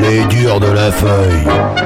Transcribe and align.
Les 0.00 0.24
durs 0.26 0.60
de 0.60 0.70
la 0.70 0.92
feuille. 0.92 1.81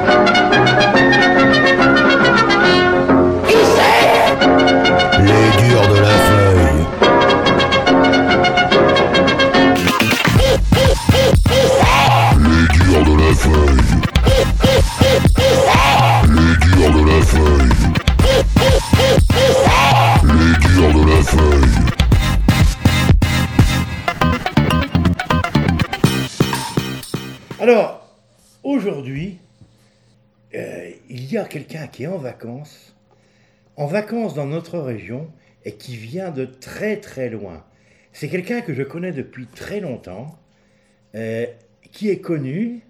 Est 32.03 32.07
en 32.07 32.17
vacances, 32.17 32.95
en 33.75 33.85
vacances 33.87 34.33
dans 34.33 34.45
notre 34.45 34.79
région, 34.79 35.31
et 35.65 35.73
qui 35.73 35.95
vient 35.97 36.31
de 36.31 36.45
très 36.45 36.97
très 36.97 37.29
loin. 37.29 37.63
C'est 38.13 38.29
quelqu'un 38.29 38.61
que 38.61 38.73
je 38.73 38.83
connais 38.83 39.11
depuis 39.11 39.45
très 39.47 39.79
longtemps, 39.79 40.37
euh, 41.15 41.45
qui 41.91 42.09
est 42.09 42.19
connu, 42.19 42.81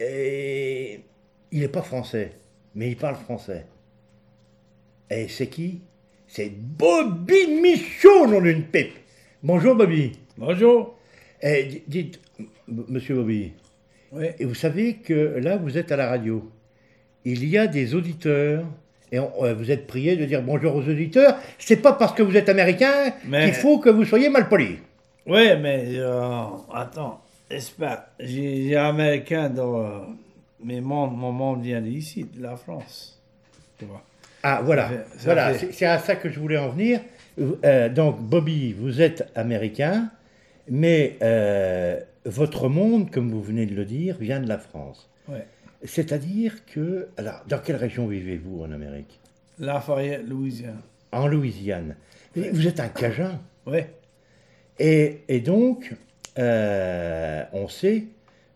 et 0.00 1.00
il 1.52 1.60
n'est 1.60 1.68
pas 1.68 1.82
français, 1.82 2.32
mais 2.74 2.88
il 2.90 2.96
parle 2.96 3.16
français. 3.16 3.66
Et 5.10 5.28
c'est 5.28 5.46
qui? 5.48 5.80
C'est 6.26 6.50
Bobby 6.50 7.60
Michaud, 7.62 8.26
nom 8.26 8.40
d'une 8.40 8.64
pipe. 8.64 8.92
Bonjour 9.42 9.74
Bobby. 9.74 10.12
Bonjour. 10.36 10.98
Eh, 11.42 11.64
di- 11.64 11.82
dites, 11.86 12.20
monsieur 12.68 13.14
Bobby, 13.14 13.52
Oui. 14.12 14.26
et 14.38 14.44
vous 14.44 14.54
savez 14.54 14.96
que 14.96 15.14
là, 15.38 15.56
vous 15.56 15.78
êtes 15.78 15.90
à 15.92 15.96
la 15.96 16.08
radio. 16.08 16.50
Il 17.24 17.44
y 17.48 17.58
a 17.58 17.66
des 17.66 17.94
auditeurs, 17.94 18.64
et 19.12 19.18
on- 19.18 19.32
euh, 19.44 19.54
vous 19.54 19.70
êtes 19.70 19.86
prié 19.86 20.16
de 20.16 20.24
dire 20.24 20.42
bonjour 20.42 20.74
aux 20.76 20.82
auditeurs. 20.88 21.36
C'est 21.58 21.76
pas 21.82 21.92
parce 21.92 22.12
que 22.14 22.22
vous 22.22 22.36
êtes 22.36 22.48
américain 22.48 23.12
Mais- 23.26 23.44
qu'il 23.46 23.54
faut 23.54 23.78
que 23.78 23.90
vous 23.90 24.04
soyez 24.04 24.28
mal 24.28 24.48
poli. 24.48 24.78
Oui, 25.26 25.48
mais 25.60 25.84
euh, 25.96 26.42
attends, 26.72 27.20
j'espère. 27.50 28.04
J'ai 28.20 28.76
américain 28.76 29.50
dans. 29.50 29.80
euh, 29.80 29.88
mais 30.64 30.80
mon, 30.80 31.06
mon 31.08 31.32
monde 31.32 31.62
vient 31.62 31.80
d'ici, 31.82 32.24
de 32.34 32.42
la 32.42 32.56
France. 32.56 33.18
Tu 33.78 33.84
vois. 33.84 34.02
Ah, 34.42 34.60
voilà. 34.64 34.84
Ça 34.84 34.88
fait- 34.88 34.96
ça 35.18 35.24
voilà, 35.24 35.54
fait- 35.54 35.72
c'est 35.72 35.86
à 35.86 35.98
ça 35.98 36.16
que 36.16 36.28
je 36.30 36.38
voulais 36.40 36.56
en 36.58 36.68
venir. 36.70 37.00
Euh, 37.64 37.88
donc, 37.88 38.20
Bobby, 38.20 38.72
vous 38.72 39.00
êtes 39.02 39.28
américain, 39.36 40.08
mais 40.68 41.16
euh, 41.22 42.00
votre 42.24 42.68
monde, 42.68 43.10
comme 43.10 43.30
vous 43.30 43.42
venez 43.42 43.66
de 43.66 43.74
le 43.74 43.84
dire, 43.84 44.16
vient 44.18 44.40
de 44.40 44.48
la 44.48 44.58
France. 44.58 45.08
Ouais. 45.28 45.44
C'est-à-dire 45.84 46.64
que. 46.66 47.08
Alors, 47.16 47.42
dans 47.48 47.58
quelle 47.58 47.76
région 47.76 48.06
vivez-vous 48.06 48.62
en 48.62 48.72
Amérique? 48.72 49.20
Lafayette, 49.58 50.26
Louisiane. 50.28 50.80
En 51.12 51.26
Louisiane. 51.26 51.96
Vous 52.36 52.66
êtes 52.66 52.80
un 52.80 52.88
Cajun. 52.88 53.40
Oui. 53.66 53.80
Et, 54.78 55.22
et 55.28 55.40
donc, 55.40 55.94
euh, 56.38 57.44
on 57.52 57.68
sait 57.68 58.04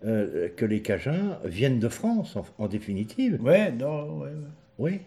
euh, 0.04 0.48
que 0.56 0.64
les 0.64 0.82
Cajuns 0.82 1.38
viennent 1.44 1.80
de 1.80 1.88
France, 1.88 2.36
en, 2.36 2.44
en 2.58 2.68
définitive. 2.68 3.42
Ouais, 3.42 3.72
non, 3.72 4.18
ouais, 4.20 4.28
ouais. 4.28 4.36
Oui. 4.78 5.00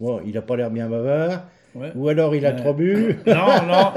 Bon, 0.00 0.20
il 0.26 0.34
n'a 0.34 0.42
pas 0.42 0.56
l'air 0.56 0.70
bien 0.70 0.88
bavard. 0.88 1.46
Ouais. 1.74 1.92
Ou 1.94 2.08
alors 2.08 2.34
il 2.34 2.44
a 2.46 2.52
trop 2.52 2.74
bu. 2.74 3.16
Non, 3.26 3.34
non, 3.66 3.92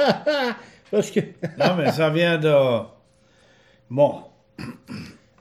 Parce 0.92 1.12
que. 1.12 1.20
non, 1.60 1.76
mais 1.78 1.92
ça 1.92 2.10
vient 2.10 2.38
de. 2.38 2.54
Bon, 3.90 4.22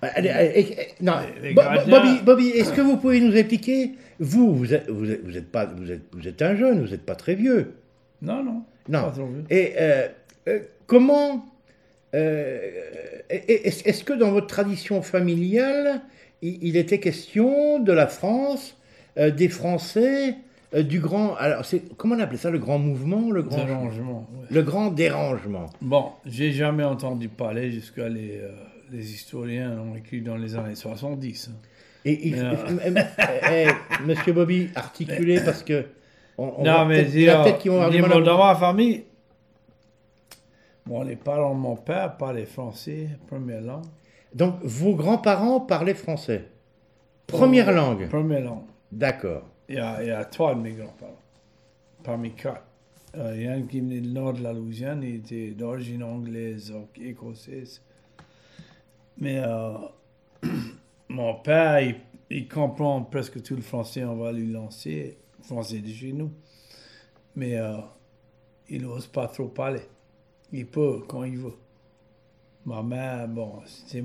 Allez, 0.02 0.28
allez, 0.28 0.76
non, 1.00 1.14
Bobby, 1.54 2.20
Bobby 2.24 2.48
est-ce 2.50 2.72
que 2.72 2.80
vous 2.82 2.96
pouvez 2.98 3.18
nous 3.20 3.34
expliquer 3.34 3.92
Vous, 4.20 4.54
vous 4.54 4.74
êtes, 4.74 4.88
vous 4.90 5.10
êtes, 5.10 5.24
vous 5.24 5.36
êtes 5.36 5.50
pas, 5.50 5.64
vous 5.66 5.90
êtes, 5.90 6.02
vous 6.12 6.28
êtes 6.28 6.42
un 6.42 6.54
jeune, 6.54 6.82
vous 6.84 6.90
n'êtes 6.90 7.04
pas 7.06 7.14
très 7.14 7.34
vieux. 7.34 7.74
non, 8.22 8.42
non. 8.44 8.62
Non. 8.88 9.12
Et 9.50 9.72
euh, 9.80 10.06
euh, 10.48 10.60
comment 10.86 11.44
euh, 12.14 12.60
est- 13.30 13.66
Est-ce 13.86 14.04
que 14.04 14.12
dans 14.12 14.30
votre 14.30 14.46
tradition 14.46 15.02
familiale, 15.02 16.02
il, 16.40 16.58
il 16.62 16.76
était 16.76 17.00
question 17.00 17.80
de 17.80 17.92
la 17.92 18.06
France, 18.06 18.76
des 19.16 19.48
Français, 19.48 20.34
du 20.76 21.00
grand. 21.00 21.34
Alors, 21.36 21.64
c'est 21.64 21.82
comment 21.96 22.14
on 22.14 22.20
appelait 22.20 22.36
ça 22.38 22.50
Le 22.50 22.58
grand 22.58 22.78
mouvement 22.78 23.30
Le 23.32 23.42
grand, 23.42 23.64
Dérangement, 23.64 24.28
ouais. 24.34 24.46
le 24.50 24.62
grand 24.62 24.90
dérangement 24.92 25.66
Bon, 25.80 26.10
j'ai 26.26 26.52
jamais 26.52 26.84
entendu 26.84 27.28
parler 27.28 27.72
jusqu'à 27.72 28.08
les, 28.08 28.40
les 28.90 29.12
historiens 29.12 29.78
ont 29.78 29.94
écrit 29.96 30.20
dans 30.22 30.36
les 30.36 30.54
années 30.56 30.74
70. 30.74 31.50
hein. 31.50 31.56
Et 32.04 32.28
il, 32.28 32.34
Mais, 32.36 32.40
euh, 32.40 33.02
eh, 33.50 33.66
eh, 33.68 34.02
Monsieur 34.06 34.32
Bobby, 34.32 34.68
articulez 34.74 35.40
parce 35.40 35.62
que. 35.62 35.86
On, 36.38 36.52
on 36.58 36.64
non, 36.64 36.84
mais 36.86 37.02
peut-être- 37.02 37.14
il 37.14 37.22
y 37.22 37.30
en 37.30 37.34
a 37.34 37.36
dis- 37.38 37.42
peut-être 37.50 37.58
qui 37.62 37.68
vont 37.68 37.80
avoir 37.82 37.90
du 38.20 38.24
dans 38.24 38.38
ma 38.38 38.54
famille, 38.54 39.04
bon, 40.86 41.02
les 41.02 41.16
parents 41.16 41.54
de 41.54 41.60
mon 41.60 41.76
père 41.76 42.16
parlaient 42.16 42.44
français, 42.46 43.08
première 43.26 43.60
langue. 43.60 43.84
Donc, 44.34 44.56
vos 44.62 44.94
grands-parents 44.94 45.60
parlaient 45.60 45.94
français. 45.94 46.44
Première 47.26 47.72
langue. 47.72 48.08
Première 48.08 48.42
langue. 48.44 48.64
D'accord. 48.92 49.42
Il 49.68 49.76
y 49.76 49.78
a, 49.78 50.02
il 50.02 50.08
y 50.08 50.12
a 50.12 50.24
trois 50.24 50.54
de 50.54 50.60
mes 50.60 50.72
grands-parents, 50.72 51.18
parmi 52.04 52.32
quatre. 52.32 52.62
Euh, 53.16 53.32
il 53.34 53.42
y 53.42 53.48
en 53.48 53.52
a 53.52 53.54
un 53.54 53.62
qui 53.62 53.80
venait 53.80 54.00
du 54.00 54.08
nord 54.10 54.34
de 54.34 54.42
la 54.42 54.52
Louisiane, 54.52 55.02
il 55.02 55.16
était 55.16 55.50
d'origine 55.52 56.02
anglaise, 56.04 56.72
écossaise. 57.02 57.80
Mais 59.18 59.38
euh, 59.38 59.72
mon 61.08 61.34
père, 61.34 61.80
il, 62.30 62.48
comprend 62.48 63.02
presque 63.02 63.42
tout 63.42 63.56
le 63.56 63.62
français, 63.62 64.04
on 64.04 64.16
va 64.16 64.32
lui 64.32 64.50
lancer, 64.50 65.18
français 65.42 65.78
de 65.78 65.88
chez 65.88 66.12
nous. 66.12 66.32
Mais 67.34 67.56
euh, 67.56 67.76
il 68.68 68.82
n'ose 68.82 69.06
pas 69.06 69.28
trop 69.28 69.48
parler. 69.48 69.82
Il 70.52 70.66
peut 70.66 71.02
quand 71.08 71.24
il 71.24 71.38
veut. 71.38 71.56
Ma 72.64 72.82
mère, 72.82 73.28
bon, 73.28 73.60
c'est. 73.64 74.02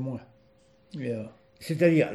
Et, 1.00 1.12
euh, 1.12 1.24
C'est-à-dire, 1.60 2.10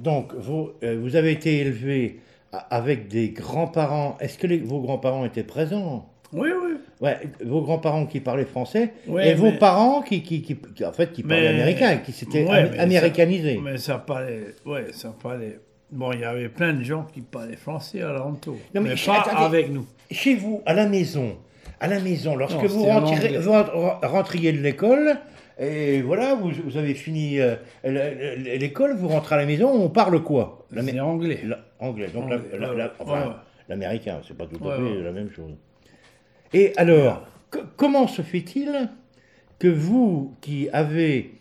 donc, 0.00 0.34
vous, 0.34 0.72
avez 0.82 1.32
été 1.32 1.58
élevé 1.58 2.20
avec 2.52 3.08
des 3.08 3.30
grands-parents. 3.30 4.16
Est-ce 4.18 4.38
que 4.38 4.64
vos 4.64 4.80
grands-parents 4.80 5.24
étaient 5.24 5.44
présents? 5.44 6.13
Oui, 6.34 6.50
oui. 6.64 6.70
Ouais, 7.00 7.18
vos 7.44 7.60
grands-parents 7.62 8.06
qui 8.06 8.20
parlaient 8.20 8.44
français 8.44 8.92
Ouais, 9.08 9.30
et 9.30 9.34
vos 9.34 9.50
mais- 9.50 9.58
parents 9.58 10.02
qui, 10.02 10.22
qui, 10.22 10.42
qui- 10.42 10.56
qui- 10.56 10.84
en 10.84 10.92
fait, 10.92 11.12
qui 11.12 11.22
parlaient 11.22 11.42
Mais- 11.52 11.62
américain, 11.62 11.96
qui 11.98 12.12
s'étaient 12.12 12.44
Ouais, 12.44 12.58
am- 12.58 12.68
mais 12.72 12.78
américanisés. 12.78 13.60
Mais 13.62 13.76
ça 13.78 13.98
parlait, 13.98 14.54
ouais, 14.66 14.86
ça 14.92 15.14
parlait. 15.22 15.58
Bon, 15.90 16.12
il 16.12 16.20
y 16.20 16.24
avait 16.24 16.48
plein 16.48 16.72
de 16.72 16.82
gens 16.82 17.06
qui 17.12 17.20
parlaient 17.20 17.56
français 17.56 18.02
à 18.02 18.12
l'entour. 18.12 18.56
Mais 18.74 18.80
mais, 18.80 18.94
pas 19.06 19.20
attendez. 19.20 19.44
avec 19.58 19.70
nous. 19.70 19.86
Chez 20.10 20.34
vous, 20.34 20.62
à 20.66 20.74
la 20.74 20.86
maison, 20.88 21.36
à 21.80 21.88
la 21.88 22.00
maison, 22.00 22.36
lorsque 22.36 22.62
Non, 22.62 22.68
vous, 22.68 22.84
rentriez 22.84 24.52
de 24.52 24.58
l'école, 24.60 25.16
et 25.58 26.00
voilà, 26.02 26.34
vous, 26.34 26.50
vous 26.64 26.76
avez 26.76 26.94
fini 26.94 27.38
euh, 27.40 27.54
le- 27.84 27.90
le- 27.92 28.56
l'école, 28.58 28.96
vous 28.96 29.08
rentrez 29.08 29.34
à 29.34 29.38
la 29.38 29.46
maison, 29.46 29.68
on 29.70 29.88
parle 29.88 30.22
quoi? 30.22 30.66
C'est 30.74 31.00
anglais. 31.00 31.40
la- 31.44 31.58
Anglais, 31.80 32.08
donc 32.12 32.30
la- 32.30 32.36
Anglais, 32.36 32.48
la- 32.58 32.66
la- 32.68 32.74
ouais. 32.86 32.90
enfin, 32.98 33.12
Ouais. 33.28 33.34
l'américain, 33.68 34.20
c'est 34.26 34.36
pas 34.36 34.46
tout 34.46 34.56
à 34.64 34.68
Ouais, 34.68 34.76
fait 34.76 34.96
ouais. 34.98 35.02
la 35.04 35.12
même 35.12 35.30
chose. 35.30 35.52
Et 36.52 36.72
alors, 36.76 37.26
co- 37.50 37.60
comment 37.76 38.06
se 38.06 38.22
fait-il 38.22 38.88
que 39.58 39.68
vous, 39.68 40.34
qui 40.40 40.68
avez 40.70 41.34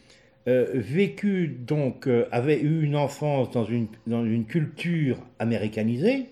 euh, 0.48 0.68
vécu, 0.74 1.48
donc, 1.48 2.08
euh, 2.08 2.28
avez 2.32 2.60
eu 2.62 2.84
une 2.84 2.96
enfance 2.96 3.52
dans 3.52 3.66
une, 3.66 3.88
dans 4.08 4.26
une 4.26 4.46
culture 4.46 5.18
américanisée, 5.40 6.30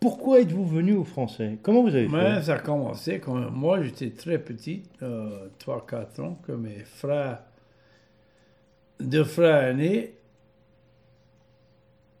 pourquoi 0.00 0.40
êtes-vous 0.40 0.66
venu 0.66 0.92
au 0.92 1.04
français? 1.04 1.58
Comment 1.62 1.82
vous 1.82 1.94
avez 1.94 2.08
fait? 2.08 2.42
Ça 2.42 2.54
a 2.54 2.58
commencé 2.58 3.18
quand 3.18 3.50
moi 3.50 3.82
j'étais 3.82 4.10
très 4.10 4.38
petit, 4.38 4.82
euh, 5.02 5.48
3-4 5.58 6.20
ans, 6.20 6.38
que 6.46 6.52
mes 6.52 6.80
frères, 6.84 7.40
deux 9.00 9.24
frères 9.24 9.68
aînés, 9.70 10.12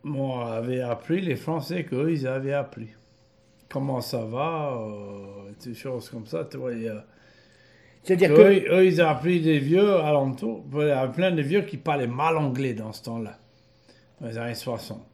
m'avaient 0.04 0.80
appris 0.80 1.20
les 1.20 1.36
français 1.36 1.84
qu'eux 1.84 2.12
ils 2.12 2.26
avaient 2.26 2.52
appris. 2.54 2.88
Comment 3.68 4.00
ça 4.00 4.24
va, 4.24 4.72
euh, 4.78 5.35
des 5.64 5.74
choses 5.74 6.08
comme 6.10 6.26
ça, 6.26 6.46
tu 6.50 6.56
vois. 6.56 6.72
il 6.72 6.92
C'est-à-dire 8.02 8.34
que... 8.34 8.40
eux, 8.74 8.86
ils 8.86 9.00
ont 9.02 9.06
appris 9.08 9.40
des 9.40 9.58
vieux 9.58 9.94
alentours. 9.96 10.64
Il 10.72 10.78
y 10.86 10.90
avait 10.90 11.12
plein 11.12 11.32
de 11.32 11.42
vieux 11.42 11.62
qui 11.62 11.76
parlaient 11.76 12.06
mal 12.06 12.36
anglais 12.36 12.74
dans 12.74 12.92
ce 12.92 13.02
temps-là, 13.04 13.38
dans 14.20 14.28
les 14.28 14.38
années 14.38 14.54
60. 14.54 15.04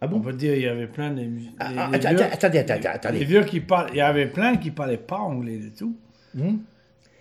Ah 0.00 0.08
On 0.12 0.20
peut 0.20 0.32
dire 0.32 0.54
il 0.54 0.62
y 0.62 0.68
avait 0.68 0.86
plein 0.86 1.12
de, 1.12 1.22
Ah, 1.58 1.88
ah, 1.92 1.98
vieux, 1.98 2.22
attendez, 2.24 2.58
attendez, 2.58 2.86
attendez. 2.86 3.24
vieux 3.24 3.44
qui 3.44 3.60
parlent. 3.60 3.90
Il 3.92 3.96
y 3.96 4.00
avait 4.00 4.26
plein 4.26 4.56
qui 4.56 4.70
parlaient 4.70 4.96
pas 4.98 5.18
anglais 5.18 5.58
du 5.58 5.72
tout, 5.72 5.96
Hmm 6.34 6.56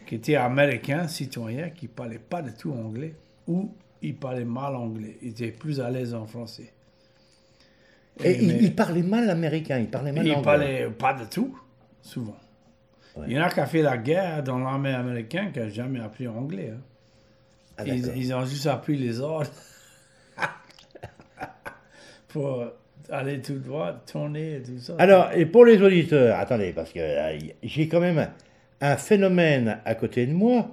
qui 0.06 0.16
étaient 0.16 0.36
américains, 0.36 1.08
citoyens, 1.08 1.70
qui 1.70 1.88
parlaient 1.88 2.20
pas 2.20 2.42
du 2.42 2.54
tout 2.54 2.72
anglais 2.74 3.16
ou 3.48 3.74
ils 4.02 4.16
parlaient 4.16 4.44
mal 4.44 4.76
anglais. 4.76 5.18
Ils 5.22 5.30
étaient 5.30 5.52
plus 5.52 5.80
à 5.80 5.90
l'aise 5.90 6.14
en 6.14 6.26
français. 6.26 6.74
Et, 8.24 8.44
il, 8.44 8.48
mais- 8.50 8.60
il 8.62 8.76
parlait 8.76 9.02
mal 9.02 9.30
américain, 9.30 9.80
il 9.80 9.90
parlait 9.90 10.12
mal 10.12 10.26
Il 10.26 10.32
anglais. 10.34 10.44
parlait 10.44 10.90
pas 10.90 11.14
de 11.14 11.26
tout, 11.26 11.58
souvent. 12.02 12.36
Il 13.28 13.34
y 13.34 13.40
en 13.40 13.44
a 13.44 13.50
qui 13.50 13.60
ont 13.60 13.66
fait 13.66 13.82
la 13.82 13.98
guerre 13.98 14.42
dans 14.44 14.58
l'armée 14.60 14.94
américaine 14.94 15.52
qui 15.52 15.60
n'ont 15.60 15.70
jamais 15.70 16.00
appris 16.00 16.28
anglais. 16.28 16.72
hein. 16.76 16.82
Ah, 17.78 17.84
ils, 17.88 18.34
ont 18.34 18.46
juste 18.46 18.68
appris 18.68 18.96
les 18.98 19.20
ordres 19.20 19.50
pour 22.28 22.66
aller 23.10 23.42
tout 23.42 23.60
droit, 23.60 23.94
tourner 24.12 24.56
et 24.58 24.62
tout 24.64 24.80
ça. 24.80 24.96
Alors, 25.00 25.32
et 25.34 25.46
pour 25.46 25.66
les 25.66 25.82
auditeurs, 25.82 26.38
attendez, 26.40 26.72
parce 26.74 26.92
que 26.92 27.00
euh, 27.00 27.38
j'ai 27.64 27.88
quand 27.88 28.00
même 28.00 28.28
un, 28.82 28.98
phénomène 28.98 29.80
à 29.86 29.96
côté 29.96 30.26
de 30.26 30.34
moi, 30.34 30.70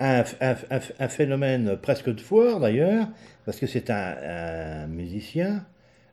un, 0.00 0.24
un- 0.40 0.54
un- 0.70 0.80
un 0.98 1.08
phénomène 1.08 1.76
presque 1.76 2.14
de 2.14 2.20
foire 2.20 2.60
d'ailleurs, 2.60 3.06
parce 3.44 3.58
que 3.58 3.66
c'est 3.66 3.90
un, 3.90 4.14
un 4.22 4.86
musicien, 4.86 5.64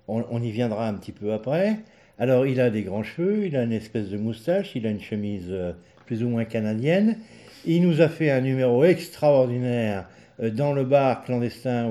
on, 0.07 0.25
on 0.29 0.41
y 0.41 0.51
viendra 0.51 0.87
un 0.87 0.93
petit 0.95 1.11
peu 1.11 1.33
après. 1.33 1.77
Alors, 2.21 2.45
il 2.45 2.59
a 2.59 2.69
des 2.69 2.83
grands 2.83 3.03
cheveux, 3.03 3.45
il 3.45 3.55
a 3.55 3.63
une 3.63 3.71
espèce 3.71 4.09
de 4.09 4.17
moustache, 4.17 4.75
il 4.75 4.85
a 4.85 4.89
une 4.89 4.99
chemise 4.99 5.47
euh, 5.49 5.71
plus 6.05 6.21
ou 6.21 6.27
moins 6.27 6.43
canadienne. 6.43 7.17
Il 7.65 7.81
nous 7.81 8.01
a 8.01 8.09
fait 8.09 8.29
un 8.29 8.41
numéro 8.41 8.83
extraordinaire 8.83 10.05
euh, 10.41 10.49
dans 10.49 10.73
le 10.73 10.83
bar 10.83 11.23
clandestin 11.23 11.87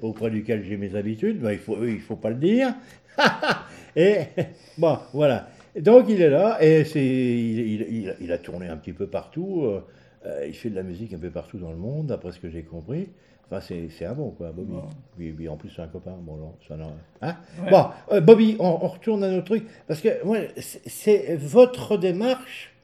auprès 0.00 0.30
duquel 0.30 0.62
j'ai 0.62 0.76
mes 0.76 0.94
habitudes. 0.94 1.40
Ben, 1.40 1.50
il 1.50 1.58
faut, 1.58 1.84
il 1.84 1.98
faut 1.98 2.14
pas 2.14 2.30
le 2.30 2.36
dire. 2.36 2.72
et 3.96 4.18
bon, 4.78 4.96
voilà. 5.12 5.48
Donc 5.76 6.06
il 6.08 6.22
est 6.22 6.30
là 6.30 6.58
et 6.60 6.82
il, 8.20 8.32
a 8.32 8.38
tourné 8.38 8.68
un 8.68 8.76
petit 8.76 8.92
peu 8.92 9.08
partout. 9.08 9.64
euh, 10.24 10.46
il 10.46 10.54
fait 10.54 10.70
de 10.70 10.76
la 10.76 10.84
musique 10.84 11.12
un 11.14 11.18
peu 11.18 11.30
partout 11.30 11.58
dans 11.58 11.70
le 11.70 11.76
monde, 11.76 12.06
d'après 12.06 12.30
ce 12.30 12.38
que 12.38 12.48
j'ai 12.48 12.62
compris. 12.62 13.08
Enfin, 13.50 13.62
c'est, 13.66 13.88
c'est 13.96 14.04
un 14.04 14.12
bon, 14.12 14.30
quoi, 14.30 14.52
Bobby. 14.52 14.72
Bon. 14.72 14.84
Puis, 15.16 15.32
puis 15.32 15.48
en 15.48 15.56
plus, 15.56 15.70
c'est 15.70 15.80
un 15.80 15.86
copain. 15.86 16.14
Bon, 16.20 16.36
non, 16.36 16.54
ça 16.68 16.74
hein? 17.22 17.36
Ouais. 17.62 17.70
Bon, 17.70 17.86
euh, 18.12 18.20
Bobby, 18.20 18.56
on, 18.58 18.78
on 18.82 18.88
retourne 18.88 19.24
à 19.24 19.30
notre 19.30 19.46
truc. 19.46 19.66
Parce 19.86 20.02
que 20.02 20.22
moi, 20.22 20.38
c'est, 20.58 20.86
c'est 20.86 21.36
votre 21.36 21.96
démarche, 21.96 22.74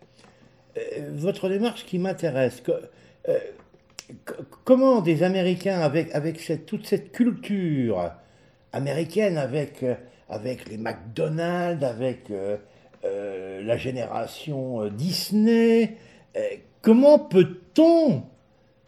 euh, 0.78 1.11
votre 1.12 1.50
démarche 1.50 1.84
qui 1.84 1.99
m'intéresse. 1.99 2.62
Euh, 3.28 3.38
comment 4.64 5.02
des 5.02 5.22
Américains, 5.22 5.81
avec, 5.81 6.14
avec 6.14 6.40
cette, 6.40 6.64
toute 6.64 6.87
cette 6.87 7.12
culture 7.12 8.12
américaine, 8.72 9.37
avec, 9.37 9.84
avec 10.31 10.69
les 10.70 10.78
McDonald's, 10.78 11.84
avec 11.84 12.32
la 13.02 13.76
génération 13.76 14.88
Disney, 14.88 15.96
comment 16.81 17.19
peut-on 17.19 18.22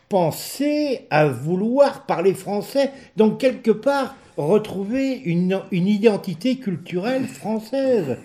penser 0.08 1.06
à 1.10 1.26
vouloir 1.26 2.06
parler 2.06 2.34
français 2.34 2.92
Donc, 3.16 3.38
quelque 3.40 3.70
part, 3.72 4.14
retrouver 4.36 5.14
une, 5.18 5.60
une 5.72 5.86
identité 5.88 6.58
culturelle 6.58 7.26
française. 7.26 8.18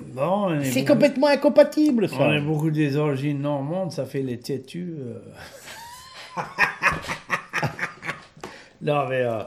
C'est 0.64 0.82
beaucoup- 0.82 0.94
complètement 0.94 1.28
incompatible, 1.28 2.10
ça. 2.10 2.16
On 2.20 2.32
est 2.34 2.42
beaucoup 2.42 2.70
des 2.72 2.98
origines 2.98 3.40
normandes, 3.42 3.92
ça 3.92 4.06
fait 4.06 4.22
les 4.22 4.40
têtus. 4.40 4.94
euh. 5.00 5.20
non, 8.82 9.08
mais 9.08 9.22
euh, 9.22 9.44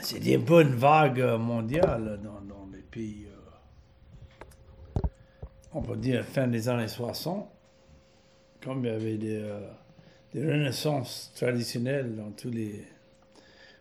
c'est 0.00 0.18
des 0.20 0.36
bonnes 0.38 0.74
vagues 0.74 1.36
mondiales 1.38 2.20
dans, 2.22 2.40
dans 2.54 2.68
les 2.72 2.78
pays. 2.82 3.26
euh, 3.26 5.00
on 5.74 5.80
peut 5.82 5.96
dire 5.96 6.24
fin 6.24 6.46
des 6.48 6.68
années 6.68 6.88
60, 6.88 7.48
comme 8.64 8.84
il 8.84 8.88
y 8.90 8.94
avait 8.94 9.16
des, 9.18 9.36
euh, 9.36 9.60
des 10.34 10.44
renaissances 10.46 11.32
traditionnelles 11.36 12.16
dans 12.16 12.30
tous 12.32 12.50
les. 12.50 12.84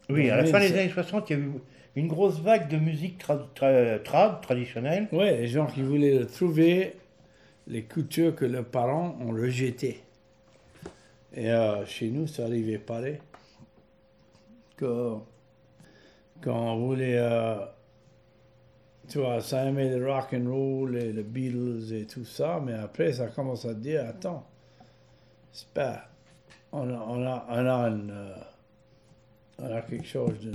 Oui, 0.09 0.29
à 0.29 0.37
la 0.37 0.43
Oui, 0.43 0.49
fin 0.49 0.59
des 0.59 0.71
années 0.77 0.89
60, 0.89 1.29
il 1.29 1.37
y 1.37 1.41
a 1.41 1.43
eu 1.43 1.51
une 1.95 2.07
grosse 2.07 2.39
vague 2.39 2.67
de 2.69 2.77
musique 2.77 3.21
tra- 3.23 3.47
tra- 3.55 4.01
trad, 4.03 4.41
traditionnelle. 4.41 5.07
Ouais, 5.11 5.37
les 5.37 5.47
gens 5.47 5.67
qui 5.67 5.81
voulaient 5.83 6.19
retrouver 6.19 6.95
les 7.67 7.83
cultures 7.83 8.35
que 8.35 8.45
leurs 8.45 8.65
parents 8.65 9.17
ont 9.21 9.31
rejetées. 9.31 10.01
Et 11.33 11.49
euh, 11.51 11.85
chez 11.85 12.09
nous, 12.09 12.27
ça 12.27 12.43
arrivait 12.45 12.77
pareil. 12.77 13.19
Que, 14.75 15.21
quand 16.41 16.73
on 16.75 16.87
voulait, 16.87 17.17
euh, 17.17 17.55
tu 19.09 19.19
vois, 19.19 19.41
ça 19.41 19.65
aimait 19.65 19.95
le 19.97 20.05
rock 20.11 20.33
and 20.33 20.49
roll 20.49 20.95
et 20.97 21.11
les 21.11 21.23
Beatles 21.23 21.93
et 21.93 22.05
tout 22.05 22.25
ça, 22.25 22.61
mais 22.65 22.73
après, 22.73 23.13
ça 23.13 23.27
commence 23.27 23.65
à 23.65 23.73
dire, 23.73 24.05
attends, 24.07 24.47
c'est 25.51 25.67
pas, 25.69 26.05
on 26.71 26.89
a, 26.89 26.93
on 27.07 27.25
a, 27.25 27.45
on 27.49 27.65
a, 27.67 27.89
une, 27.89 28.11
euh, 28.11 28.35
on 29.59 29.65
a 29.75 29.81
quelque 29.81 30.05
chose 30.07 30.39
de, 30.41 30.51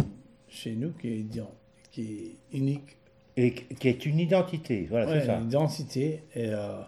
chez 0.48 0.74
nous 0.74 0.92
qui 0.92 1.08
est, 1.08 1.18
ident- 1.18 1.48
qui 1.90 2.36
est 2.52 2.56
unique 2.56 2.96
Et 3.36 3.52
qui 3.52 3.88
est 3.88 4.06
une 4.06 4.18
identité, 4.18 4.86
voilà, 4.88 5.06
Ouais, 5.06 5.20
c'est 5.20 5.26
ça. 5.26 5.38
une 5.38 5.46
identité. 5.48 6.22
Et, 6.34 6.48
euh, 6.50 6.80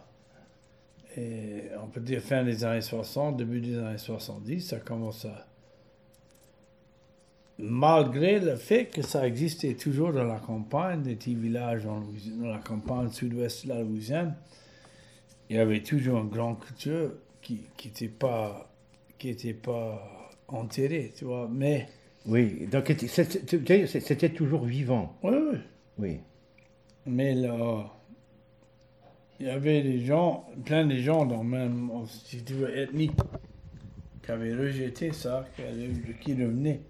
et 1.16 1.64
on 1.82 1.88
peut 1.88 2.00
dire 2.00 2.20
fin 2.22 2.44
des 2.44 2.64
années 2.64 2.81
60, 2.81 3.37
début 3.37 3.60
des 3.60 3.76
années 3.78 3.99
70, 3.99 4.60
ça 4.60 4.78
commence 4.81 5.25
à. 5.25 5.46
Malgré 7.60 8.38
le 8.38 8.55
fait 8.55 8.87
que 8.87 9.02
ça 9.02 9.26
existait 9.26 9.75
toujours 9.75 10.12
dans 10.12 10.22
la 10.25 10.38
campagne, 10.38 11.02
des 11.02 11.16
petits 11.16 11.34
villages 11.34 11.87
en 11.87 11.99
Louisiane- 11.99 12.40
dans 12.40 12.49
la 12.50 12.58
campagne 12.58 13.10
sud-ouest 13.10 13.64
de 13.66 13.70
la 13.70 13.82
Louisiane, 13.82 14.37
il 15.50 15.56
y 15.56 15.58
avait 15.58 15.82
toujours 15.82 16.20
une 16.20 16.28
grande 16.28 16.60
culture 16.60 17.10
qui 17.77 17.89
n'était 17.89 18.09
pas, 18.09 18.71
qui 19.19 19.31
était 19.31 19.55
pas 19.55 20.31
enterrée, 20.49 21.12
tu 21.17 21.25
vois. 21.25 21.49
Mais, 21.50 21.89
Oui, 22.27 22.67
donc 22.71 22.93
c'était- 23.06 24.29
toujours 24.31 24.65
vivant. 24.65 25.17
oui, 25.23 25.33
oui. 25.53 25.59
Oui. 25.99 26.21
Mais 27.06 27.35
là, 27.35 27.91
il 29.41 29.47
y 29.47 29.50
avait 29.50 29.83
des 29.83 30.05
gens, 30.05 30.47
plein 30.65 30.87
de 30.87 30.97
gens 30.97 31.25
dans 31.27 31.43
même, 31.43 31.91
si 32.06 32.43
tu 32.45 32.53
veux, 32.55 32.77
ethnie, 32.77 33.11
qui 34.23 34.31
avaient 34.31 34.55
rejeté 34.55 35.12
ça, 35.12 35.47
qui, 35.56 35.62
qui 36.21 36.33
revenaient. 36.35 36.81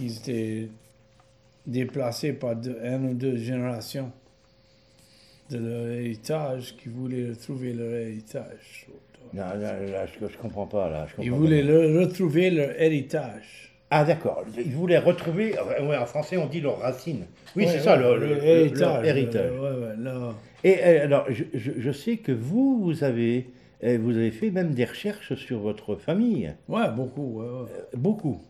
Ils 0.00 0.16
étaient 0.16 0.68
déplacés 1.66 2.32
par 2.32 2.56
deux, 2.56 2.78
un 2.82 3.04
ou 3.04 3.14
deux 3.14 3.36
générations 3.36 4.10
de 5.50 5.58
leur 5.58 5.88
héritage, 5.88 6.76
qui 6.76 6.88
voulaient 6.88 7.30
retrouver 7.30 7.72
leur 7.74 7.92
héritage. 7.94 8.86
Non, 9.32 9.42
là, 9.42 9.80
là, 9.80 10.06
je, 10.06 10.26
je 10.26 10.36
comprends 10.38 10.66
pas, 10.66 10.88
là. 10.90 11.06
je 11.06 11.16
comprends 11.16 11.22
Ils 11.24 11.32
voulaient 11.32 11.62
le- 11.62 12.00
retrouver 12.00 12.50
leur 12.50 12.80
héritage. 12.80 13.72
Ah, 13.90 14.04
d'accord. 14.04 14.44
Ils 14.56 14.72
voulaient 14.74 14.98
retrouver, 14.98 15.56
euh, 15.58 15.86
ouais, 15.88 15.96
en 15.96 16.04
français, 16.06 16.36
on 16.36 16.46
dit 16.46 16.60
leurs 16.60 16.78
racines. 16.78 17.24
Oui, 17.56 17.64
Ouais, 17.64 17.70
c'est 17.72 17.80
ça, 17.80 17.96
le, 17.96 18.18
le- 18.18 18.34
le- 18.34 18.78
leur 18.78 19.04
héritage. 19.04 19.50
Et 20.64 20.76
euh, 20.84 21.04
alors, 21.04 21.24
je, 21.30 21.44
je- 21.54 21.72
je 21.78 21.90
sais 21.92 22.16
que 22.18 22.32
vous, 22.32 22.82
vous 22.82 23.04
avez, 23.04 23.46
euh, 23.84 23.96
vous 24.00 24.10
avez 24.16 24.30
fait 24.30 24.50
même 24.50 24.74
des 24.74 24.84
recherches 24.84 25.34
sur 25.36 25.60
votre 25.60 25.96
famille. 25.96 26.52
Ouais, 26.68 26.90
beaucoup. 26.94 27.42
Beaucoup. 27.96 28.40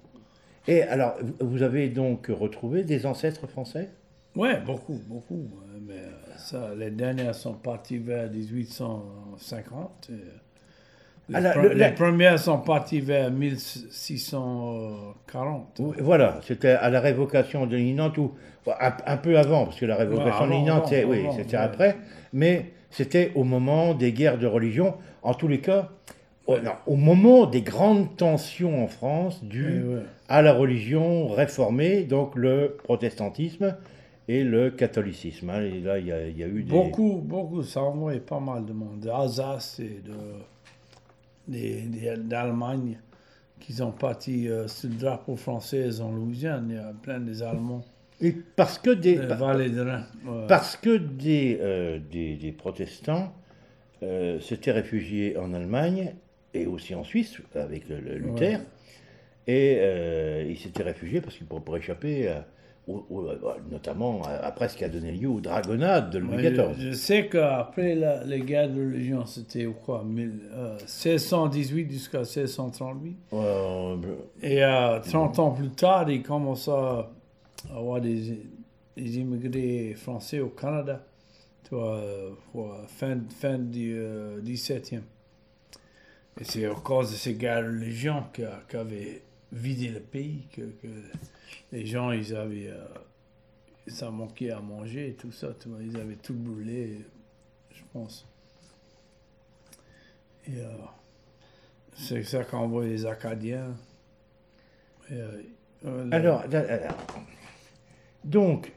Et 0.66 0.82
alors, 0.82 1.16
vous- 1.40 1.62
avez 1.62 1.88
donc 1.88 2.26
retrouvé 2.28 2.82
des 2.82 3.06
ancêtres 3.06 3.46
français? 3.46 3.90
Ouais, 4.36 4.60
beaucoup, 4.60 5.00
beaucoup. 5.06 5.48
Mais 5.86 6.02
ça, 6.36 6.70
les 6.76 6.90
dernières 6.90 7.34
sont 7.34 7.54
parties 7.54 7.98
vers 7.98 8.28
1850. 8.30 10.08
et, 10.10 10.12
euh, 10.14 10.16
les, 11.28 11.36
Ah, 11.36 11.40
la- 11.40 11.54
pre- 11.54 11.62
le- 11.62 11.68
les 11.70 11.74
la- 11.76 11.90
premières 11.92 12.38
sont 12.38 12.58
parties 12.58 13.00
vers 13.00 13.30
1640. 13.30 15.76
Oui, 15.80 15.96
Voilà, 16.00 16.40
c'était 16.42 16.70
à 16.70 16.90
la 16.90 17.00
révocation 17.00 17.66
de 17.66 17.76
Ninante, 17.76 18.18
ou 18.18 18.32
un, 18.80 18.92
un 19.06 19.16
peu 19.16 19.38
avant, 19.38 19.64
parce 19.66 19.78
que 19.78 19.86
la 19.86 19.96
révocation 19.96 20.44
Ouais, 20.44 20.48
de 20.50 20.54
Ninante, 20.54 20.92
avant, 20.92 21.10
oui, 21.10 21.24
c'était 21.36 21.56
ouais. 21.56 21.62
après, 21.62 21.96
mais 22.32 22.72
c'était 22.90 23.32
au 23.34 23.44
moment 23.44 23.94
des 23.94 24.12
guerres 24.12 24.38
de 24.38 24.46
religion, 24.46 24.94
en 25.22 25.34
tous 25.34 25.48
les 25.48 25.60
cas, 25.60 25.90
au, 26.46 26.58
non, 26.58 26.72
au 26.86 26.96
moment 26.96 27.44
des 27.46 27.60
grandes 27.62 28.16
tensions 28.16 28.82
en 28.82 28.86
France 28.88 29.44
dues 29.44 29.82
Ouais, 29.86 29.94
ouais. 29.96 30.02
à 30.28 30.40
la 30.42 30.52
religion 30.54 31.28
réformée, 31.28 32.04
donc 32.04 32.34
le 32.36 32.76
protestantisme 32.84 33.76
et 34.28 34.44
le 34.44 34.70
catholicisme. 34.70 35.50
hein. 35.50 35.60
Et 35.62 35.80
là, 35.80 35.98
il 35.98 36.06
y, 36.06 36.12
a- 36.12 36.26
y 36.28 36.42
a 36.42 36.46
eu 36.46 36.62
des... 36.62 36.70
Beaucoup, 36.70 37.20
beaucoup, 37.22 37.62
ça 37.62 37.82
envoyait 37.82 38.20
pas 38.20 38.40
mal 38.40 38.64
de 38.64 38.72
monde. 38.72 39.00
D'Alsace 39.00 39.78
et 39.80 40.00
de, 40.04 40.12
d'Allemagne 41.48 42.98
qui 43.60 43.72
sont 43.72 43.90
partis 43.90 44.48
euh, 44.48 44.66
le 44.84 44.94
drapeau 44.94 45.36
français 45.36 46.00
en 46.00 46.12
Louisiane. 46.12 46.66
Il 46.70 46.76
y 46.76 46.78
a 46.78 46.92
plein 47.02 47.18
des 47.20 47.42
Allemands. 47.42 47.84
Et 48.20 48.32
parce 48.56 48.78
que 48.78 48.90
des... 48.90 49.16
De 49.16 49.26
ouais. 49.30 50.46
Parce 50.48 50.76
que 50.76 50.96
des, 50.96 51.58
euh, 51.60 51.98
des, 52.10 52.36
des 52.36 52.52
protestants 52.52 53.32
euh, 54.02 54.40
s'étaient 54.40 54.72
réfugiés 54.72 55.36
en 55.36 55.54
Allemagne 55.54 56.14
et 56.54 56.66
aussi 56.66 56.94
en 56.94 57.04
Suisse 57.04 57.36
avec 57.54 57.88
le, 57.88 58.00
le 58.00 58.18
Luther. 58.18 58.56
Ouais. 58.56 58.60
Et 59.46 59.78
euh, 59.78 60.44
ils 60.48 60.58
s'étaient 60.58 60.82
réfugiés 60.82 61.20
parce 61.20 61.36
qu'ils 61.36 61.46
pour, 61.46 61.62
pour 61.62 61.76
échapper, 61.76 62.28
à- 62.28 62.46
au- 62.88 63.26
notamment 63.70 64.22
à, 64.24 64.30
après 64.46 64.68
ce 64.68 64.76
qui 64.76 64.84
a 64.84 64.88
donné 64.88 65.12
lieu 65.12 65.28
aux 65.28 65.40
dragonnades 65.40 66.10
de 66.10 66.18
Louis 66.18 66.36
XIV. 66.38 66.74
je, 66.78 66.86
je 66.88 66.92
sais 66.92 67.28
qu'après 67.28 67.96
les 68.26 68.40
guerres 68.40 68.70
de 68.70 68.80
religion, 68.80 69.26
c'était 69.26 69.64
quoi 69.84 70.02
mille- 70.04 70.40
euh, 70.52 70.76
1618 70.78 71.90
jusqu'à 71.90 72.18
1638. 72.24 73.16
Euh, 73.34 73.96
Et 74.42 74.62
euh, 74.64 75.00
30 75.00 75.38
ans 75.38 75.50
plus 75.50 75.70
tard, 75.70 76.10
ils 76.10 76.22
commencent 76.22 76.68
à 76.68 77.10
avoir 77.70 78.00
des, 78.00 78.40
des 78.96 79.18
immigrés 79.18 79.94
français 79.96 80.40
au 80.40 80.48
Canada, 80.48 81.04
tu 81.68 81.74
vois, 81.74 81.96
euh, 81.96 82.30
euh, 82.56 82.60
fin, 82.86 83.18
fin 83.38 83.58
du 83.58 83.94
euh, 83.98 84.40
17e. 84.40 85.00
Et 86.40 86.44
c'est 86.44 86.64
à 86.66 86.74
cause 86.74 87.10
de 87.10 87.16
ces 87.16 87.34
guerres 87.34 87.62
de 87.64 87.68
religion 87.68 88.22
qui 88.32 88.44
a- 88.44 88.60
qui 88.70 88.76
avaient 88.76 89.22
vidé 89.52 89.88
le 89.88 90.00
pays, 90.00 90.46
que, 90.54 90.60
que 90.60 90.86
les 91.72 91.86
gens, 91.86 92.10
ils 92.12 92.34
avaient... 92.34 92.68
euh, 92.68 92.84
ça 93.86 94.10
manquait 94.10 94.50
à 94.50 94.60
manger 94.60 95.08
et 95.08 95.14
tout 95.14 95.32
ça, 95.32 95.48
vois, 95.68 95.78
ils 95.82 95.96
avaient 95.96 96.16
tout 96.16 96.34
brûlé, 96.34 96.98
je 97.72 97.82
pense. 97.92 98.26
Et 100.46 100.58
euh, 100.60 100.68
c'est 101.94 102.22
ça 102.22 102.44
qu'envoient 102.44 102.84
les 102.86 103.06
Acadiens. 103.06 103.74
Et, 105.10 105.14
euh, 105.86 106.08
Alors, 106.10 106.44
donc, 108.24 108.72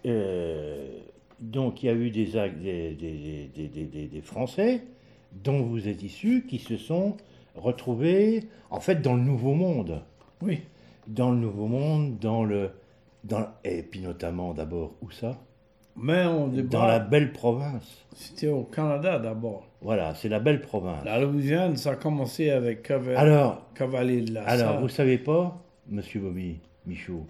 donc 1.40 1.84
il 1.84 1.86
y 1.88 1.90
a 1.90 1.94
eu 1.94 2.10
des- 2.10 3.88
des- 3.88 4.08
des 4.08 4.22
Français 4.22 4.84
dont 5.34 5.62
vous 5.64 5.88
êtes 5.88 6.04
issus 6.04 6.46
qui 6.48 6.60
se 6.60 6.78
sont 6.78 7.18
retrouvés 7.56 8.44
en 8.70 8.80
fait 8.80 9.02
dans 9.02 9.16
le 9.16 9.22
Nouveau 9.24 9.54
Monde. 9.54 10.02
oui, 10.42 10.62
Dans 11.12 11.32
le 11.32 11.38
Nouveau 11.38 11.68
Monde, 11.68 12.18
dans 12.20 12.44
le. 12.46 12.72
Dans, 13.26 13.46
et 13.66 13.84
puis 13.84 14.00
notamment 14.00 14.54
d'abord, 14.54 14.94
où 15.02 15.12
ça? 15.12 15.38
Mais 15.98 16.26
on 16.26 16.48
Dans 16.48 16.86
la 16.86 17.00
belle 17.00 17.34
province. 17.34 17.84
C'était 18.16 18.48
au 18.48 18.64
Canada 18.64 19.20
d'abord. 19.20 19.68
Voilà, 19.82 20.16
c'est 20.16 20.30
la 20.30 20.40
belle 20.40 20.62
province. 20.62 21.04
La 21.04 21.20
Louisiane, 21.20 21.76
ça 21.76 21.92
a 21.92 21.96
commencé 21.98 22.50
avec 22.50 22.84
Cava- 22.84 23.18
Alors, 23.18 23.66
Cavalier 23.76 24.22
de 24.22 24.34
la 24.34 24.44
alors 24.48 24.80
vous 24.80 24.88
savez 24.90 25.18
pas, 25.18 25.62
monsieur 25.90 26.22
Bobby, 26.22 26.60
Michaud, 26.86 27.26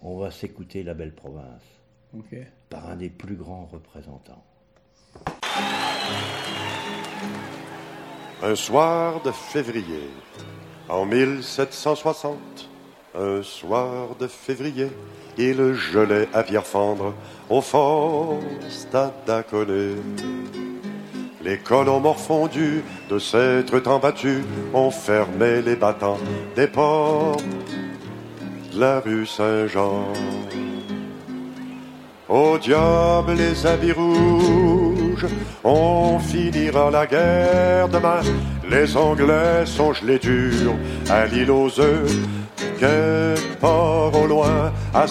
on 0.00 0.16
va 0.18 0.30
s'écouter 0.30 0.84
la 0.84 0.94
belle 0.94 1.12
province 1.12 1.62
Ok. 2.16 2.36
par 2.70 2.88
un 2.88 2.96
des 2.96 3.08
plus 3.10 3.34
grands 3.34 3.68
représentants. 3.72 4.44
Un 8.42 8.54
soir 8.54 9.20
de 9.22 9.32
février, 9.32 10.08
en 10.88 11.04
1760, 11.04 12.70
un 13.14 13.42
soir 13.42 14.08
de 14.18 14.26
février, 14.26 14.88
il 15.36 15.74
gelait 15.74 16.28
à 16.34 16.42
Pierrefonds 16.42 17.14
au 17.48 17.60
fort 17.60 18.40
stade. 18.68 19.12
Les 21.42 21.58
colons 21.58 22.00
morfondus 22.00 22.82
de 23.08 23.18
s'être 23.18 23.78
temps 23.78 23.98
battus 23.98 24.42
ont 24.74 24.90
fermé 24.90 25.62
les 25.62 25.76
battants 25.76 26.18
des 26.56 26.66
ports 26.66 27.38
de 28.72 28.80
la 28.80 29.00
rue 29.00 29.26
Saint-Jean. 29.26 30.04
Au 32.28 32.58
diable 32.58 33.32
les 33.32 33.64
habits 33.64 33.92
rouges, 33.92 35.26
on 35.64 36.18
finira 36.18 36.90
la 36.90 37.06
guerre 37.06 37.88
demain. 37.88 38.20
Les 38.70 38.94
Anglais 38.96 39.64
sont 39.64 39.94
gelés 39.94 40.18
durs 40.18 40.74
à 41.08 41.24
l'île 41.24 41.50
aux 41.50 41.80
œufs. 41.80 42.12
Quelque 42.78 43.58
part 43.60 44.14
au 44.14 44.26
loin, 44.26 44.72
à 44.94 45.06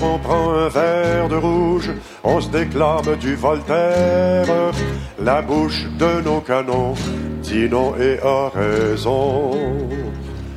on 0.00 0.18
prend 0.18 0.54
un 0.54 0.68
verre 0.68 1.28
de 1.28 1.36
rouge, 1.36 1.90
on 2.22 2.40
se 2.40 2.48
déclame 2.48 3.16
du 3.20 3.34
Voltaire. 3.34 4.72
La 5.18 5.42
bouche 5.42 5.84
de 5.98 6.22
nos 6.22 6.40
canons 6.40 6.94
dit 7.42 7.68
et 8.00 8.18
a 8.22 8.48
raison. 8.48 9.50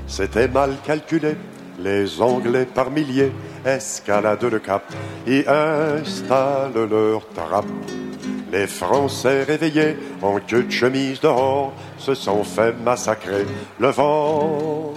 C'était 0.07 0.47
mal 0.47 0.75
calculé. 0.85 1.35
Les 1.79 2.21
Anglais 2.21 2.65
par 2.65 2.91
milliers 2.91 3.31
escaladent 3.65 4.49
le 4.49 4.59
cap 4.59 4.83
et 5.27 5.45
installent 5.47 6.87
leur 6.89 7.27
trappe. 7.35 7.65
Les 8.51 8.67
Français 8.67 9.43
réveillés 9.43 9.97
en 10.21 10.39
queue 10.39 10.63
de 10.63 10.71
chemise 10.71 11.19
dehors 11.19 11.73
se 11.97 12.13
sont 12.13 12.43
fait 12.43 12.73
massacrer. 12.83 13.45
Le 13.79 13.89
vent 13.89 14.93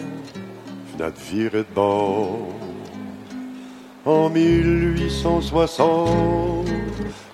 En 4.04 4.28
1860, 4.30 6.66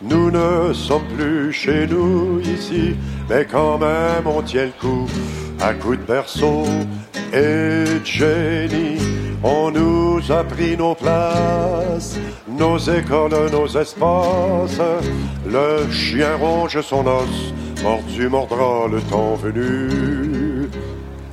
nous 0.02 0.30
ne 0.30 0.72
sommes 0.72 1.06
plus 1.16 1.52
chez 1.52 1.86
nous 1.86 2.40
ici, 2.40 2.94
mais 3.28 3.44
quand 3.44 3.78
même 3.78 4.26
on 4.26 4.42
tient 4.42 4.66
le 4.66 4.72
coup 4.80 5.06
à 5.60 5.74
coups 5.74 5.98
de 5.98 6.04
berceau 6.04 6.64
et 7.32 7.84
de 8.00 8.04
génie. 8.04 8.98
On 9.42 9.70
nous 9.70 10.20
a 10.30 10.44
pris 10.44 10.76
nos 10.76 10.94
places, 10.94 12.18
nos 12.48 12.78
écoles, 12.78 13.50
nos 13.50 13.66
espaces. 13.66 14.80
Le 15.46 15.90
chien 15.90 16.36
ronge 16.36 16.80
son 16.82 17.06
os, 17.06 17.54
mordu 17.82 18.28
mordra 18.28 18.86
le 18.90 19.00
temps 19.02 19.34
venu. 19.34 20.68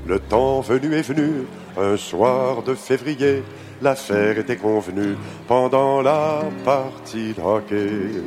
Le 0.05 0.19
temps 0.19 0.59
venu 0.61 0.95
est 0.95 1.07
venu, 1.07 1.47
un 1.77 1.97
soir 1.97 2.63
de 2.63 2.73
février, 2.73 3.43
l'affaire 3.81 4.37
était 4.37 4.57
convenue 4.57 5.15
pendant 5.47 6.01
la 6.01 6.41
partie 6.63 7.33
de 7.33 7.41
hockey. 7.41 8.21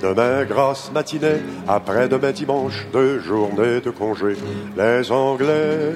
Demain, 0.00 0.44
grasse 0.44 0.90
matinée, 0.92 1.40
après-demain 1.68 2.32
dimanche, 2.32 2.86
deux 2.92 3.20
journées 3.20 3.80
de 3.80 3.90
congé, 3.90 4.36
les 4.76 5.12
Anglais 5.12 5.92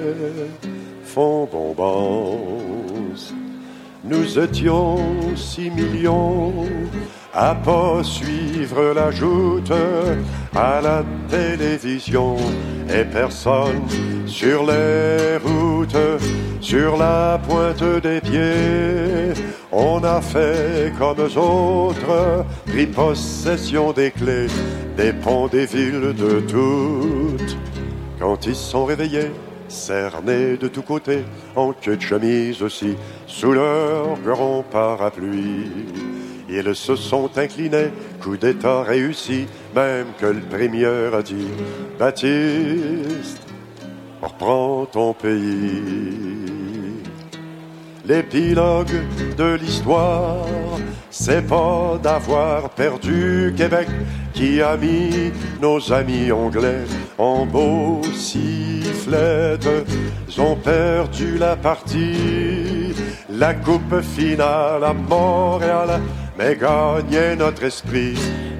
font 1.03 1.47
bombance. 1.51 3.33
Nous 4.03 4.39
étions 4.39 4.97
six 5.35 5.69
millions 5.69 6.53
à 7.33 7.53
pas 7.53 8.01
suivre 8.03 8.93
la 8.93 9.11
joute 9.11 9.71
à 10.55 10.79
la 10.81 11.03
télévision 11.29 12.37
et 12.89 13.03
personne 13.03 13.83
sur 14.25 14.65
les 14.65 15.37
routes, 15.43 15.66
sur 16.61 16.97
la 16.97 17.39
pointe 17.47 18.01
des 18.01 18.21
pieds. 18.21 19.33
On 19.71 20.03
a 20.03 20.21
fait 20.21 20.93
comme 20.97 21.19
eux 21.19 21.37
autres, 21.37 22.45
pris 22.65 22.87
possession 22.87 23.91
des 23.91 24.11
clés, 24.11 24.47
des 24.95 25.13
ponts, 25.13 25.47
des 25.47 25.65
villes, 25.65 26.13
de 26.13 26.39
toutes. 26.41 27.57
Quand 28.19 28.45
ils 28.45 28.55
sont 28.55 28.85
réveillés, 28.85 29.31
cernés 29.67 30.57
de 30.57 30.67
tous 30.67 30.81
côtés, 30.81 31.23
en 31.55 31.73
queue 31.73 31.97
de 31.97 32.01
chemise 32.01 32.61
aussi, 32.61 32.95
sous 33.27 33.51
leur 33.51 34.17
grand 34.25 34.63
parapluie. 34.63 35.71
Ils 36.49 36.75
se 36.75 36.95
sont 36.95 37.29
inclinés, 37.37 37.91
coup 38.21 38.37
d'état 38.37 38.81
réussi, 38.83 39.47
même 39.75 40.07
que 40.17 40.27
le 40.27 40.39
premier 40.39 40.85
a 40.85 41.21
dit 41.21 41.47
Baptiste, 41.99 43.46
reprends 44.21 44.85
ton 44.85 45.13
pays. 45.13 46.57
L'épilogue 48.05 49.03
de 49.37 49.55
l'histoire, 49.55 50.45
c'est 51.09 51.45
pas 51.45 51.99
d'avoir 52.01 52.69
perdu 52.69 53.53
Québec 53.57 53.87
qui 54.33 54.61
a 54.61 54.77
mis 54.77 55.33
nos 55.61 55.91
amis 55.91 56.31
anglais 56.31 56.85
en 57.17 57.45
beau 57.45 58.01
sifflette. 58.13 59.67
Ils 60.29 60.41
ont 60.41 60.55
perdu 60.55 61.37
la 61.37 61.57
partie, 61.57 62.93
la 63.29 63.53
coupe 63.53 64.01
finale 64.01 64.83
à 64.85 64.93
Montréal, 64.93 65.99
mais 66.37 66.55
gagné 66.55 67.35
notre 67.35 67.63
esprit 67.63 68.17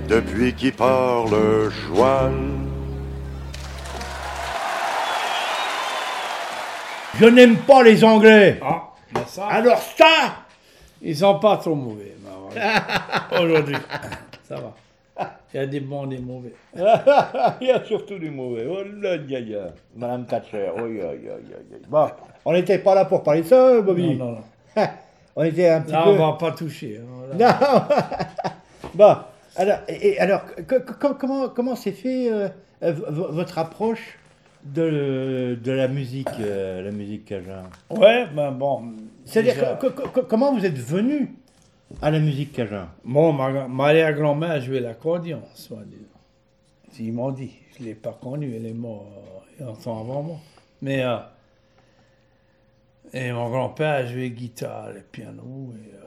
depuis 0.09 0.53
qui 0.53 0.71
parle 0.71 1.69
Joal. 1.87 2.66
Je 7.19 7.25
n'aime 7.25 7.57
pas 7.57 7.83
les 7.83 8.03
Anglais. 8.03 8.59
Ah, 8.61 8.83
ben 9.11 9.21
ça, 9.27 9.47
Alors 9.47 9.77
ça 9.79 10.05
ils 11.01 11.15
sont 11.15 11.39
pas 11.39 11.57
trop 11.57 11.75
mauvais. 11.75 12.15
ben. 12.19 12.31
Aujourd'hui, 13.41 13.75
ça 14.47 14.55
va. 14.55 14.73
Il 15.53 15.57
y 15.57 15.63
a 15.63 15.65
des 15.65 15.79
bons 15.79 16.05
et 16.11 16.15
des 16.17 16.21
mauvais. 16.21 16.53
Il 17.61 17.67
y 17.67 17.71
a 17.71 17.83
surtout 17.85 18.19
du 18.19 18.29
mauvais. 18.29 18.65
Oh 18.69 18.83
là 19.01 19.15
là 19.17 19.39
là. 19.39 19.67
Madame 19.95 20.25
Thatcher. 20.25 20.69
Oh, 20.75 20.81
aïe, 20.83 21.01
aïe. 21.01 21.81
Bon, 21.87 22.07
on 22.45 22.53
n'était 22.53 22.79
pas 22.79 22.93
là 22.95 23.05
pour 23.05 23.23
parler 23.23 23.41
de 23.41 23.47
ça, 23.47 23.81
Bobby. 23.81 24.15
Non, 24.15 24.25
non, 24.25 24.41
non. 24.75 24.83
on 25.35 25.43
était 25.43 25.69
un 25.69 25.81
petit 25.81 25.93
Là, 25.93 26.03
peu. 26.03 26.09
on 26.11 26.31
va 26.31 26.33
pas 26.37 26.51
toucher. 26.51 27.01
hein, 27.01 27.35
là. 27.37 27.59
Non. 27.59 28.51
bon, 28.93 29.15
alors, 29.55 29.77
et, 29.87 30.19
alors, 30.19 30.41
co- 30.67 30.93
co- 30.99 31.13
comment 31.15 31.49
comment 31.49 31.75
s'est 31.75 31.91
fait 31.93 32.29
euh, 32.31 32.49
votre 32.81 33.57
approche 33.57 34.16
de, 34.73 35.57
de 35.63 35.71
la 35.71 35.87
musique, 35.87 36.27
euh, 36.39 36.81
la 36.81 36.91
musique 36.91 37.25
cajun 37.25 37.63
Ouais, 37.89 38.27
ben 38.35 38.51
bon. 38.51 38.93
C'est-à-dire, 39.25 39.53
déjà- 39.55 39.79
comment 40.29 40.53
vous 40.55 40.65
êtes 40.65 40.77
venu 40.77 41.33
à 42.01 42.11
la 42.11 42.19
musique 42.19 42.51
cajun? 42.53 42.89
Bon, 43.03 43.33
ma, 43.33 43.67
ma 43.67 43.85
arrière-grand-mère 43.85 44.61
jouait 44.61 44.79
l'accordéon, 44.79 45.41
soit 45.53 45.83
disant. 45.85 46.03
Ils 46.99 47.13
m'ont 47.13 47.31
dit. 47.31 47.51
Je 47.77 47.83
ne 47.83 47.87
l'ai 47.89 47.95
pas 47.95 48.17
connue, 48.19 48.55
elle 48.55 48.65
est 48.65 48.73
morte 48.73 49.05
euh, 49.61 49.65
longtemps 49.65 49.99
avant 49.99 50.23
moi. 50.23 50.37
Mais. 50.81 51.03
euh, 51.03 51.17
et 53.13 53.31
mon 53.31 53.49
grand-père 53.49 54.05
jouait 54.07 54.29
guitare 54.31 54.89
et 54.97 55.01
piano. 55.11 55.73
Et, 55.75 55.95
euh, 55.95 55.99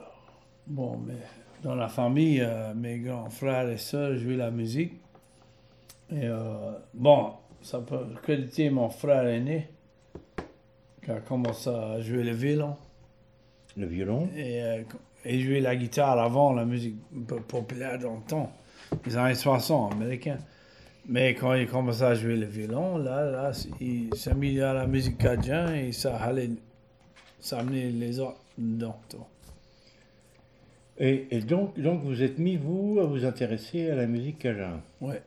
Bon, 0.67 0.97
mais 1.05 1.15
dans 1.63 1.75
la 1.75 1.87
famille, 1.89 2.47
mes 2.75 2.99
grands 2.99 3.29
frères 3.29 3.67
et 3.69 3.77
sœurs 3.77 4.15
jouaient 4.15 4.37
la 4.37 4.51
musique. 4.51 4.93
Et 6.13 6.27
bon, 6.93 7.33
ça 7.61 7.79
peut 7.79 8.05
créditer 8.23 8.69
mon 8.69 8.89
frère 8.89 9.25
aîné, 9.27 9.69
qui 11.03 11.11
a 11.11 11.19
commencé 11.19 11.69
à 11.69 11.99
jouer 12.01 12.23
le 12.23 12.31
violon 12.31 12.75
Le 13.77 13.85
violon. 13.85 14.29
et, 14.35 14.61
euh, 14.63 14.83
et 15.25 15.39
jouer 15.39 15.59
la 15.59 15.75
guitare 15.75 16.19
avant 16.19 16.53
la 16.53 16.65
musique 16.65 16.95
populaire 17.47 17.99
dans 17.99 18.15
le 18.15 18.21
temps, 18.21 18.51
les 19.05 19.17
années 19.17 19.35
60 19.35 19.93
américains. 19.93 20.37
Mais 21.07 21.33
quand 21.33 21.53
il 21.53 21.67
commençait 21.67 22.03
à 22.03 22.13
jouer 22.13 22.35
le 22.35 22.45
violon, 22.45 22.97
là, 22.97 23.29
là 23.29 23.51
il 23.79 24.13
s'est 24.15 24.35
mis 24.35 24.59
à 24.59 24.73
la 24.73 24.85
musique 24.85 25.17
cajun 25.17 25.73
et 25.73 25.91
ça 25.91 26.15
allait, 26.17 26.51
ça 27.39 27.59
amenait 27.59 27.89
les 27.89 28.19
autres 28.19 28.39
dedans. 28.57 28.99
Et, 30.99 31.27
et 31.31 31.39
donc, 31.41 31.79
donc, 31.79 32.03
vous 32.03 32.21
êtes 32.21 32.37
mis, 32.37 32.57
vous, 32.57 32.99
à 33.01 33.05
vous 33.05 33.25
intéresser 33.25 33.89
à 33.89 33.95
la 33.95 34.05
musique 34.05 34.37
cajun. 34.37 34.81
Ouais. 34.99 35.23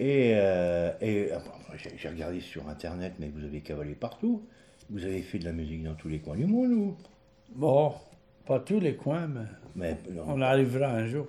Et, 0.00 0.32
euh, 0.34 0.92
et 1.02 1.28
enfin, 1.34 1.50
j'ai 1.96 2.08
regardé 2.08 2.40
sur 2.40 2.66
Internet, 2.68 3.12
mais 3.18 3.28
vous 3.28 3.44
avez 3.44 3.60
cavalé 3.60 3.94
partout. 3.94 4.42
Vous 4.88 5.04
avez 5.04 5.20
fait 5.20 5.38
de 5.38 5.44
la 5.44 5.52
musique 5.52 5.82
dans 5.84 5.92
tous 5.94 6.08
les 6.08 6.20
coins 6.20 6.36
du 6.36 6.46
monde, 6.46 6.72
ou? 6.72 6.96
Bon, 7.54 7.92
pas 8.46 8.60
tous 8.60 8.80
les 8.80 8.94
coins, 8.96 9.26
mais 9.28 9.44
Mais 9.76 9.96
on 10.26 10.40
arrivera 10.40 10.86
un 10.88 11.06
jour. 11.06 11.26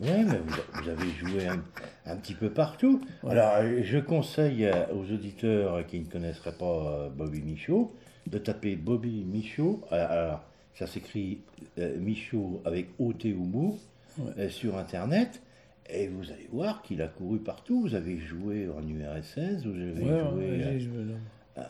Ouais, 0.00 0.24
mais 0.24 0.38
vous, 0.38 0.56
vous 0.82 0.88
avez 0.88 1.10
joué 1.18 1.46
un, 1.46 1.62
un 2.06 2.16
petit 2.16 2.34
peu 2.34 2.50
partout. 2.50 3.00
Alors, 3.28 3.54
je 3.82 3.98
conseille 3.98 4.64
euh, 4.66 4.86
aux 4.92 5.04
auditeurs 5.12 5.86
qui 5.86 6.00
ne 6.00 6.06
connaisseraient 6.06 6.52
pas 6.58 6.66
euh, 7.06 7.08
Bobby 7.10 7.42
Michaud 7.42 7.94
de 8.26 8.38
taper 8.38 8.74
Bobby 8.74 9.24
Michaud. 9.24 9.80
Alors, 9.92 10.42
ça 10.74 10.86
s'écrit 10.88 11.40
Michaud 11.76 12.60
avec 12.64 12.88
O-T 12.98 13.32
ou 13.34 13.44
mot 13.44 13.78
Ouais. 14.18 14.48
sur 14.48 14.76
Internet. 14.76 15.40
Et 15.90 16.08
vous 16.08 16.30
allez 16.30 16.48
voir 16.52 16.82
qu'il 16.82 17.00
a 17.02 17.08
couru 17.08 17.38
partout. 17.38 17.80
Vous 17.80 17.94
avez 17.94 18.18
joué 18.18 18.68
en 18.68 18.86
URSS, 18.86 19.64
vous 19.64 19.70
avez 19.70 19.92
Ouais, 19.92 20.80
joué 20.80 20.98
ouais, 20.98 21.14
euh, 21.58 21.62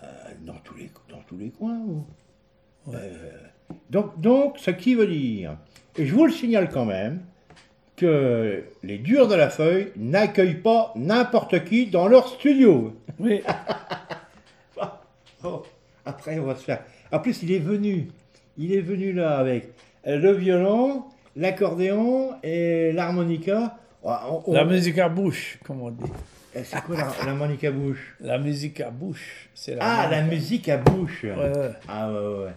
dans, 0.44 0.58
tous 0.64 0.74
les, 0.76 0.90
dans 1.08 1.20
tous 1.26 1.36
les 1.36 1.50
coins. 1.50 1.80
Ouais. 2.86 2.94
Euh, 2.96 3.30
donc, 3.90 4.20
donc, 4.20 4.58
ce 4.58 4.70
qui 4.70 4.94
veut 4.94 5.06
dire, 5.06 5.56
et 5.96 6.04
je 6.06 6.14
vous 6.14 6.26
le 6.26 6.32
signale 6.32 6.68
quand 6.68 6.84
même, 6.84 7.20
que 7.96 8.64
les 8.82 8.98
durs 8.98 9.28
de 9.28 9.34
la 9.34 9.50
feuille 9.50 9.92
n'accueillent 9.96 10.62
pas 10.62 10.92
n'importe 10.96 11.64
qui 11.64 11.86
dans 11.86 12.06
leur 12.08 12.28
studio. 12.28 12.96
Oui, 13.18 13.42
Oh, 15.44 15.62
après, 16.04 16.38
on 16.40 16.44
va 16.44 16.56
se 16.56 16.64
faire. 16.64 16.82
En 17.12 17.20
plus, 17.20 17.42
il 17.42 17.52
est 17.52 17.60
venu. 17.60 18.08
Il 18.56 18.72
est 18.72 18.80
venu 18.80 19.12
là 19.12 19.38
avec 19.38 19.68
le 20.04 20.32
violon, 20.32 21.04
l'accordéon 21.36 22.32
et 22.42 22.90
l'harmonica. 22.92 23.76
On- 24.02 24.42
on- 24.46 24.52
la 24.52 24.64
musique 24.64 24.98
à 24.98 25.08
bouche, 25.08 25.58
comme 25.64 25.82
on 25.82 25.90
dit. 25.90 26.10
Eh, 26.54 26.64
C'est 26.64 26.80
quoi 26.82 26.96
la- 26.96 27.12
l'harmonica 27.26 27.70
bouche? 27.70 28.16
La 28.20 28.38
musique 28.38 28.80
à 28.80 28.90
bouche, 28.90 29.48
c'est 29.54 29.74
la 29.74 29.82
Ah, 29.84 30.08
la 30.10 30.22
musique 30.22 30.68
à 30.68 30.76
bouche. 30.78 31.24
Ouais, 31.24 31.30
ouais. 31.34 31.70
Ah, 31.88 32.10
ouais, 32.10 32.18
ouais. 32.44 32.50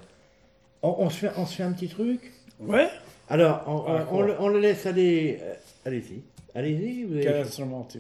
On, 0.83 0.95
on 0.99 1.09
se 1.09 1.17
fait, 1.19 1.31
on 1.37 1.45
se 1.45 1.55
fait 1.57 1.63
un 1.63 1.71
petit 1.73 1.89
truc? 1.89 2.31
Ouais 2.59 2.87
Alors, 3.29 3.63
on, 3.67 3.83
Ah, 4.21 4.25
le, 4.27 4.35
on 4.39 4.47
le 4.49 4.59
laisse 4.59 4.85
aller. 4.85 5.39
euh, 5.41 5.53
Allez-y. 5.85 6.21
Allez-y. 6.55 7.03
vous 7.05 7.13
avez- 7.15 7.23
Quel 7.23 7.35
instrument 7.37 7.87
tu 7.91 7.99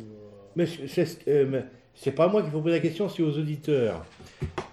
Mais 0.55 0.65
c'est- 0.65 1.27
euh, 1.27 1.45
mais 1.49 1.63
c'est 1.95 2.11
pas 2.11 2.25
à 2.25 2.27
moi 2.27 2.41
qu'il 2.43 2.51
faut 2.51 2.61
poser 2.61 2.75
la 2.75 2.81
question, 2.81 3.09
c'est 3.09 3.23
aux 3.23 3.37
auditeurs. 3.37 4.05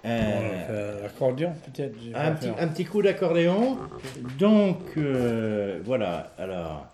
Euh, 0.05 0.19
On 0.21 0.41
va 0.41 0.65
faire 0.65 1.03
L'accordion, 1.03 1.53
peut-être. 1.65 1.95
un, 2.15 2.63
un 2.63 2.67
petit 2.67 2.85
coup 2.85 3.01
d'accordéon. 3.01 3.77
Donc, 4.37 4.79
euh, 4.97 5.79
voilà. 5.83 6.31
Alors, 6.37 6.87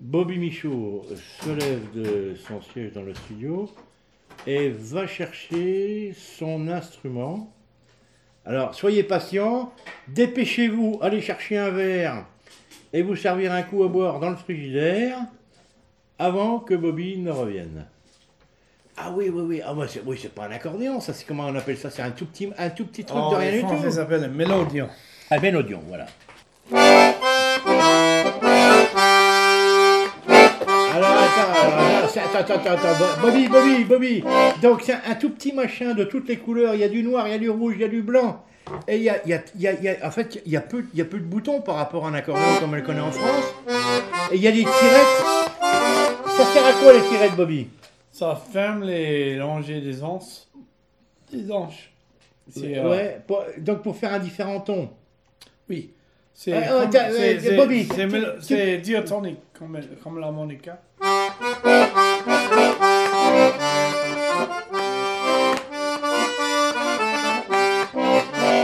Bobby 0.00 0.38
Michaud 0.38 1.06
se 1.42 1.48
lève 1.50 1.90
de 1.94 2.34
son 2.46 2.60
siège 2.60 2.92
dans 2.92 3.02
le 3.02 3.14
studio 3.14 3.70
et 4.46 4.68
va 4.68 5.06
chercher 5.06 6.14
son 6.14 6.68
instrument. 6.68 7.50
Alors, 8.44 8.74
soyez 8.74 9.02
patient, 9.02 9.72
dépêchez-vous, 10.08 10.98
allez 11.00 11.20
chercher 11.20 11.56
un 11.56 11.70
verre 11.70 12.26
et 12.92 13.02
vous 13.02 13.16
servir 13.16 13.52
un 13.52 13.62
coup 13.62 13.82
à 13.84 13.88
boire 13.88 14.20
dans 14.20 14.30
le 14.30 14.36
frigidaire 14.36 15.18
avant 16.18 16.60
que 16.60 16.74
Bobby 16.74 17.18
ne 17.18 17.30
revienne. 17.30 17.86
Ah 18.98 19.10
oui, 19.14 19.28
oui, 19.30 19.42
oui, 19.42 19.62
ah, 19.64 19.74
c'est, 19.88 20.02
oui, 20.06 20.18
c'est 20.20 20.32
pas 20.32 20.46
un 20.46 20.52
accordéon, 20.52 21.00
ça, 21.00 21.12
c'est 21.12 21.26
comment 21.26 21.46
on 21.46 21.54
appelle 21.54 21.76
ça? 21.76 21.90
C'est 21.90 22.02
un 22.02 22.12
tout 22.12 22.26
petit, 22.26 22.50
un 22.56 22.70
tout 22.70 22.86
petit 22.86 23.04
truc 23.04 23.20
Oh, 23.20 23.30
de 23.32 23.36
rien 23.36 23.50
les 23.50 23.62
du 23.62 23.68
tout. 23.68 23.90
s'appelle 23.90 24.24
un 24.24 24.28
mélodion. 24.28 24.88
Un 25.30 25.40
mélodion, 25.40 25.82
voilà. 25.88 26.06
Attends, 31.36 32.54
attends, 32.54 32.70
attends, 32.70 33.20
Bobby, 33.22 33.48
Bobby, 33.48 33.84
Bobby. 33.84 34.24
Donc, 34.62 34.82
c'est 34.84 34.94
un 34.94 35.14
tout 35.14 35.30
petit 35.30 35.52
machin 35.52 35.94
de 35.94 36.04
toutes 36.04 36.28
les 36.28 36.36
couleurs. 36.36 36.74
Il 36.74 36.80
y 36.80 36.84
a 36.84 36.88
du 36.88 37.02
noir, 37.02 37.26
il 37.28 37.32
y 37.32 37.34
a 37.34 37.38
du 37.38 37.50
rouge, 37.50 37.74
il 37.76 37.82
y 37.82 37.84
a 37.84 37.88
du 37.88 38.02
blanc. 38.02 38.42
Et 38.88 38.96
il 38.96 39.02
y 39.02 39.10
a, 39.10 39.18
il 39.24 39.30
y 39.30 39.34
a- 39.34 39.42
il 39.54 39.60
y 39.60 39.68
a- 39.68 39.72
il 39.74 39.82
y 39.84 39.88
a- 39.88 40.06
en 40.06 40.10
fait, 40.10 40.40
il 40.44 40.50
y 40.52 40.56
a, 40.56 40.60
peu, 40.60 40.84
il 40.92 40.98
y 40.98 41.02
a 41.02 41.04
peu 41.04 41.18
de 41.18 41.24
boutons 41.24 41.60
par 41.60 41.76
rapport 41.76 42.04
à 42.06 42.08
un 42.08 42.14
accordéon 42.14 42.44
comme 42.60 42.72
on 42.72 42.76
le 42.76 42.82
connaît 42.82 43.00
en 43.00 43.12
France. 43.12 43.44
Et 44.32 44.36
il 44.36 44.42
y 44.42 44.48
a 44.48 44.52
des 44.52 44.64
tirettes. 44.64 45.24
Ça 46.36 46.44
sert 46.52 46.66
à 46.66 46.72
quoi 46.82 46.92
les 46.92 47.02
tirettes, 47.02 47.36
Bobby? 47.36 47.68
Ça 48.10 48.40
ferme 48.52 48.82
les 48.82 49.40
rangées 49.40 49.80
des 49.80 50.02
anses. 50.02 50.48
Des 51.32 51.50
anches. 51.52 51.92
C'est, 52.50 52.78
euh, 52.78 52.88
Ouais, 52.90 53.20
pour- 53.26 53.44
donc 53.58 53.82
pour 53.82 53.96
faire 53.96 54.12
un 54.12 54.18
différent 54.18 54.60
ton. 54.60 54.88
Oui. 55.68 55.90
C'est 56.34 56.52
Ah, 56.52 56.82
euh, 56.82 57.56
Bobby, 57.56 57.88
c'est 58.40 58.78
diatonique, 58.78 59.38
comme, 59.58 59.78
comme 60.02 60.18
l'harmonica. 60.18 60.80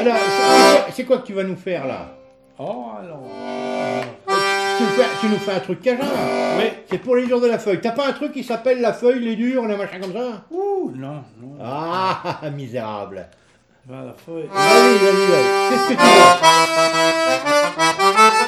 Alors, 0.00 0.16
c'est 0.16 0.42
quoi, 0.82 0.86
c'est 0.90 1.04
quoi 1.04 1.18
que 1.18 1.26
tu 1.26 1.32
vas 1.34 1.44
nous 1.44 1.56
faire 1.56 1.86
là? 1.86 2.16
Oh, 2.58 2.86
alors. 2.98 3.22
tu 4.78 4.82
nous, 4.84 4.88
fais, 4.90 5.04
tu 5.20 5.26
nous 5.28 5.38
fais 5.38 5.52
un 5.52 5.60
truc 5.60 5.80
cajun 5.80 6.04
Oui. 6.58 6.64
C'est 6.90 6.98
pour 6.98 7.16
les 7.16 7.26
durs 7.26 7.40
de 7.40 7.46
la 7.46 7.58
feuille. 7.58 7.80
T'as 7.80 7.92
pas 7.92 8.08
un 8.08 8.12
truc 8.12 8.32
qui 8.32 8.44
s'appelle 8.44 8.80
la 8.80 8.92
feuille, 8.92 9.20
les 9.20 9.36
durs, 9.36 9.66
les 9.66 9.76
machins 9.76 10.00
comme 10.00 10.12
ça? 10.12 10.44
Ouh, 10.50 10.92
non, 10.94 11.22
non. 11.40 11.56
Ah, 11.62 12.40
misérable. 12.54 13.26
La 13.88 14.14
feuille. 14.24 14.48
Vas-y, 14.52 14.98
vas-y, 14.98 15.26
vas-y. 15.26 15.70
Qu'est-ce 15.70 15.88
que 15.88 15.94
tu 15.94 15.98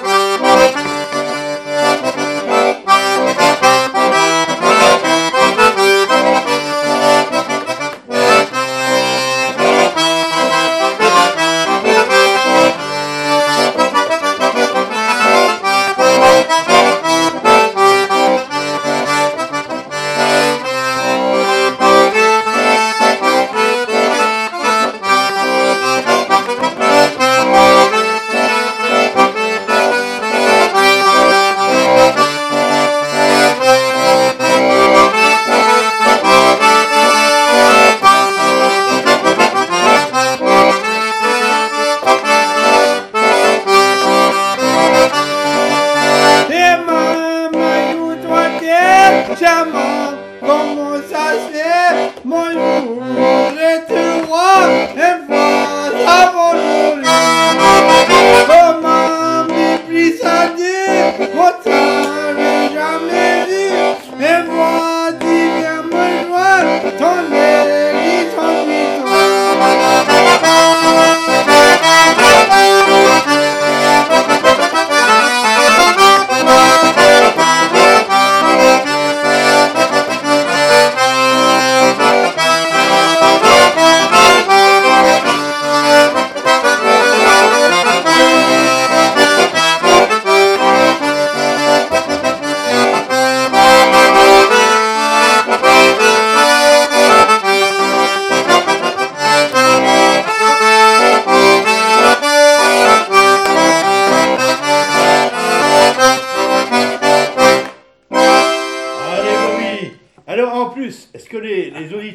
veux? 0.09 0.14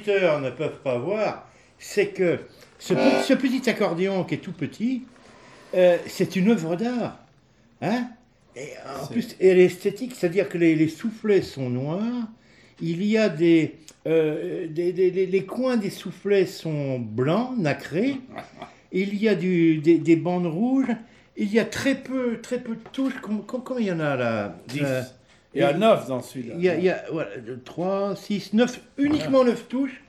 ne 0.09 0.49
peuvent 0.49 0.81
pas 0.83 0.97
voir, 0.97 1.47
c'est 1.77 2.07
que 2.07 2.39
ce, 2.77 2.93
petit 3.33 3.69
accordéon 3.69 4.23
qui 4.23 4.35
est 4.35 4.39
tout 4.39 4.53
petit, 4.53 5.03
euh, 5.75 5.97
c'est 6.07 6.35
une 6.35 6.49
œuvre 6.49 6.75
d'art. 6.75 7.19
Hein 7.81 8.07
et 8.55 8.69
en 9.01 9.07
plus, 9.07 9.35
elle 9.39 9.59
est 9.59 9.65
esthétique, 9.65 10.13
c'est-à-dire 10.15 10.49
que 10.49 10.57
les, 10.57 10.87
soufflets 10.87 11.41
sont 11.41 11.69
noirs, 11.69 12.27
il 12.81 13.03
y 13.03 13.17
a 13.17 13.33
euh, 14.07 14.67
des, 14.67 14.91
des, 14.93 15.25
les 15.25 15.45
coins 15.45 15.77
des 15.77 15.89
soufflets 15.89 16.45
sont 16.45 16.99
blancs, 16.99 17.57
nacrés, 17.57 18.15
il 18.91 19.15
y 19.15 19.29
a 19.29 19.35
du, 19.35 19.77
des, 19.77 20.15
bandes 20.15 20.47
rouges, 20.47 20.95
il 21.37 21.51
y 21.53 21.59
a 21.59 21.65
très 21.65 21.95
peu, 21.95 22.39
très 22.41 22.59
peu 22.59 22.75
de 22.75 22.81
touches. 22.91 23.13
Combien 23.21 23.79
il 23.79 23.85
y 23.85 23.91
en 23.91 23.99
a 23.99 24.15
là? 24.15 24.55
Il 25.55 25.61
y 25.61 25.63
a 25.63 25.71
il- 25.71 25.77
neuf 25.77 26.07
dans 26.07 26.21
celui-là. 26.21 26.53
il 26.57 26.63
y 26.63 26.69
a, 26.69 26.75
il 26.75 26.83
y 26.83 26.89
a 26.89 27.03
voilà, 27.11 27.31
3, 27.65 28.15
6, 28.15 28.53
9, 28.53 28.79
uniquement 28.97 29.43
9 29.43 29.67
touches. 29.67 30.01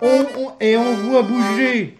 On- 0.00 0.26
on- 0.38 0.52
et 0.60 0.76
on 0.76 0.94
voit 0.94 1.22
bouger, 1.22 1.98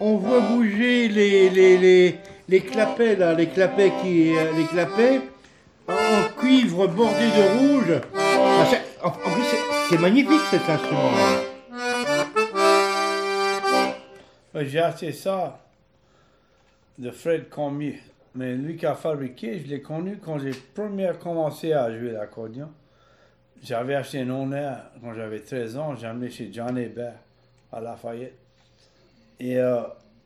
on 0.00 0.16
voit 0.16 0.40
bouger 0.40 1.08
les, 1.08 1.50
les, 1.50 1.76
les, 1.76 2.18
les 2.48 2.60
clapets, 2.60 3.16
là, 3.16 3.34
les 3.34 3.46
clapets, 3.48 3.92
qui, 4.02 4.34
euh, 4.34 4.52
les 4.56 4.64
clapets 4.64 5.20
en 5.88 6.40
cuivre 6.40 6.86
bordé 6.86 7.26
de 7.26 7.58
rouge. 7.58 8.00
Ah, 8.16 8.64
En, 9.02 9.08
en 9.08 9.10
plus, 9.10 9.42
c'est- 9.90 9.98
magnifique 9.98 10.40
cet 10.50 10.68
instrument. 10.68 11.12
Ouais, 14.54 14.64
J'ai 14.66 14.80
acheté 14.80 15.12
ça 15.12 15.60
de 16.98 17.10
Fred 17.10 17.48
Cormier. 17.48 18.00
Mais 18.38 18.54
lui 18.54 18.76
qui 18.76 18.86
a 18.86 18.94
fabriqué, 18.94 19.58
je 19.58 19.66
l'ai 19.66 19.82
connu 19.82 20.18
quand 20.24 20.38
j'ai 20.38 20.52
premier 20.72 21.10
commencé 21.20 21.72
à 21.72 21.90
jouer 21.90 22.12
l'accordéon. 22.12 22.68
J'avais 23.60 23.96
acheté 23.96 24.20
un 24.20 24.30
honneur 24.30 24.78
quand 25.00 25.12
j'avais 25.12 25.40
13 25.40 25.76
ans. 25.76 25.96
J'ai 25.96 26.06
amené 26.06 26.30
chez 26.30 26.48
John 26.52 26.78
Hébert 26.78 27.16
à 27.72 27.80
Lafayette. 27.80 28.38
Et 29.40 29.58
euh, 29.58 29.80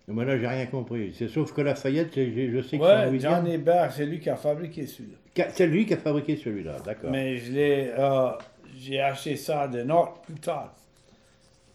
Mais 0.08 0.26
là, 0.26 0.38
j'ai 0.38 0.46
rien 0.46 0.66
compris. 0.66 1.14
C'est 1.16 1.28
sauf 1.28 1.54
que 1.54 1.62
Lafayette, 1.62 2.14
je 2.14 2.60
sais 2.60 2.76
que 2.76 2.82
ouais. 2.82 3.18
John 3.18 3.46
Hébert, 3.46 3.90
c'est 3.90 4.04
lui 4.04 4.20
qui 4.20 4.28
a 4.28 4.36
fabriqué 4.36 4.86
celui-là. 4.86 5.46
C'est 5.54 5.66
lui 5.66 5.86
qui 5.86 5.94
a 5.94 5.96
fabriqué 5.96 6.36
celui-là, 6.36 6.80
d'accord. 6.84 7.10
Mais 7.10 7.38
je 7.38 7.50
l'ai, 7.50 7.94
euh, 7.98 8.32
j'ai 8.76 9.00
acheté 9.00 9.36
ça 9.36 9.68
de 9.68 9.82
Nord 9.84 10.20
plus 10.20 10.34
tard. 10.34 10.74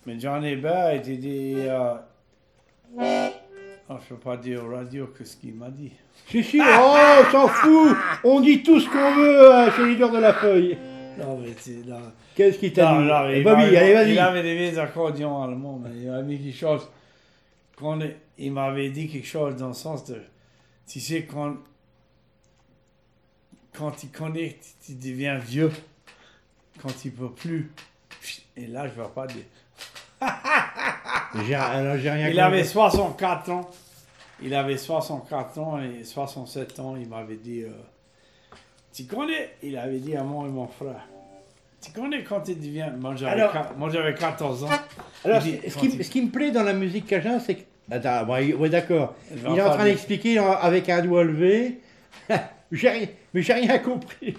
Mais 0.06 0.20
John 0.20 0.46
Hébert 0.46 0.92
était 0.92 1.18
des. 1.18 1.56
Euh, 1.68 1.96
oh, 3.90 3.96
je 4.00 4.10
peux 4.10 4.20
pas 4.20 4.38
dire 4.38 4.64
au 4.64 4.70
radio 4.70 5.08
que 5.08 5.24
ce 5.24 5.36
qu'il 5.36 5.56
m'a 5.56 5.72
dit. 5.72 5.94
Si, 6.30 6.44
si, 6.44 6.60
oh, 6.60 6.96
on 7.28 7.32
s'en 7.32 7.48
fout 7.48 7.96
On 8.24 8.40
dit 8.42 8.62
tout 8.64 8.80
ce 8.80 8.90
qu'on 8.90 9.16
veut 9.16 9.54
hein, 9.54 9.72
chez 9.76 9.86
leader 9.88 10.12
de 10.12 10.18
la 10.20 10.34
feuille. 10.34 10.78
Non, 11.18 11.38
mais 11.38 11.54
c'est. 11.58 11.78
Qu'est-ce 12.36 12.60
qu'il 12.60 12.74
t'a 12.74 12.92
dit 12.98 13.04
non, 13.06 13.30
Eh, 13.30 13.38
il 13.40 13.44
m'avait- 13.44 13.78
allez, 13.78 13.90
Il 14.12 14.16
vas-y. 14.16 14.20
avait 14.20 14.44
des 14.44 14.78
accordions 14.78 15.42
allemands, 15.42 15.80
mais 15.84 15.90
il 15.96 16.10
m'a 16.12 16.22
mis 16.22 16.38
quelque 16.38 16.58
chose. 16.58 16.88
Quand 17.78 18.00
il- 18.02 18.16
il 18.38 18.52
m'avait 18.52 18.90
dit 18.90 19.08
quelque 19.08 19.26
chose 19.28 19.56
dans 19.56 19.70
le 19.70 19.74
sens 19.74 20.06
de. 20.06 20.22
Tu 20.88 21.00
sais, 21.00 21.24
quand. 21.24 21.56
Quand 23.78 23.92
tu 23.92 24.08
connais, 24.08 24.58
tu, 24.84 24.94
tu 24.94 24.96
deviens 25.10 25.38
vieux. 25.38 25.72
Quand 26.82 26.90
tu 27.02 27.10
peux 27.12 27.30
plus. 27.30 27.72
Et 28.56 28.68
là, 28.68 28.88
je 28.88 29.00
ne 29.00 29.04
vais 29.06 29.12
pas 29.14 29.28
dire. 29.28 29.44
J'ai 31.48 31.56
alors, 31.56 31.98
j'ai 31.98 32.10
rien 32.10 32.28
Il 32.28 32.36
compris. 32.36 32.40
avait 32.40 32.64
64 32.64 33.50
ans. 33.52 33.70
Il 34.42 34.54
avait 34.54 34.78
64 34.78 35.58
ans 35.60 35.80
et 35.80 36.04
67 36.04 36.80
ans. 36.80 36.96
Il 37.00 37.08
m'avait 37.10 37.36
dit 37.38 37.62
euh, 37.64 37.70
Tu 38.94 39.04
connais? 39.06 39.56
Il 39.64 39.78
avait 39.78 39.98
dit 40.00 40.16
à 40.16 40.24
moi 40.24 40.46
et 40.48 40.52
mon 40.52 40.68
frère 40.68 41.08
Tu 41.82 41.92
connais 41.92 42.24
quand 42.24 42.42
tu 42.42 42.56
deviens. 42.56 42.92
Moi 43.00 43.16
j'avais, 43.16 43.32
Alors- 43.42 43.52
qua- 43.52 43.72
moi, 43.78 43.90
j'avais 43.90 44.14
14 44.14 44.64
ans. 44.66 44.70
Alors, 45.26 45.40
dit, 45.42 45.58
ce, 45.68 45.78
qui, 45.78 46.04
ce 46.04 46.10
qui 46.10 46.22
me 46.22 46.30
plaît 46.30 46.52
dans 46.52 46.64
la 46.64 46.74
musique 46.74 47.08
cajun, 47.08 47.40
c'est 47.40 47.56
que. 47.56 47.62
Attends, 47.90 48.26
ouais, 48.32 48.70
d'accord. 48.70 49.16
Il 49.32 49.58
est 49.58 49.62
en 49.62 49.70
train 49.72 49.86
d'expliquer 49.86 50.38
avec 50.40 50.90
un 50.90 51.02
doigt 51.02 51.24
levé. 51.24 51.80
j'ai 52.72 52.90
rien, 52.90 53.08
mais 53.34 53.42
j'ai 53.42 53.54
rien 53.54 53.78
compris. 53.80 54.36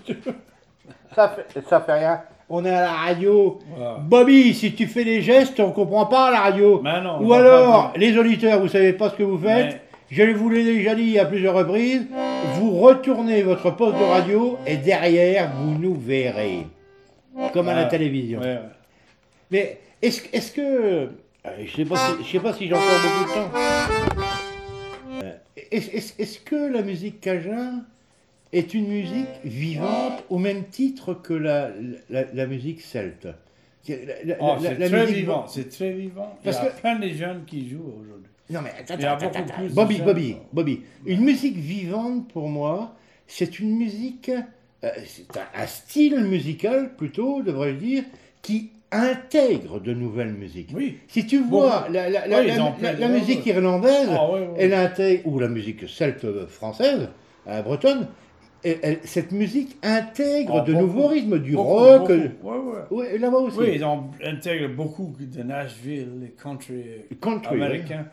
ça, 1.14 1.30
fait, 1.30 1.60
ça 1.68 1.80
fait 1.80 1.94
rien. 1.94 2.22
On 2.50 2.64
est 2.64 2.70
à 2.70 2.80
la 2.82 2.92
radio. 2.92 3.58
Voilà. 3.74 3.94
Bobby, 4.00 4.54
si 4.54 4.74
tu 4.74 4.86
fais 4.86 5.04
des 5.04 5.20
gestes, 5.22 5.60
on 5.60 5.70
comprend 5.72 6.06
pas 6.06 6.28
à 6.28 6.30
la 6.30 6.40
radio. 6.40 6.82
Non, 6.82 7.22
Ou 7.22 7.32
alors, 7.34 7.92
les 7.96 8.16
auditeurs, 8.16 8.60
vous 8.60 8.68
savez 8.68 8.92
pas 8.94 9.10
ce 9.10 9.16
que 9.16 9.22
vous 9.22 9.38
faites. 9.38 9.66
Mais- 9.74 9.82
Je 10.10 10.22
vous 10.22 10.48
l'ai 10.48 10.64
déjà 10.64 10.94
dit 10.94 11.18
à 11.18 11.26
plusieurs 11.26 11.54
reprises. 11.54 12.06
Vous 12.54 12.78
retournez 12.78 13.42
votre 13.42 13.70
poste 13.76 13.98
de 13.98 14.04
radio 14.04 14.58
et 14.66 14.76
derrière, 14.78 15.52
vous 15.54 15.78
nous 15.78 15.94
verrez. 15.94 16.66
Comme 17.52 17.68
à 17.68 17.74
la 17.74 17.82
Ah, 17.82 17.86
télévision. 17.86 18.40
Ouais, 18.40 18.54
ouais. 18.54 18.60
Mais 19.50 19.78
est-ce 20.02 20.22
est 20.32 20.54
que. 20.54 20.60
euh, 20.60 21.06
Je 21.64 21.76
sais 21.76 21.84
pas 21.84 21.96
si, 21.96 22.24
je 22.24 22.30
sais 22.30 22.40
pas 22.40 22.52
si 22.52 22.66
j'ai 22.68 22.74
encore 22.74 22.84
beaucoup 23.02 23.30
de 23.30 23.34
temps. 23.34 23.50
Euh, 25.22 25.32
Est-ce 25.70 26.38
que 26.40 26.72
la 26.72 26.82
musique 26.82 27.20
cajun 27.20 27.84
est 28.52 28.72
une 28.74 28.88
musique 28.88 29.28
vivante 29.44 30.24
au 30.30 30.38
même 30.38 30.64
titre 30.64 31.14
que 31.14 31.34
la, 31.34 31.68
la, 32.10 32.24
la 32.32 32.46
musique 32.46 32.80
celte? 32.80 33.28
C'est- 33.82 34.36
Oh, 34.40 34.56
c'est 34.60 34.74
très 34.88 35.06
vivant, 35.06 35.46
c'est 35.46 35.68
très 35.70 35.92
vivant. 35.92 36.36
Parce 36.44 36.58
Il 36.60 36.64
y 36.64 36.66
a 36.66 36.70
que- 36.70 36.80
plein 36.80 36.98
de 36.98 37.08
jeunes 37.08 37.44
qui 37.46 37.68
jouent 37.68 37.94
aujourd'hui. 38.02 38.27
Non 38.50 38.60
mais 38.62 38.70
attends, 38.78 38.94
attends, 38.94 39.26
attends, 39.26 39.62
Bobby. 39.74 39.98
Bobby, 40.00 40.36
Bobby. 40.52 40.80
Une 41.06 41.20
musique 41.22 41.56
vivante 41.56 42.28
pour 42.32 42.48
moi, 42.48 42.94
c'est 43.26 43.58
une 43.60 43.76
musique, 43.76 44.30
euh, 44.84 44.88
c'est 45.06 45.36
un, 45.36 45.62
un 45.62 45.66
style 45.66 46.20
musical 46.20 46.94
plutôt, 46.96 47.42
devrais-je 47.42 47.76
dire, 47.76 48.04
qui 48.40 48.70
intègre 48.90 49.80
de 49.80 49.92
nouvelles 49.92 50.32
musiques. 50.32 50.70
Oui. 50.74 50.96
Si 51.08 51.26
tu 51.26 51.42
vois 51.42 51.88
la, 51.90 52.08
Oui, 52.08 53.08
musique 53.12 53.44
irlandaise, 53.44 54.08
Ah, 54.10 54.30
elle 54.56 54.72
intègre, 54.72 55.26
ou 55.26 55.38
la 55.38 55.48
musique 55.48 55.86
celte 55.86 56.46
française, 56.46 57.10
euh, 57.48 57.60
bretonne, 57.60 58.08
elle- 58.64 58.78
elle- 58.82 59.00
cette 59.04 59.30
musique 59.32 59.76
intègre 59.82 60.60
Ah, 60.62 60.64
de 60.64 60.72
beaucoup. 60.72 60.86
nouveaux 60.86 61.06
rythmes, 61.08 61.38
du 61.38 61.52
Beaucoup, 61.52 61.68
rock. 61.68 62.00
beaucoup. 62.12 62.48
Ouais, 62.48 62.56
ouais. 62.56 62.82
Oui, 63.12 63.18
là-bas 63.18 63.36
aussi. 63.38 63.58
Oui, 63.58 63.72
ils 63.74 63.84
intégré 64.26 64.68
beaucoup 64.68 65.14
de 65.20 65.42
Nashville, 65.42 66.08
les 66.22 66.30
country 66.30 66.82
Country, 67.20 67.54
américains. 67.56 68.06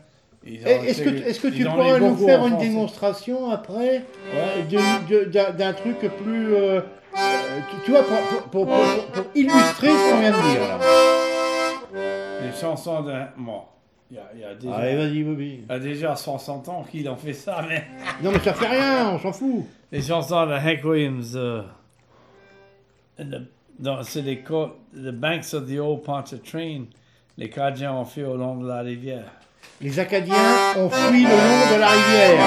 Et 0.48 0.54
Est-ce 0.64 1.40
que, 1.40 1.48
tu 1.48 1.66
en 1.66 1.72
pourrais 1.74 1.98
nous 2.00 2.16
faire 2.16 2.40
en 2.42 2.48
une 2.48 2.58
démonstration 2.58 3.50
après 3.50 4.04
Ouais. 4.32 4.62
de- 4.70 5.24
d'un 5.24 5.50
d'un 5.50 5.72
truc 5.72 5.98
plus. 5.98 6.54
euh, 6.54 6.80
euh, 6.80 7.60
tu, 7.84 7.90
vois, 7.90 8.02
pour, 8.02 8.16
pour, 8.18 8.42
pour- 8.50 8.66
pour- 8.66 9.06
pour 9.12 9.24
illustrer 9.34 9.88
ce 9.88 10.10
qu'on 10.12 10.20
vient 10.20 10.30
de 10.30 10.50
dire 10.52 10.68
là. 10.68 10.78
Les 12.44 12.52
chansons 12.60 13.02
de. 13.02 13.12
Bon, 13.38 13.62
il 14.10 14.16
y 14.18 14.20
a, 14.20 14.30
il 14.34 14.40
y 14.40 14.44
a 14.44 14.54
déjà, 14.54 14.74
Allez, 14.74 14.96
vas-y, 14.96 15.22
Bobby. 15.24 15.60
il 15.68 15.72
y 15.72 15.74
a 15.74 15.78
déjà 15.80 16.14
60 16.14 16.68
ans 16.68 16.84
qu'ils 16.88 17.08
ont 17.08 17.16
fait 17.16 17.32
ça, 17.32 17.64
mais. 17.68 17.84
Non, 18.22 18.30
mais 18.32 18.38
ça 18.38 18.54
fait 18.54 18.66
rien, 18.68 19.10
on 19.14 19.18
s'en 19.18 19.32
fout. 19.32 19.64
Les 19.90 20.02
chansons 20.02 20.46
de 20.46 20.52
Hank 20.52 20.84
Williams. 20.84 21.32
euh, 21.36 21.62
c'est 24.02 24.22
les 24.22 24.42
The 24.42 25.10
Banks 25.12 25.54
of 25.54 25.66
the 25.66 25.78
Old 25.78 26.02
Pontchartrain. 26.02 26.84
Les 27.38 27.50
Cajuns 27.50 27.92
ont 27.92 28.04
fait 28.04 28.24
au 28.24 28.36
long 28.36 28.56
de 28.56 28.66
la 28.68 28.80
rivière. 28.80 29.30
Les 29.80 29.98
Acadiens 29.98 30.34
ont 30.76 30.88
fui 30.88 31.24
le 31.24 31.30
long 31.30 31.74
de 31.74 31.80
la 31.80 31.88
rivière. 31.88 32.38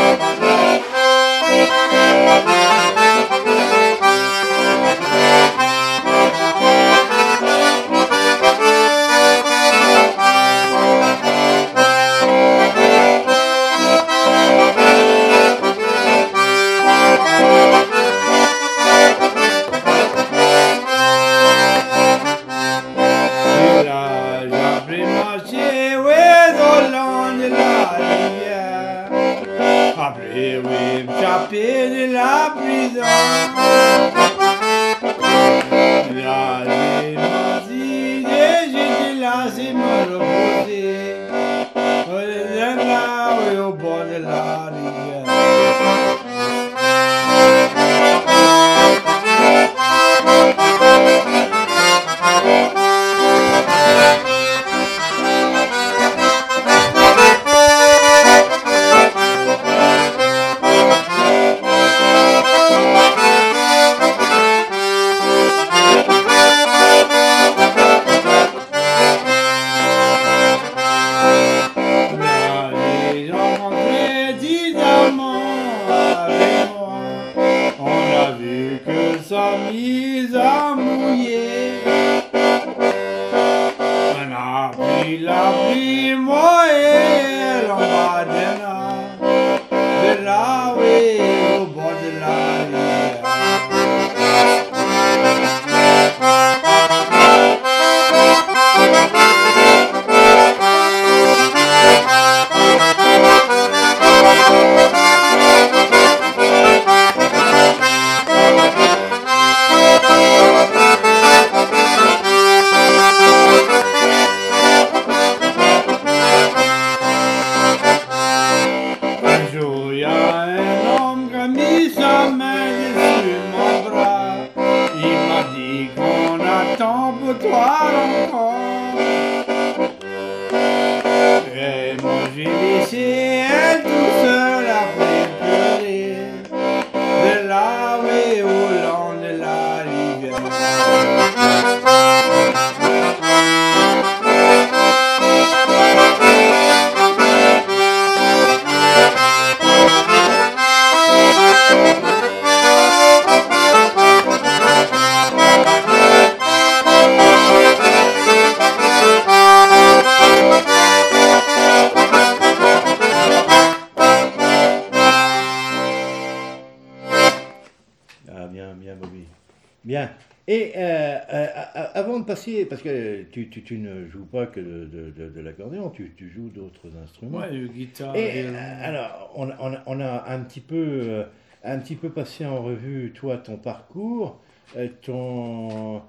Instruments. 177.03 177.39
Ouais, 177.39 177.67
guitare. 177.73 178.15
Et 178.15 178.43
euh, 178.45 178.53
alors, 178.81 179.31
on, 179.35 179.49
a- 179.49 179.55
on 179.59 179.73
a- 179.73 179.83
on 179.85 179.99
a 179.99 180.25
un 180.33 180.39
petit 180.41 180.61
peu, 180.61 180.75
euh, 180.77 181.23
un 181.63 181.79
petit 181.79 181.95
peu 181.95 182.09
passé 182.09 182.45
en 182.45 182.61
revue, 182.61 183.11
toi, 183.13 183.37
ton 183.37 183.57
parcours, 183.57 184.39
euh, 184.77 184.87
ton, 185.01 186.01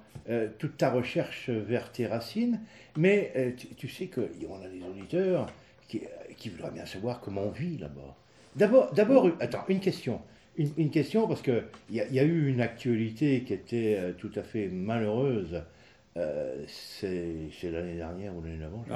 toute 0.59 0.77
ta 0.77 0.91
recherche 0.91 1.49
vers 1.49 1.91
tes 1.91 2.05
racines, 2.07 2.59
mais 2.97 3.33
tu, 3.57 3.67
tu 3.69 3.87
sais 3.89 4.07
qu'on 4.07 4.21
a 4.63 4.67
des 4.69 4.81
auditeurs 4.87 5.47
qui, 5.87 6.01
qui 6.37 6.49
voudraient 6.49 6.71
bien 6.71 6.85
savoir 6.85 7.19
comment 7.19 7.41
on 7.41 7.49
vit 7.49 7.77
là-bas. 7.77 8.15
D'abord, 8.55 8.93
d'abord, 8.93 9.29
attends, 9.39 9.63
une 9.67 9.79
question. 9.79 10.21
Une, 10.57 10.69
une 10.77 10.89
question, 10.91 11.27
parce 11.27 11.41
qu'il 11.41 11.63
y, 11.89 11.95
y 11.97 12.19
a 12.19 12.23
eu 12.23 12.47
une 12.49 12.61
actualité 12.61 13.41
qui 13.43 13.53
était 13.53 14.13
tout 14.19 14.31
à 14.35 14.43
fait 14.43 14.67
malheureuse. 14.67 15.63
Euh, 16.17 16.63
c'est 16.67 17.71
l'année 17.71 17.95
dernière 17.95 18.35
ou 18.35 18.41
l'année 18.41 18.57
d'avant 18.57 18.83
je 18.85 18.93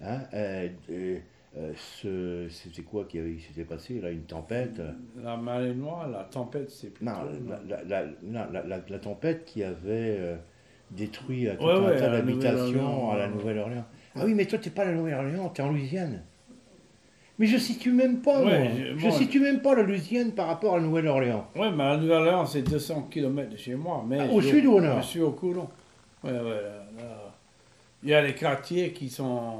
La. 0.00 0.12
Hein, 0.14 0.20
euh, 0.34 0.68
euh, 0.90 1.18
euh, 1.56 1.72
ce- 1.76 2.48
C'était 2.50 2.82
quoi 2.82 3.04
qui 3.04 3.18
s'était 3.40 3.64
passé 3.64 4.00
là 4.00 4.10
Une 4.10 4.22
tempête? 4.24 4.80
La 5.22 5.36
marée 5.36 5.74
noire, 5.74 6.08
la 6.08 6.24
tempête, 6.24 6.70
c'est 6.70 6.90
plutôt... 6.92 7.10
Non, 7.12 7.18
la, 7.68 7.76
la- 7.84 8.04
la- 8.22 8.46
la- 8.52 8.62
la- 8.66 8.80
la 8.88 8.98
tempête 8.98 9.44
qui 9.44 9.62
avait 9.62 10.16
euh, 10.18 10.36
détruit 10.90 11.48
tout 11.58 11.64
Ouais, 11.64 11.72
un 11.72 11.82
ouais, 11.84 11.96
tas 11.98 12.06
à 12.06 12.08
la 12.10 12.16
d'habitations 12.18 12.66
Nouvelle-Orléans, 12.66 13.10
à 13.10 13.18
la. 13.18 13.28
Nouvelle-Orléans. 13.28 13.84
Ah 14.16 14.20
oui, 14.24 14.34
mais 14.34 14.46
toi, 14.46 14.58
t'es 14.58 14.70
pas 14.70 14.82
à 14.82 14.86
la 14.86 14.92
Nouvelle-Orléans, 14.94 15.48
t'es 15.50 15.62
en 15.62 15.70
Louisiane. 15.70 16.22
Mais 17.38 17.46
je 17.46 17.56
situe 17.58 17.90
même 17.92 18.20
pas, 18.22 18.44
Ouais, 18.44 18.68
moi. 18.94 18.96
je- 18.96 19.10
situe 19.10 19.40
même 19.40 19.60
pas 19.60 19.74
la 19.74 19.82
Louisiane 19.82 20.32
par 20.32 20.46
rapport 20.46 20.74
à 20.74 20.78
la 20.78 20.84
Nouvelle-Orléans. 20.84 21.48
Ouais, 21.56 21.70
mais 21.72 21.82
à 21.82 21.96
Nouvelle-Orléans, 21.96 22.46
c'est 22.46 22.62
200 22.62 23.08
km 23.10 23.50
de 23.50 23.56
chez 23.56 23.74
moi. 23.74 24.04
Mais 24.08 24.18
Ah, 24.20 24.26
au 24.32 24.40
je- 24.40 24.48
sud 24.48 24.66
ou 24.66 24.74
au 24.74 24.80
nord? 24.80 25.00
Je 25.02 25.06
suis 25.06 25.20
au 25.20 25.32
courant. 25.32 25.68
Ouais, 26.22 26.30
ouais, 26.30 26.38
là, 26.40 26.84
là. 26.96 27.34
Il 28.04 28.10
y 28.10 28.14
a 28.14 28.24
des 28.24 28.34
quartiers 28.34 28.92
qui 28.92 29.08
sont... 29.08 29.52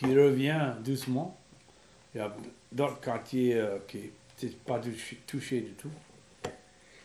qui 0.00 0.06
reviennent 0.18 0.74
doucement. 0.84 1.36
Il 2.14 2.18
y 2.18 2.20
a 2.20 2.34
d'autres 2.72 3.00
quartiers 3.00 3.54
euh, 3.56 3.78
qui 3.86 3.98
n'étaient 4.42 4.56
pas 4.66 4.78
touchés, 4.78 5.18
touchés 5.26 5.60
du 5.60 5.72
tout. 5.72 5.90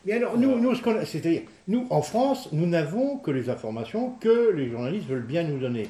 Mais 0.05 0.13
alors, 0.13 0.37
nous, 0.37 0.59
nous 0.59 0.73
ce 0.75 0.81
qu'on 0.81 0.95
a- 0.97 1.05
c'est-à-dire, 1.05 1.41
nous, 1.67 1.87
en 1.89 2.01
France, 2.01 2.49
nous 2.51 2.65
n'avons 2.67 3.17
que 3.17 3.31
les 3.31 3.49
informations 3.49 4.11
que 4.19 4.51
les 4.51 4.69
journalistes 4.69 5.07
veulent 5.07 5.25
bien 5.25 5.43
nous 5.43 5.59
donner. 5.59 5.89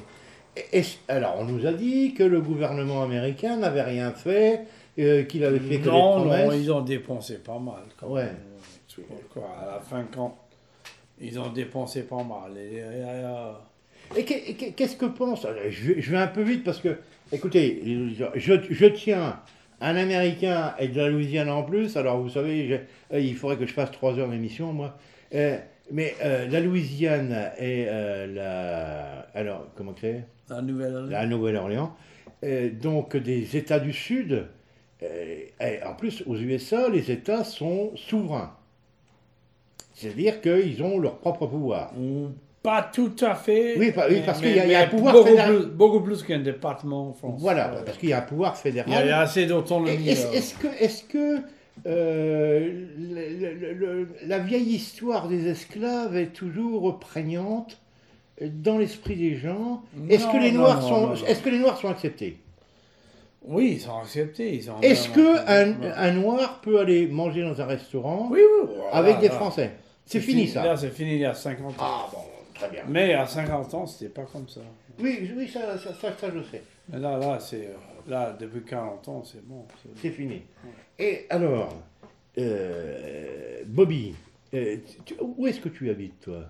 Et- 0.56 0.78
et- 0.80 0.84
alors, 1.08 1.36
on 1.38 1.44
nous 1.44 1.66
a 1.66 1.72
dit 1.72 2.14
que 2.14 2.22
le 2.24 2.40
gouvernement 2.40 3.02
américain 3.02 3.56
n'avait 3.58 3.82
rien 3.82 4.12
fait, 4.12 4.62
euh, 4.98 5.24
qu'il 5.24 5.44
avait 5.44 5.58
fait 5.60 5.80
que 5.80 5.88
non, 5.90 6.24
des 6.24 6.30
non, 6.46 6.52
ils 6.52 6.72
ont 6.72 6.80
dépensé 6.80 7.38
pas 7.38 7.58
mal. 7.58 7.82
quand 8.00 8.08
Ouais. 8.08 8.24
même. 8.24 8.36
À 9.60 9.66
la 9.74 9.80
fin, 9.80 10.04
quand 10.10 10.34
ils 11.20 11.38
ont 11.38 11.50
dépensé 11.50 12.04
pas 12.04 12.22
mal. 12.24 12.56
Et, 12.56 12.76
et, 12.76 12.80
euh, 12.82 13.52
Et 14.16 14.24
que- 14.24 14.34
et 14.50 14.54
que- 14.54 14.70
qu'est-ce 14.70 14.96
que 14.96 15.06
pense 15.06 15.44
alors, 15.44 15.60
je, 15.70 15.92
vais- 16.10 16.16
un 16.16 16.26
peu 16.26 16.42
vite 16.42 16.62
parce 16.64 16.80
que, 16.80 16.96
écoutez, 17.32 17.82
je, 18.34 18.54
je 18.70 18.86
tiens 18.86 19.40
un 19.80 19.96
Américain 19.96 20.74
et 20.78 20.88
de 20.88 21.00
la 21.00 21.08
Louisiane 21.08 21.48
en 21.50 21.62
plus. 21.62 21.96
Alors, 21.96 22.20
vous 22.20 22.30
savez, 22.30 22.68
je- 22.68 23.14
euh, 23.16 23.20
il 23.20 23.34
faudrait 23.34 23.56
que 23.56 23.66
je 23.66 23.72
fasse 23.72 23.90
trois 23.90 24.18
heures 24.18 24.28
d'émission, 24.28 24.72
moi. 24.72 24.96
Euh, 25.34 25.58
mais 25.90 26.14
euh, 26.24 26.46
la 26.48 26.60
Louisiane 26.60 27.50
et 27.58 27.86
euh, 27.88 28.26
la. 28.26 29.26
Alors, 29.34 29.66
comment 29.76 29.94
c'est 30.00 30.24
la 30.48 30.62
nouvelle 30.62 31.06
la 31.10 31.26
Nouvelle-Orléans, 31.26 31.94
euh, 32.44 32.70
donc 32.70 33.16
des 33.16 33.56
États 33.56 33.80
du 33.80 33.92
Sud. 33.92 34.46
euh, 35.02 35.36
et 35.60 35.82
en 35.82 35.94
plus, 35.94 36.22
aux 36.26 36.36
USA, 36.36 36.88
les 36.88 37.10
États 37.10 37.44
sont 37.44 37.94
souverains. 37.96 38.56
C'est-à-dire 39.94 40.40
qu'ils 40.40 40.82
ont 40.82 40.98
leur 40.98 41.18
propre 41.18 41.46
pouvoir. 41.46 41.92
Ou 41.98 42.28
Pas 42.66 42.82
tout 42.92 43.14
à 43.20 43.34
fait. 43.36 43.78
Oui, 43.78 43.92
pas- 43.92 44.08
oui, 44.10 44.22
parce 44.26 44.40
qu'il 44.40 44.56
y 44.56 44.58
a- 44.58 44.66
y 44.66 44.74
un 44.74 44.88
pouvoir 44.88 45.14
beaucoup 45.14 45.26
fédéral. 45.28 45.54
Plus, 45.56 45.66
beaucoup 45.66 46.00
plus 46.00 46.22
qu'un 46.24 46.40
département 46.40 47.10
en 47.10 47.12
France. 47.12 47.38
Voilà, 47.40 47.70
Ouais. 47.70 47.76
parce 47.86 47.96
qu'il 47.98 48.08
y 48.08 48.12
a 48.12 48.18
un 48.18 48.22
pouvoir 48.22 48.56
Il 48.64 48.74
y 48.74 48.80
a, 48.80 48.82
il 48.82 48.88
y 48.88 48.92
fédéral. 48.92 49.10
a 49.12 49.20
assez 49.20 49.46
d'autonomie. 49.46 50.08
Est-ce 50.08 50.26
euh. 50.26 50.32
est-ce 50.80 51.04
que, 51.04 51.12
que 51.12 51.42
euh, 51.86 52.86
le- 52.98 53.54
le- 53.62 53.72
le- 53.74 54.08
la 54.26 54.38
vieille 54.40 54.74
histoire 54.74 55.28
des 55.28 55.46
esclaves 55.48 56.16
est 56.16 56.32
toujours 56.32 56.98
prégnante 56.98 57.78
dans 58.40 58.78
l'esprit 58.78 59.14
des 59.16 59.36
gens? 59.36 59.82
Est-ce 60.08 60.26
que 60.26 60.36
les 60.36 60.50
non, 60.50 60.62
Noirs 60.62 60.80
non, 60.82 60.88
sont, 60.88 61.00
non, 61.02 61.06
non. 61.08 61.26
est-ce 61.26 61.40
que 61.40 61.50
les 61.50 61.58
Noirs 61.58 61.78
sont 61.78 61.88
acceptés? 61.88 62.38
Oui, 63.48 63.74
ils 63.76 63.80
sont 63.80 63.96
acceptés. 64.02 64.60
Est-ce 64.82 65.08
que 65.10 65.28
un, 65.46 66.10
Noir 66.12 66.60
peut 66.62 66.80
aller 66.80 67.06
manger 67.06 67.42
dans 67.42 67.60
un 67.60 67.66
restaurant 67.66 68.26
Oui, 68.30 68.40
oui. 68.40 68.68
voilà, 68.76 68.90
avec 68.96 69.20
des. 69.20 69.28
Français? 69.28 69.70
C'est 70.04 70.20
fini 70.20 70.46
ça. 70.48 70.64
Là, 70.64 70.76
c'est 70.76 70.90
fini 70.90 71.14
il 71.14 71.20
y 71.20 71.24
a 71.24 71.34
50 71.34 71.72
ans. 71.72 71.74
Ah 71.80 72.06
bon, 72.12 72.18
très 72.58 72.70
bien. 72.70 72.82
Mais 72.88 73.14
à 73.14 73.26
50 73.26 73.74
ans, 73.74 73.86
c'était 73.86 74.08
pas 74.12 74.24
comme 74.24 74.48
ça. 74.48 74.60
Oui, 74.98 75.30
oui, 75.36 75.48
ça, 75.48 75.76
ça, 75.78 75.92
ça, 75.94 76.12
ça, 76.16 76.30
je 76.34 76.42
sais. 76.50 76.62
Mais 76.88 76.98
là, 76.98 77.18
là, 77.18 77.38
c'est 77.40 77.66
euh, 77.66 77.72
là 78.08 78.36
depuis 78.38 78.62
40 78.62 79.08
ans, 79.08 79.22
c'est 79.24 79.44
bon. 79.46 79.64
c'est- 80.00 80.10
fini. 80.10 80.42
Et 80.98 81.26
alors, 81.30 81.74
euh, 82.38 83.62
Bobby, 83.66 84.14
euh, 84.54 84.76
tu- 85.04 85.14
où 85.20 85.46
est-ce 85.46 85.60
que 85.60 85.68
tu 85.68 85.90
habites 85.90 86.20
toi? 86.20 86.44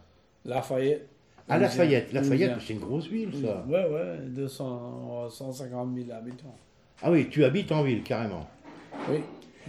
Lafayette. 0.44 1.08
À 1.48 1.58
Lafayette. 1.58 2.12
Lafayette, 2.12 2.54
c'est 2.60 2.72
une 2.74 2.80
grosse 2.80 3.06
ville, 3.08 3.30
ça. 3.44 3.64
Ouais, 3.68 3.84
ouais, 3.88 4.18
200, 4.26 5.28
150 5.30 5.94
000 5.94 6.10
habitants. 6.10 6.54
Ah 7.02 7.10
oui, 7.10 7.28
tu 7.28 7.44
habites 7.44 7.70
en 7.72 7.82
ville, 7.82 8.02
carrément. 8.02 8.48
Oui, 9.08 9.18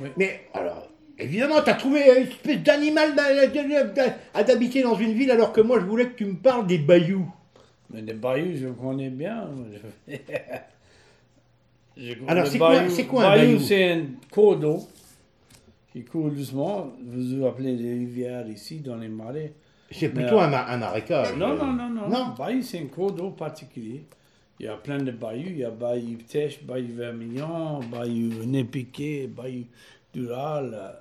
oui. 0.02 0.10
Mais 0.18 0.42
alors, 0.54 0.90
évidemment, 1.20 1.62
tu 1.64 1.70
as 1.70 1.74
trouvé 1.76 2.02
une 2.22 2.28
espèce 2.28 2.64
d'animal 2.64 3.16
d'a- 3.16 3.48
d'a- 3.48 3.84
d'a- 3.84 4.18
à 4.34 4.44
d'habiter 4.44 4.84
dans 4.84 4.96
une 4.96 5.14
ville, 5.14 5.32
alors 5.32 5.52
que 5.54 5.62
moi, 5.62 5.80
je 5.80 5.86
voulais 5.86 6.08
que 6.10 6.16
tu 6.18 6.26
me 6.26 6.36
parles 6.36 6.68
des 6.68 6.78
bayous. 6.78 7.28
Mais 7.92 8.02
les 8.02 8.14
bayous, 8.14 8.58
je 8.58 8.68
connais 8.68 9.10
bien. 9.10 9.48
Je... 10.08 10.14
je 11.98 12.14
connais 12.14 12.30
Alors, 12.32 12.48
c'est 12.48 12.58
quoi- 12.58 12.78
bayou. 12.80 12.90
c'est 12.90 13.06
quoi 13.06 13.26
un 13.26 13.36
bayou 13.38 13.60
c'est 13.60 13.92
un 13.92 14.02
cours 14.32 14.58
d'eau 14.58 14.80
qui 15.92 16.04
coule 16.04 16.36
doucement. 16.36 16.92
Vous 17.04 17.38
vous 17.40 17.46
appelez 17.46 17.76
les 17.76 17.94
rivières 17.94 18.48
ici, 18.50 18.80
dans 18.80 18.98
les 18.98 19.08
marais. 19.08 19.54
C'est 19.90 20.10
plutôt 20.10 20.38
euh, 20.40 20.44
un, 20.44 20.54
un 20.54 20.78
marécage. 20.78 21.34
Non, 21.38 21.56
non, 21.56 21.72
non, 21.74 21.90
non. 21.90 22.10
Non? 22.10 22.26
Bayou, 22.38 22.62
c'est 22.62 22.80
un 22.80 22.88
cours 22.88 23.14
d'eau 23.14 23.30
particulier. 23.32 24.04
Il 24.60 24.66
y 24.66 24.70
a 24.70 24.76
plein 24.76 24.98
de 24.98 25.12
bayous. 25.12 25.50
Il 25.50 25.58
y 25.60 25.64
a 25.64 25.70
Bayou 25.70 26.18
Tèche, 26.28 26.62
Bayou 26.64 26.94
Vermillon, 26.96 27.80
Bayou 27.92 28.44
Népiqué, 28.46 29.28
Bayou 29.28 29.64
Dural. 30.14 31.00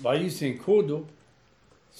Bayou, 0.00 0.28
c'est 0.30 0.48
un 0.50 0.56
cours 0.56 0.84
d'eau. 0.84 1.06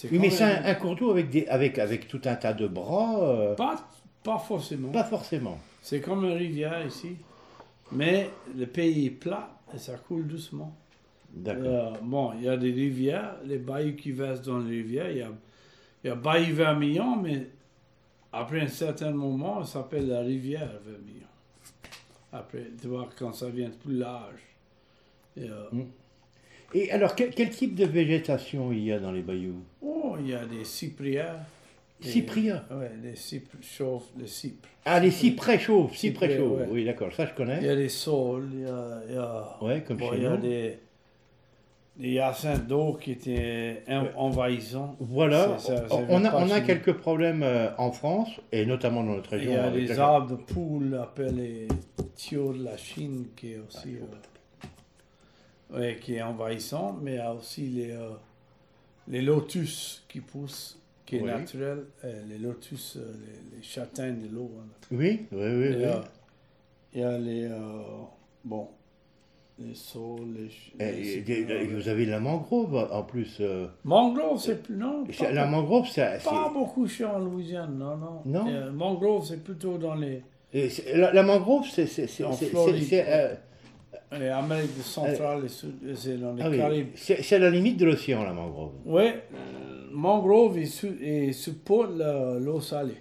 Oui, 0.05 0.19
mais 0.19 0.31
c'est 0.31 0.45
un, 0.45 0.65
un 0.65 0.75
cours 0.75 0.95
d'eau 0.95 1.11
avec, 1.11 1.29
des, 1.31 1.47
avec, 1.49 1.79
avec 1.79 2.07
tout 2.07 2.21
un 2.25 2.37
tas 2.37 2.53
de 2.53 2.67
bras. 2.69 3.21
euh, 3.23 3.55
Pas, 3.57 3.89
pas 4.23 4.39
forcément. 4.39 4.91
pas 4.91 5.05
forcément. 5.05 5.59
C'est 5.83 6.01
comme 6.01 6.25
une 6.25 6.37
rivière 6.37 6.87
ici. 6.87 7.17
Mais 7.91 8.31
le 8.57 8.67
pays 8.67 9.07
est 9.07 9.11
plat 9.11 9.51
et 9.75 9.79
ça 9.79 9.95
coule 9.97 10.27
doucement. 10.27 10.73
D'accord. 11.31 11.65
Euh, 11.67 11.91
bon, 12.03 12.33
il 12.39 12.45
y 12.45 12.49
a 12.49 12.57
des 12.57 12.71
rivières, 12.71 13.35
les 13.45 13.59
bayous 13.59 13.97
qui 13.97 14.13
versent 14.13 14.43
dans 14.43 14.59
les 14.59 14.71
rivières. 14.83 15.11
Il 15.11 15.19
y 15.19 15.23
a, 15.23 15.31
il 16.05 16.09
y 16.09 16.11
a 16.11 16.15
Bayou 16.15 16.55
Vermillon, 16.55 17.17
mais 17.17 17.49
après 18.33 18.61
un 18.61 18.69
certain 18.69 19.11
moment, 19.11 19.65
ça 19.65 19.81
s'appelle 19.81 20.07
la 20.09 20.21
rivière 20.21 20.71
Vermillon. 20.87 21.27
Après, 22.33 22.67
tu 22.81 22.87
vois, 22.89 23.09
quand 23.19 23.33
ça 23.33 23.49
vient 23.49 23.71
plus 23.71 23.97
large. 23.97 24.41
Et, 25.37 25.49
euh, 25.49 25.65
Et 26.75 26.91
alors, 26.93 27.15
quel, 27.15 27.31
quel 27.31 27.51
type 27.51 27.75
de 27.75 27.87
végétation 27.87 28.73
il 28.73 28.85
y 28.85 28.93
a 28.93 28.99
dans 28.99 29.13
les 29.13 29.23
bayous? 29.23 29.63
Oh, 29.83 30.17
il 30.21 30.29
y 30.29 30.35
a 30.35 30.45
des 30.45 30.65
cyprières. 30.65 31.37
Des- 32.01 32.09
Cypria. 32.11 32.65
Ouais, 32.71 32.93
des 33.03 33.17
cypres 33.17 33.57
chauves, 33.61 34.05
des 34.15 34.29
cypres. 34.29 34.69
Ah, 34.85 35.01
les 35.01 35.11
cyprès 35.11 35.59
chauves, 35.59 35.93
cyprès 35.97 36.27
Cyprès, 36.29 36.37
chauves. 36.39 36.61
ouais. 36.61 36.67
Oui, 36.71 36.85
d'accord, 36.85 37.13
ça 37.13 37.25
je 37.25 37.31
Il 37.31 37.33
y 37.33 37.37
connais. 37.37 37.69
a 37.69 37.75
des 37.75 37.89
saules, 37.89 38.49
il 38.53 38.61
y 38.61 38.65
a. 38.67 39.01
il 39.09 39.15
y 39.15 39.19
a- 39.19 39.57
Ouais, 39.63 39.83
comme 39.83 39.97
bon, 39.97 40.11
chez 40.13 40.17
il 40.19 40.23
y 40.23 40.27
a 40.27 40.31
nous. 40.31 40.37
des, 40.37 40.79
des 41.97 42.09
hyacinthes 42.11 42.69
d'eau 42.69 42.93
qui 43.01 43.11
étaient 43.13 43.83
en- 43.89 44.03
Ouais. 44.05 44.11
envahissants. 44.15 44.95
Voilà, 45.01 45.57
C'est- 45.59 45.75
ça- 45.77 45.89
ça 45.89 45.97
on, 46.09 46.25
a, 46.25 46.37
on 46.37 46.51
a 46.53 46.61
quelques 46.61 46.93
problèmes 46.93 47.43
euh, 47.43 47.71
en 47.79 47.91
France, 47.91 48.31
et 48.53 48.65
notamment 48.65 49.03
dans 49.03 49.15
notre 49.17 49.33
Il 49.35 49.39
région. 49.39 49.53
y 49.55 49.57
a 49.57 49.71
des 49.71 49.99
arbres 49.99 50.31
de 50.31 50.37
poules 50.37 50.95
appelés 51.03 51.67
Thio 52.15 52.53
de 52.53 52.63
la 52.63 52.77
Chine 52.77 53.27
qui 53.35 53.55
est 53.55 53.59
aussi 53.59 53.97
euh, 53.97 54.05
ouais, 55.73 55.99
qui 56.01 56.15
est 56.15 56.23
envahissant, 56.23 56.99
mais 57.03 57.13
il 57.13 57.17
y 57.17 57.21
a 57.21 57.33
aussi 57.35 57.63
les, 57.69 57.91
euh, 57.93 58.11
les 59.09 59.23
lotus 59.23 60.05
qui 60.09 60.21
poussent, 60.21 60.79
qui 61.07 61.17
est 61.17 61.21
Oui. 61.23 61.27
naturel, 61.31 61.85
euh, 62.05 62.23
les 62.29 62.39
lotus, 62.39 62.97
euh, 62.97 63.13
les, 63.53 63.57
les 63.59 63.63
châtaignes 63.63 64.21
de 64.29 64.35
l'eau. 64.35 64.51
hein. 64.61 64.67
Oui, 64.91 65.27
oui, 65.33 65.39
oui. 65.39 65.43
Et, 65.43 65.77
oui. 65.77 65.85
euh, 65.85 66.01
Il 66.95 67.01
y 67.01 67.05
a 67.05 67.19
les 67.19 67.49
bon 68.45 68.69
les 69.61 69.75
saules, 69.75 70.37
les, 70.79 70.87
Et- 70.87 71.21
les 71.25 71.65
vous 71.67 71.89
avez 71.89 72.07
la 72.07 72.21
mangrove 72.21 72.77
en 72.93 73.03
plus. 73.03 73.43
Mangrove, 73.83 74.39
c'est 74.41 74.63
plus 74.63 74.77
non. 74.77 75.05
pas- 75.05 75.33
la 75.33 75.47
mangrove, 75.47 75.89
c'est- 75.89 76.23
Pas 76.25 76.49
beaucoup 76.49 76.87
chez 76.87 77.05
en 77.05 77.19
Louisiane, 77.19 77.77
non, 77.77 77.97
non. 77.97 78.23
Non? 78.25 78.71
Mangrove, 78.73 79.27
c'est 79.27 79.43
plutôt 79.43 79.77
dans 79.77 79.97
les, 79.97 80.23
la, 80.95 81.13
la 81.13 81.23
mangrove, 81.25 81.67
c'est. 81.69 81.85
En 82.25 82.33
Floride. 82.33 83.39
C'est- 84.11 84.17
c'est, 84.17 84.23
euh, 84.25 84.25
les 84.25 84.29
Amériques 84.29 84.71
centrales 84.83 85.45
et 85.45 85.49
sud, 85.49 85.75
c'est 85.97 86.17
dans 86.19 86.33
les 86.35 86.43
ah 86.43 86.51
oui, 86.51 86.57
Caraïbes. 86.59 86.89
c'est 86.95 87.39
la 87.39 87.51
limite 87.51 87.77
de 87.79 87.87
l'océan, 87.87 88.25
la 88.25 88.33
mangrove. 88.33 88.73
Oui, 88.85 89.11
mangrove, 89.93 90.59
il, 90.59 90.67
su, 90.69 90.97
il 91.01 91.35
supporte 91.35 91.97
la- 91.97 92.39
l'eau 92.39 92.61
salée. 92.61 92.97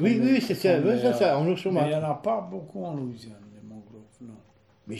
Oui, 0.00 0.18
oui, 0.20 0.40
c'est 0.40 0.54
ça, 0.54 0.70
euh, 0.70 1.36
en 1.36 1.46
eau 1.48 1.54
Mais 1.70 1.82
il 1.82 1.88
n'y 1.88 1.94
en 1.94 2.02
a 2.04 2.14
pas 2.14 2.40
beaucoup 2.40 2.84
en 2.84 2.94
Louisiane, 2.94 3.36
les 3.54 3.68
mangroves, 3.68 4.02
non. 4.22 4.34
Mais 4.86 4.96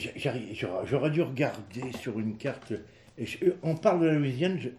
j'aurais 0.85 1.09
dû 1.11 1.21
regarder 1.21 1.91
sur 1.99 2.19
une 2.19 2.37
carte. 2.37 2.73
et 3.17 3.25
je- 3.25 3.45
on 3.63 3.75
parle 3.75 4.01
de 4.01 4.05
la 4.07 4.13
Louisiane. 4.15 4.57
je- 4.59 4.69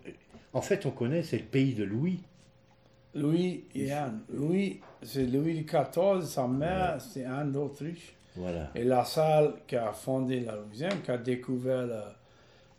en 0.53 0.61
fait, 0.63 0.85
on 0.87 0.91
connaît, 0.91 1.23
c'est 1.23 1.39
le 1.39 1.45
pays 1.45 1.75
de 1.75 1.85
Louis. 1.85 2.21
Louis 3.15 3.65
et 3.75 3.91
Anne. 3.93 4.21
Louis, 4.31 4.81
c'est 5.03 5.25
Louis 5.27 5.65
XIV, 5.65 6.23
sa 6.23 6.47
mère, 6.47 6.97
c'est 7.01 7.25
Anne 7.25 7.53
d'Autriche. 7.53 8.15
Voilà. 8.37 8.71
Et 8.75 8.85
La 8.85 9.05
Salle, 9.05 9.55
qui 9.67 9.77
a 9.77 9.93
fondé 9.93 10.41
la 10.41 10.57
Louisiane, 10.57 11.01
qui 11.03 11.11
a 11.11 11.19
découvert, 11.19 11.87
la- 11.87 12.15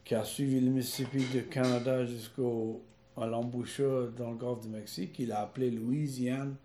qui 0.05 0.15
a 0.15 0.23
suivi 0.23 0.59
le 0.59 0.69
Mississippi 0.71 1.23
du 1.31 1.43
Canada 1.45 2.05
jusqu'au 2.05 2.81
à 3.19 3.25
l'embouchure 3.25 4.11
dans 4.11 4.29
le 4.31 4.37
golfe 4.37 4.61
du 4.61 4.69
Mexique, 4.69 5.17
il 5.19 5.31
a 5.31 5.41
appelé 5.41 5.71
Louisiane 5.71 6.55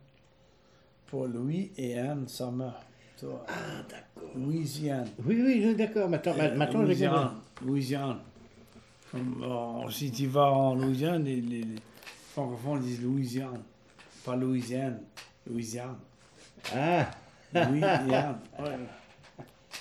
pour 1.06 1.26
Louis 1.26 1.72
et 1.78 1.98
Anne, 1.98 2.28
sa 2.28 2.50
mère. 2.50 2.80
Tu 3.18 3.24
vois. 3.26 3.44
Ah, 3.48 3.82
d'accord. 3.88 4.30
Louisiane. 4.36 5.08
Oui, 5.24 5.40
oui, 5.42 5.74
d'accord. 5.74 6.08
Maintenant, 6.08 6.34
ma- 6.36 6.50
maintenant 6.50 6.82
Louisiane. 6.82 7.30
Louisiane. 7.64 8.18
Comme, 9.10 9.90
si 9.90 10.10
tu 10.10 10.26
vas 10.26 10.50
en 10.50 10.74
Louisiane, 10.74 11.24
les, 11.24 11.40
les, 11.40 11.62
les 11.62 11.76
francophones 12.32 12.80
disent 12.80 13.02
Louisiane. 13.02 13.62
Pas 14.24 14.36
Louisiane. 14.36 15.00
Louisiane. 15.46 15.96
Ah, 16.74 17.10
Ouais. 17.54 18.76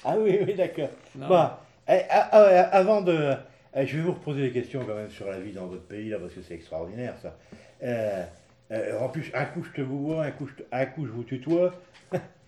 ah 0.05 0.15
oui, 0.17 0.39
oui, 0.45 0.53
d'accord. 0.55 0.89
Bon, 1.15 1.49
eh, 1.87 2.01
ah, 2.09 2.29
ah, 2.31 2.43
ouais, 2.43 2.55
avant 2.71 3.01
de. 3.01 3.33
eh, 3.75 3.85
je 3.85 3.97
vais 3.97 4.03
vous 4.03 4.13
reposer 4.13 4.41
des 4.41 4.51
questions 4.51 4.83
quand 4.85 4.95
même 4.95 5.09
sur 5.09 5.29
la 5.29 5.39
vie 5.39 5.51
dans 5.53 5.67
votre 5.67 5.83
pays, 5.85 6.09
là, 6.09 6.17
parce 6.19 6.33
que 6.33 6.41
c'est 6.41 6.55
extraordinaire, 6.55 7.15
ça. 7.21 7.35
Euh, 7.83 8.23
euh, 8.71 8.99
en 8.99 9.09
plus, 9.09 9.31
un 9.33 9.45
coup 9.45 9.63
je 9.63 9.71
te 9.71 9.81
vous 9.81 9.99
vois, 10.05 10.25
un 10.25 10.31
coup 10.31 10.47
je, 10.47 10.63
un 10.71 10.85
coup, 10.85 11.05
je 11.05 11.11
vous 11.11 11.23
tutoie. 11.23 11.73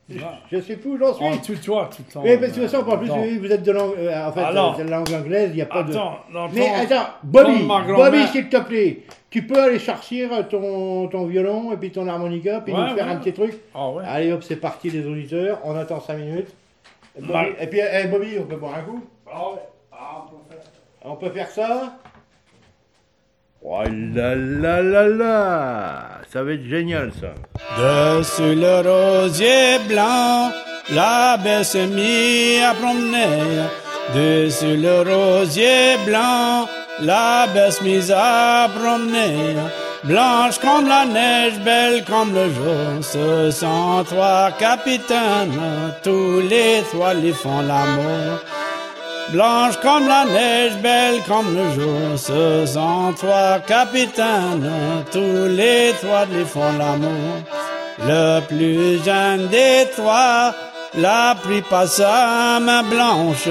Je, 0.10 0.20
je 0.52 0.60
sais 0.62 0.76
plus 0.78 0.92
où 0.92 0.98
j'en 0.98 1.14
suis. 1.14 1.24
On 1.26 1.38
tutoie 1.38 1.90
tout 1.96 2.04
le 2.08 2.14
temps. 2.14 2.22
Oui, 2.24 2.38
parce 2.38 2.52
que 2.52 2.58
de 2.60 2.62
toute 2.66 2.72
façon, 2.72 2.90
en 2.90 2.98
plus, 2.98 3.38
vous 3.40 3.52
êtes 3.52 3.64
de 3.64 3.72
langue, 3.72 3.94
euh, 3.98 4.28
en 4.28 4.32
fait, 4.32 4.42
Alors. 4.42 4.72
euh, 4.74 4.76
c'est 4.78 4.86
de 4.86 4.90
langue 4.92 5.14
anglaise, 5.14 5.50
il 5.52 5.56
n'y 5.56 5.62
a 5.62 5.66
pas 5.66 5.84
de. 5.84 5.92
Attends, 5.92 6.20
dans 6.34 6.50
Mais 6.50 6.70
attends, 6.70 7.10
Bobby, 7.24 7.64
Bobby, 7.96 8.28
s'il 8.28 8.50
te 8.50 8.58
plaît, 8.58 9.00
tu 9.30 9.48
peux 9.48 9.60
aller 9.62 9.80
chercher 9.80 10.30
ton, 10.50 11.08
ton 11.08 11.26
violon 11.26 11.72
et 11.72 11.78
puis 11.78 11.92
ton 11.92 12.08
harmonica, 12.08 12.60
puis 12.62 12.74
Ouais, 12.74 12.82
nous 12.82 12.96
faire 12.96 13.06
ouais. 13.08 13.12
un 13.14 13.18
petit 13.18 13.34
truc. 13.34 13.54
Ah 13.74 13.90
ouais. 13.90 14.04
Allez 14.06 14.32
hop, 14.34 14.44
c'est 14.44 14.58
parti 14.58 14.90
les 14.90 15.06
auditeurs, 15.08 15.60
on 15.64 15.76
attend 15.76 16.00
5 16.02 16.18
minutes. 16.18 16.54
Et, 17.18 17.22
Bobby- 17.22 17.34
Ouais. 17.34 17.56
et 17.62 17.68
puis, 17.68 17.80
eh, 17.82 18.08
Bobby, 18.08 18.36
on 18.40 18.44
peut 18.44 18.56
boire 18.58 18.76
un 18.76 18.82
coup? 18.82 19.02
Ah 19.32 19.50
ouais. 19.52 19.60
Ah, 19.92 20.26
on 20.26 20.30
peut 20.30 20.44
faire. 20.50 20.64
On 21.06 21.16
peut 21.16 21.30
faire 21.30 21.50
ça? 21.50 21.94
Oh 23.66 23.82
là 23.84 24.36
là 24.36 24.82
là 24.82 25.08
là 25.08 26.08
Ça 26.34 26.42
va 26.42 26.54
être 26.54 26.68
génial 26.68 27.12
ça 27.22 27.36
Dessus 27.78 28.56
le 28.56 28.78
rosier 28.82 29.78
blanc, 29.88 30.50
la 30.90 31.38
belle 31.38 31.64
se 31.64 31.78
mit 31.78 32.60
à 32.60 32.74
promener. 32.74 33.68
Dessus 34.16 34.78
le 34.78 35.02
rosier 35.02 35.96
blanc, 36.08 36.68
la 37.02 37.46
belle 37.54 37.72
se 37.72 38.12
à 38.12 38.68
promener. 38.68 39.58
Blanche 40.06 40.58
comme 40.58 40.88
la 40.88 41.06
neige, 41.06 41.60
belle 41.64 42.04
comme 42.04 42.34
le 42.34 42.50
jour, 42.50 43.04
ce 43.04 43.52
sont 43.52 44.04
trois 44.04 44.50
capitaines, 44.58 45.62
tous 46.04 46.40
les 46.50 46.82
trois 46.92 47.14
les 47.14 47.32
font 47.32 47.62
l'amour. 47.62 48.40
Blanche 49.32 49.78
comme 49.82 50.08
la 50.08 50.26
neige, 50.26 50.78
belle 50.82 51.22
comme 51.28 51.56
le 51.56 51.74
jour, 51.74 52.18
ce 52.18 52.66
sont 52.66 53.14
trois 53.16 53.60
capitaines, 53.60 54.70
tous 55.12 55.48
les 55.48 55.94
trois 56.02 56.26
les 56.26 56.46
font 56.46 56.78
l'amour. 56.78 57.42
Le 58.00 58.42
plus 58.42 59.04
jeune 59.04 59.48
des 59.48 59.88
trois 59.96 60.54
l'a 60.98 61.36
sa 61.88 62.60
main 62.60 62.84
blanche. 62.84 63.48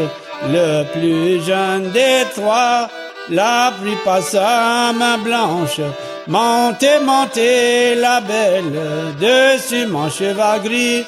Le 0.48 0.84
plus 0.92 1.42
jeune 1.44 1.90
des 1.90 2.24
trois 2.34 2.88
l'a 3.30 3.72
sa 4.20 4.92
main 4.92 5.18
blanche. 5.18 5.80
Montez, 6.28 7.00
montez 7.04 7.94
la 7.96 8.20
belle 8.20 8.72
dessus 9.20 9.86
mon 9.86 10.08
cheval 10.08 10.60
gris. 10.62 11.04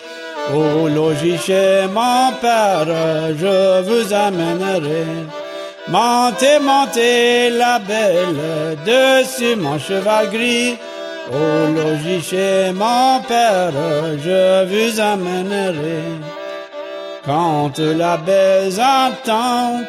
Au 0.52 0.88
logis 0.88 1.38
chez 1.38 1.86
mon 1.92 2.32
père, 2.40 2.84
je 3.38 3.80
vous 3.82 4.12
amènerai. 4.12 5.06
Montez, 5.88 6.58
montez 6.60 7.50
la 7.50 7.78
belle 7.78 8.76
dessus 8.84 9.56
mon 9.56 9.78
cheval 9.78 10.30
gris. 10.30 10.76
Au 11.32 11.72
logis 11.72 12.22
chez 12.22 12.72
mon 12.74 13.20
père, 13.26 13.72
je 14.22 14.64
vous 14.66 15.00
amènerai. 15.00 16.02
Quand 17.24 17.78
la 17.78 18.18
baise 18.18 18.78
entend, 18.78 19.80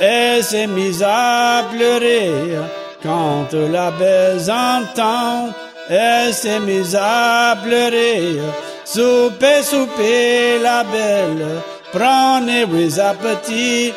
elle 0.00 0.42
s'est 0.42 0.66
mise 0.66 1.04
à 1.06 1.64
pleurer. 1.70 2.30
Quand 3.02 3.52
la 3.52 3.90
baise 3.90 4.48
entend, 4.48 5.50
elle 5.90 6.32
s'est 6.32 6.60
mise 6.60 6.96
à 6.98 7.56
pleurer. 7.62 8.38
Soupez, 8.84 9.62
soupez 9.62 10.58
la 10.60 10.84
belle, 10.84 11.46
prenez-vous 11.92 13.00
appétit. 13.00 13.92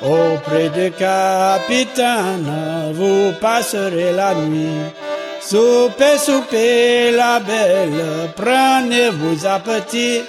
Auprès 0.00 0.68
du 0.68 0.92
capitaine, 0.92 2.48
vous 2.92 3.32
passerez 3.40 4.12
la 4.12 4.34
nuit. 4.34 4.92
Soupez, 5.40 6.18
soupez 6.18 7.10
la 7.10 7.40
belle, 7.40 8.30
prenez-vous 8.36 9.44
appétit. 9.44 10.22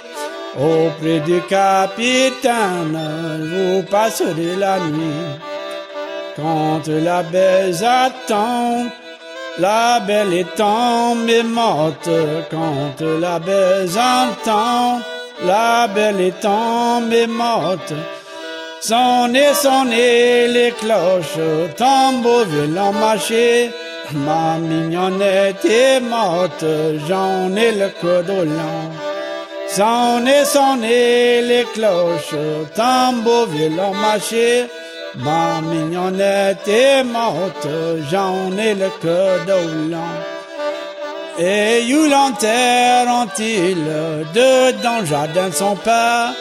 Auprès 0.58 1.20
du 1.20 1.40
capitaine, 1.42 2.98
vous 3.52 3.82
passerez 3.84 4.56
la 4.56 4.80
nuit. 4.80 5.38
Quand 6.34 6.88
la 6.88 7.22
baise 7.22 7.84
attend, 7.84 8.86
la 9.60 10.00
belle 10.00 10.32
est 10.32 10.54
tombée 10.56 11.42
morte. 11.42 12.08
Quand 12.50 13.00
la 13.24 13.38
baise 13.38 13.98
entend, 13.98 15.00
la 15.44 15.86
belle 15.94 16.20
est 16.20 16.40
tombée 16.40 17.26
morte. 17.26 17.92
Sonnez, 18.80 19.52
sonnez 19.54 20.48
les 20.48 20.72
cloches, 20.80 21.44
tambour 21.76 22.44
violent 22.46 22.92
marcher. 22.92 23.70
Ma 24.12 24.56
mignonnette 24.58 25.64
est 25.64 26.00
morte, 26.00 26.64
j'en 27.06 27.54
ai 27.54 27.72
le 27.72 27.88
cœur 28.00 28.24
long. 28.26 28.90
Sonner, 29.68 30.44
sonner 30.44 31.42
les 31.42 31.64
cloches, 31.74 32.34
tambour, 32.74 33.46
violon, 33.46 33.94
marché. 33.94 34.66
Ma 35.22 35.60
mignonnette 35.60 36.66
est 36.66 37.04
morte, 37.04 37.68
j'en 38.10 38.56
ai 38.56 38.74
le 38.74 38.88
cœur 39.02 39.44
long. 39.90 39.98
Et 41.38 41.82
où 41.94 42.06
l'enterrent-ils 42.08 43.84
dedans 44.34 45.00
le 45.00 45.06
jardin 45.06 45.50
son 45.52 45.76
père? 45.76 46.32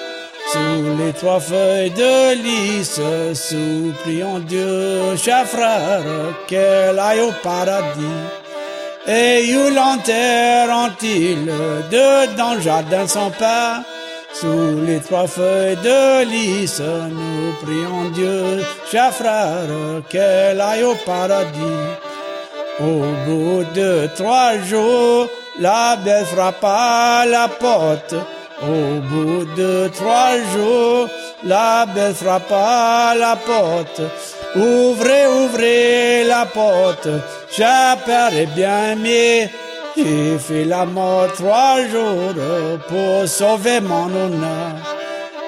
Sous 0.51 0.97
les 0.97 1.13
trois 1.13 1.39
feuilles 1.39 1.91
de 1.91 2.33
lys, 2.35 2.99
suppliant 3.33 4.39
Dieu, 4.39 5.15
cher 5.15 5.45
frère, 5.45 6.01
qu'elle 6.47 6.97
aille 6.99 7.21
au 7.21 7.31
paradis. 7.43 8.19
Et 9.07 9.55
où 9.55 9.69
l'enterrent-ils 9.73 11.51
dedans 11.91 12.55
le 12.55 12.61
jardin 12.61 13.07
son 13.07 13.29
père? 13.31 13.81
Sous 14.33 14.85
les 14.85 14.99
trois 14.99 15.27
feuilles 15.27 15.77
de 15.77 16.23
lys, 16.23 16.79
nous 16.79 17.53
prions 17.63 18.09
Dieu, 18.13 18.63
cher 18.89 19.11
frère, 19.11 19.67
qu'elle 20.07 20.61
aille 20.61 20.83
au 20.83 20.95
paradis. 21.05 21.79
Au 22.79 23.01
bout 23.25 23.65
de 23.75 24.07
trois 24.15 24.57
jours, 24.59 25.27
la 25.59 25.97
belle 25.97 26.25
frappe 26.25 26.63
à 26.63 27.25
la 27.25 27.47
porte. 27.47 28.15
Au 28.61 28.99
bout 29.01 29.45
de 29.57 29.89
trois 29.93 30.37
jours, 30.53 31.09
la 31.43 31.85
belle 31.85 32.13
frappe 32.13 32.51
à 32.51 33.15
la 33.17 33.35
porte. 33.35 34.01
Ouvrez, 34.55 35.27
ouvrez 35.27 36.23
la 36.23 36.45
porte, 36.45 37.07
père 38.05 38.33
est 38.33 38.53
bien 38.55 38.91
aimé. 38.91 39.49
J'ai 40.01 40.39
fait 40.39 40.63
la 40.63 40.85
mort 40.85 41.27
trois 41.33 41.85
jours 41.85 42.33
pour 42.87 43.27
sauver 43.27 43.81
mon 43.81 44.05
honneur. 44.05 44.75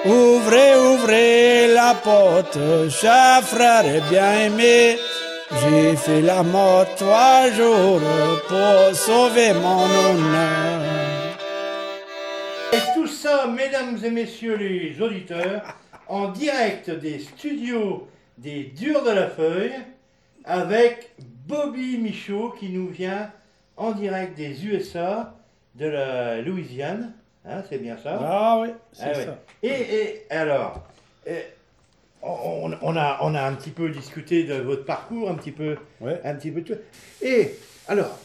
Ouvrez, 0.03 0.75
ouvrez 0.75 1.67
la 1.73 1.93
porte, 1.93 2.57
cher 2.89 3.41
frère 3.43 3.85
est 3.85 4.09
bien 4.09 4.47
aimé. 4.47 4.97
J'ai 5.61 5.95
fait 5.95 6.21
la 6.21 6.43
mort 6.43 6.85
trois 6.97 7.49
jours 7.51 8.01
pour 8.49 8.93
sauver 8.93 9.53
mon 9.53 9.85
honneur. 9.85 10.81
Et 12.73 12.93
tout 12.93 13.07
ça, 13.07 13.47
mesdames 13.47 13.97
et 14.03 14.11
messieurs 14.11 14.57
les 14.57 15.01
auditeurs, 15.01 15.61
en 16.09 16.27
direct 16.27 16.89
des 16.89 17.19
studios 17.19 18.05
des 18.37 18.63
Durs 18.63 19.03
de 19.03 19.11
la 19.11 19.27
Feuille, 19.27 19.79
avec 20.43 21.11
Bobby 21.47 21.97
Michaud 21.97 22.53
qui 22.59 22.67
nous 22.67 22.89
vient 22.89 23.29
en 23.81 23.91
direct 23.93 24.37
des 24.37 24.65
USA, 24.65 25.35
de 25.75 25.87
la 25.87 26.41
Louisiane. 26.41 27.13
Hein, 27.45 27.63
c'est 27.69 27.79
bien 27.79 27.97
ça? 27.97 28.19
Ah 28.21 28.59
oui, 28.61 28.69
c'est 28.93 29.27
Ah. 29.27 29.37
Et, 29.63 29.67
et 29.69 30.21
alors, 30.29 30.85
on, 32.21 32.71
on 32.81 32.95
a, 32.95 33.17
on 33.21 33.33
a 33.33 33.41
un 33.41 33.53
petit 33.53 33.71
peu 33.71 33.89
discuté 33.89 34.43
de 34.43 34.53
votre 34.55 34.85
parcours, 34.85 35.29
un 35.29 35.35
petit 35.35 35.51
peu, 35.51 35.75
Ouais. 35.99 36.19
un 36.23 36.35
petit 36.35 36.51
peu 36.51 36.61
de 36.61 36.73
tout. 36.75 36.79
Et 37.23 37.55
alors, 37.87 38.19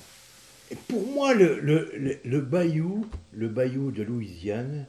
pour 0.88 1.06
moi, 1.06 1.32
le, 1.32 1.58
le, 1.60 1.90
le, 1.96 2.18
le 2.22 2.40
bayou, 2.40 3.06
le 3.32 3.48
bayou 3.48 3.90
de 3.90 4.02
Louisiane 4.02 4.84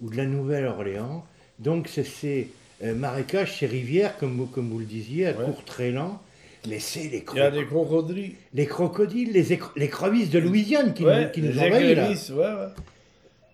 ou 0.00 0.10
de 0.10 0.16
la 0.16 0.24
Nouvelle-Orléans, 0.26 1.24
donc 1.60 1.86
c'est 1.88 2.02
ces 2.04 2.50
euh, 2.82 2.94
marécages, 2.96 3.58
ces 3.60 3.66
rivières, 3.66 4.16
comme 4.18 4.36
vous, 4.36 4.46
comme 4.46 4.68
vous 4.70 4.80
le 4.80 4.84
disiez, 4.86 5.28
à 5.28 5.32
Ouais. 5.32 5.44
court 5.44 5.64
trélan, 5.64 6.08
mais 6.08 6.20
les, 6.64 6.78
Il 6.96 7.36
y 7.36 7.40
a 7.40 7.50
des 7.50 7.64
crocodiles. 7.66 8.34
les 8.54 8.66
crocodiles, 8.66 9.32
les, 9.32 9.58
les 9.76 9.88
crevisses 9.88 10.30
de 10.30 10.38
Louisiane 10.38 10.94
qui, 10.94 11.04
ouais, 11.04 11.24
nous, 11.26 11.30
qui 11.30 11.42
nous 11.42 11.52
les 11.52 11.58
envahissent 11.58 11.80
là. 11.96 12.02
écrevisses, 12.02 12.30
ouais, 12.30 12.36
ouais. 12.36 12.68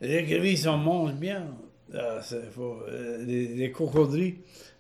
Les 0.01 0.15
écrevisses, 0.19 0.67
on 0.67 0.77
mange 0.77 1.15
bien. 1.15 1.47
Ah, 1.95 2.21
faut, 2.53 2.77
euh, 2.89 3.25
les, 3.25 3.49
les 3.49 3.71
crocodiles, 3.73 4.37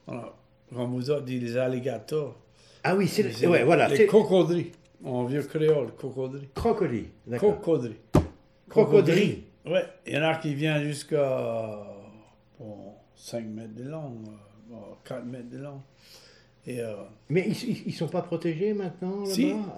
comme 0.06 0.90
vous 0.92 1.10
a 1.10 1.20
dit, 1.20 1.40
les 1.40 1.56
alligators. 1.56 2.36
Ah 2.84 2.94
oui, 2.94 3.08
c'est 3.08 3.30
C'est- 3.32 3.46
ouais, 3.46 3.64
voilà, 3.64 3.88
Les 3.88 4.06
crocodiles. 4.06 4.66
En 5.04 5.24
vieux 5.24 5.42
créole, 5.42 5.94
crocodile. 5.96 6.48
crocodile. 6.54 7.06
d'accord. 7.26 7.60
Crocodile. 7.60 7.94
Crocodile. 8.68 9.38
Ouais, 9.66 9.84
il 10.06 10.14
y 10.14 10.18
en 10.18 10.22
a 10.24 10.34
qui 10.36 10.54
viennent 10.54 10.82
jusqu'à 10.84 11.86
bon, 12.58 12.94
5 13.14 13.44
mètres 13.46 13.74
de 13.74 13.84
long, 13.84 14.12
euh, 14.26 14.30
bon, 14.70 14.82
4 15.04 15.24
mètres 15.24 15.50
de 15.50 15.58
long. 15.58 15.80
Et 16.66 16.80
euh, 16.80 16.94
Mais 17.30 17.46
ils, 17.48 17.86
ils 17.88 17.94
sont 17.94 18.08
pas 18.08 18.22
protégés 18.22 18.74
maintenant 18.74 19.20
là-bas? 19.20 19.32
Si, 19.32 19.52
Ah 19.54 19.74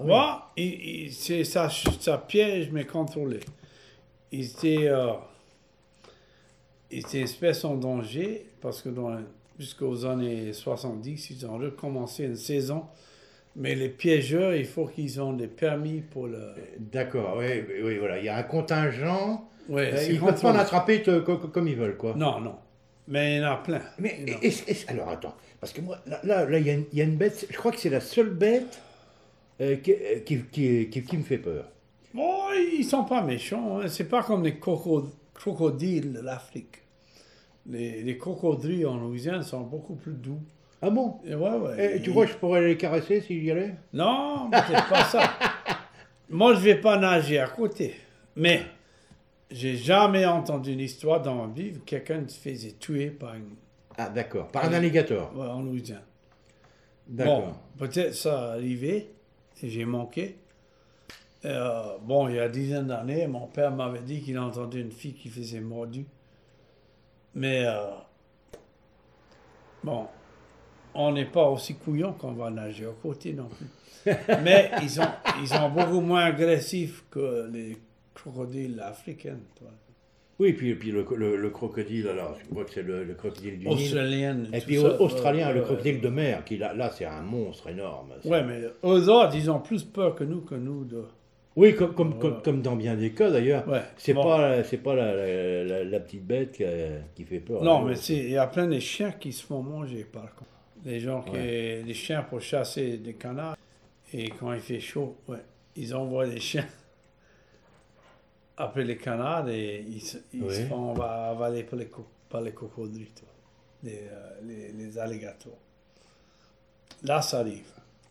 oui. 0.57 0.65
ouais, 0.65 1.07
il- 1.07 1.45
ça, 1.45 1.69
ça 1.69 2.19
piège, 2.19 2.71
mais 2.73 2.85
contrôlé. 2.85 3.41
Ils 4.33 4.45
étaient, 4.47 4.89
euh, 4.89 5.13
ils 6.91 6.99
étaient 7.01 7.21
espèces 7.21 7.65
en 7.65 7.77
danger 7.77 8.47
parce 8.61 8.83
que 8.83 8.89
dans, 8.89 9.17
jusqu'aux 9.59 10.05
années 10.05 10.53
70, 10.53 11.31
ils 11.31 11.47
ont 11.47 11.59
recommencé 11.59 12.25
une 12.25 12.37
saison. 12.37 12.85
Mais 13.57 13.75
les 13.75 13.89
piégeurs, 13.89 14.55
il 14.55 14.65
faut 14.65 14.87
qu'ils 14.87 15.19
aient 15.19 15.33
des 15.37 15.49
permis 15.49 16.01
pour 16.01 16.29
le. 16.29 16.55
D'accord, 16.79 17.37
oui, 17.39 17.65
oui, 17.83 17.99
voilà. 17.99 18.19
Il 18.19 18.25
y 18.25 18.29
a 18.29 18.37
un 18.37 18.43
contingent. 18.45 19.49
Ouais, 19.69 19.93
euh, 19.93 20.07
ils 20.13 20.21
peuvent 20.21 20.41
pas 20.41 20.53
en 20.53 20.57
attraper 20.59 21.03
comme 21.53 21.67
ils 21.69 21.77
veulent, 21.77 21.97
quoi. 21.97 22.15
Non, 22.17 22.41
non. 22.41 22.57
Mais 23.09 23.37
il 23.37 23.41
y 23.43 23.45
en 23.45 23.51
a 23.53 23.57
plein. 23.57 23.83
Mais 23.99 24.25
alors 24.87 25.09
attends, 25.09 25.35
parce 25.61 25.73
que 25.73 25.81
moi, 25.81 25.99
là, 26.07 26.21
là, 26.25 26.45
là, 26.45 26.59
il 26.59 26.67
y, 26.67 26.71
a 26.71 26.75
une- 26.75 26.87
il 26.93 26.99
y 26.99 27.03
a 27.03 27.05
une 27.05 27.17
bête. 27.17 27.47
Je 27.51 27.57
crois 27.57 27.71
que 27.73 27.79
c'est 27.79 27.91
la 27.91 28.01
seule 28.01 28.31
bête 28.31 28.81
euh, 29.61 29.77
qui, 29.77 29.93
euh, 29.93 30.21
qui, 30.25 30.43
qui, 30.51 30.89
qui- 30.89 31.03
qui 31.05 31.17
me 31.17 31.23
fait 31.23 31.39
peur. 31.39 31.65
Bon, 32.15 32.39
ils 32.73 32.85
sont 32.85 33.05
pas 33.05 33.23
méchants. 33.23 33.79
hein. 33.81 33.89
C'est 33.89 34.09
pas 34.09 34.23
comme 34.23 34.43
les 34.43 34.53
croco- 34.55 35.09
crocodiles 35.35 36.13
de 36.15 36.21
l'Afrique. 36.21 36.79
Les, 37.67 38.03
les 38.03 38.17
crocodiles 38.19 38.87
en 38.87 38.97
Louisiane 38.97 39.43
sont 39.43 39.61
beaucoup 39.61 39.95
plus 39.95 40.15
doux. 40.15 40.41
Ah 40.83 40.89
bon? 40.91 41.19
Et 41.27 41.35
ouais, 41.35 41.51
ouais. 41.51 41.93
Eh, 41.97 42.01
Tu 42.03 42.09
Ils- 42.09 42.13
vois, 42.15 42.27
je 42.27 42.33
pourrais 42.35 42.67
les 42.67 42.77
caresser 42.77 43.21
si 43.21 43.39
j'y 43.41 43.51
allais? 43.51 43.75
Non, 43.93 44.49
peut-être 44.51 44.89
pas 44.89 45.05
ça. 45.05 45.31
Moi, 46.31 46.55
je 46.55 46.61
vais 46.61 46.81
pas 46.81 46.97
nager 46.97 47.39
à 47.39 47.49
côté. 47.49 47.95
Mais 48.35 48.63
j'ai 49.51 49.77
jamais 49.77 50.25
entendu 50.25 50.73
une 50.73 50.81
histoire 50.81 51.21
dans 51.21 51.35
ma 51.47 51.53
vie 51.53 51.73
où 51.77 51.81
quelqu'un 51.81 52.23
se 52.27 52.39
faisait 52.39 52.73
tuer 52.73 53.11
par 53.11 53.35
une... 53.35 53.51
Ah 54.03 54.09
d'accord, 54.09 54.49
par 54.49 54.65
un 54.65 54.69
Oui. 54.71 54.75
alligator. 54.77 55.31
ouais, 55.37 55.47
en 55.47 55.63
Louisiane. 55.63 56.03
D'accord. 57.07 57.41
Bon, 57.43 57.55
peut-être 57.87 58.15
ça 58.15 58.53
arrivé 58.53 59.11
et 59.63 59.69
j'ai 59.69 59.85
manqué. 59.85 60.37
Euh, 61.45 61.99
bon, 62.03 62.29
il 62.29 62.37
y 62.37 62.39
a 62.39 62.49
dizaines 62.49 62.87
d'années, 62.87 63.27
mon 63.27 63.47
père 63.47 63.71
m'avait 63.73 64.01
dit 64.01 64.21
qu'il 64.23 64.37
a 64.37 64.43
entendu 64.45 64.81
une 64.81 64.93
fille 64.93 65.15
qui 65.15 65.29
faisait 65.29 65.61
mordu. 65.61 66.07
Mais 67.35 67.65
euh, 67.67 67.91
bon, 69.85 70.07
on 70.95 71.13
n'est 71.13 71.27
pas 71.27 71.49
aussi 71.49 71.75
couillon 71.75 72.13
qu'on 72.13 72.33
va 72.33 72.51
nager 72.51 72.87
à 72.87 72.93
côté 73.03 73.33
non 73.33 73.49
plus. 73.49 74.13
Mais 74.43 74.71
ils 74.83 74.91
sont, 74.91 75.03
ils 75.43 75.49
sont 75.49 75.69
beaucoup 75.71 76.01
moins 76.01 76.25
agressifs 76.25 77.05
que 77.11 77.49
les 77.53 77.77
crocodiles 78.15 78.81
africains. 78.81 79.39
toi. 79.59 79.69
Oui, 80.41 80.55
puis, 80.55 80.75
puis 80.75 80.91
le, 80.91 81.05
le- 81.17 81.37
le 81.37 81.51
crocodile, 81.51 82.09
alors, 82.09 82.35
je 82.43 82.49
crois 82.51 82.65
que 82.65 82.71
c'est 82.73 82.83
le, 82.83 83.05
le 83.05 83.15
crocodile 83.15 83.59
du 83.59 83.69
Nil. 83.69 83.75
Australiennes. 83.75 84.49
Et 84.55 84.61
puis 84.61 84.79
ça, 84.81 84.99
au- 84.99 85.05
australien, 85.05 85.49
ouais, 85.49 85.53
le 85.55 85.61
ouais. 85.61 85.67
crocodile 85.67 86.01
de 86.01 86.09
mer, 86.09 86.45
qui 86.45 86.57
là, 86.57 86.73
là 86.75 86.91
c'est 86.91 87.05
un 87.05 87.21
monstre 87.21 87.69
énorme. 87.69 88.09
C'est- 88.23 88.29
Ouais, 88.29 88.43
mais 88.43 88.61
eux 88.63 89.09
autres, 89.11 89.37
ils 89.37 89.51
ont 89.51 89.61
plus 89.61 89.85
peur 89.85 90.15
que 90.15 90.25
nous, 90.25 90.41
que 90.41 90.55
nous. 90.55 90.85
De... 90.85 91.05
Oui, 91.57 91.77
comme, 91.77 91.93
comme, 91.95 92.15
Voilà. 92.15 92.21
comme, 92.37 92.43
comme 92.43 92.63
dans 92.63 92.75
bien 92.77 92.95
des 92.97 93.11
cas 93.13 93.31
d'ailleurs. 93.31 93.69
Ouais. 93.69 93.83
C'est 93.99 94.15
Bon. 94.15 94.23
pas, 94.25 94.65
c'est 94.65 94.79
pas 94.79 94.95
la, 94.95 95.15
la- 95.15 95.65
la- 95.65 95.85
la 95.85 96.01
petite 96.01 96.25
bête 96.27 96.53
qui, 96.53 96.65
qui 97.15 97.25
fait 97.25 97.41
peur. 97.41 97.63
Non, 97.63 97.81
hein. 97.87 97.91
mais 97.91 97.99
il 98.17 98.31
y 98.31 98.39
a 98.39 98.47
plein 98.47 98.67
de 98.67 98.79
chiens 98.79 99.13
qui 99.13 99.33
se 99.33 99.45
font 99.45 99.63
manger 99.63 100.07
par 100.11 100.35
contre. 100.35 100.51
Les 100.87 101.01
gens 101.01 101.21
qui, 101.21 101.37
les 101.37 101.93
chiens 101.95 102.23
pour 102.23 102.41
chasser 102.41 102.97
des 102.97 103.13
canards. 103.13 103.57
Et 104.15 104.31
quand 104.31 104.55
il 104.55 104.61
fait 104.61 104.81
chaud, 104.81 105.17
ouais, 105.29 105.37
ils 105.77 105.95
envoient 105.95 106.27
des 106.27 106.41
chiens 106.41 106.65
après 108.61 108.85
les 108.85 108.97
canards 108.97 109.49
et 109.49 109.85
ils, 109.89 110.01
se- 110.01 110.19
ils 110.33 110.41
se 110.43 110.45
Ouais. 110.47 110.67
font 110.67 110.93
va- 110.93 111.31
avaler 111.31 111.63
par 111.65 111.79
les, 111.79 111.87
co- 111.87 112.07
par 112.29 112.41
les 112.43 112.53
crocodiles. 112.53 113.07
Les, 113.83 114.03
euh, 114.11 114.41
les, 114.47 114.73
les 114.73 114.99
alligators. 114.99 115.57
Là, 117.03 117.23
ça 117.23 117.41
arrive. 117.41 117.65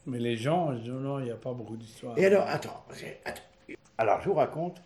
Mais 0.08 0.18
les 0.20 0.36
gens, 0.36 0.74
je 0.76 0.80
dis, 0.82 0.90
non, 0.90 1.20
il 1.20 1.26
n'y 1.26 1.32
a 1.32 1.36
pas 1.36 1.54
beaucoup 1.54 1.78
d'histoires. 1.78 2.18
Et 2.18 2.26
alors, 2.26 2.48
attends, 2.48 2.84
attends. 3.26 3.42
Alors, 3.98 4.22
je 4.22 4.30
vous 4.30 4.36
raconte. 4.36 4.82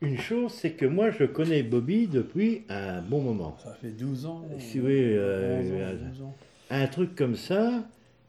Une 0.00 0.18
chose, 0.18 0.52
c'est 0.52 0.72
que 0.72 0.86
moi, 0.86 1.10
je 1.10 1.24
connais 1.24 1.64
Bobby 1.64 2.06
depuis 2.06 2.62
un 2.68 3.00
bon 3.02 3.20
moment. 3.20 3.56
Ça 3.64 3.74
fait 3.80 3.90
12 3.90 4.26
ans. 4.26 4.44
Si 4.60 4.78
oui, 4.80 4.92
euh, 4.96 5.60
11 5.60 5.72
ans, 5.72 5.74
euh, 5.76 5.94
12 6.10 6.22
ans. 6.22 6.34
Un 6.70 6.86
truc 6.86 7.16
comme 7.16 7.34
ça, 7.34 7.82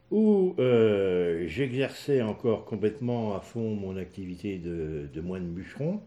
où 0.10 0.56
euh, 0.58 1.46
j'exerçais 1.48 2.24
encore 2.24 2.66
complètement 2.66 3.36
à 3.36 3.42
fond 3.42 3.76
mon 3.76 3.96
activité 3.98 4.58
de, 4.58 5.08
de 5.14 5.22
moine 5.22 5.46
bûcheron. 5.46 6.02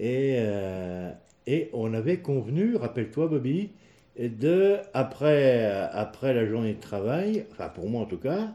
Et, 0.00 0.38
euh, 0.38 1.12
et 1.46 1.70
on 1.72 1.94
avait 1.94 2.18
convenu, 2.18 2.74
rappelle-toi 2.74 3.28
Bobby, 3.28 3.70
de, 4.18 4.78
après, 4.94 5.64
après 5.92 6.34
la 6.34 6.46
journée 6.46 6.74
de 6.74 6.80
travail, 6.80 7.46
enfin 7.52 7.68
pour 7.68 7.88
moi 7.88 8.02
en 8.02 8.06
tout 8.06 8.18
cas, 8.18 8.54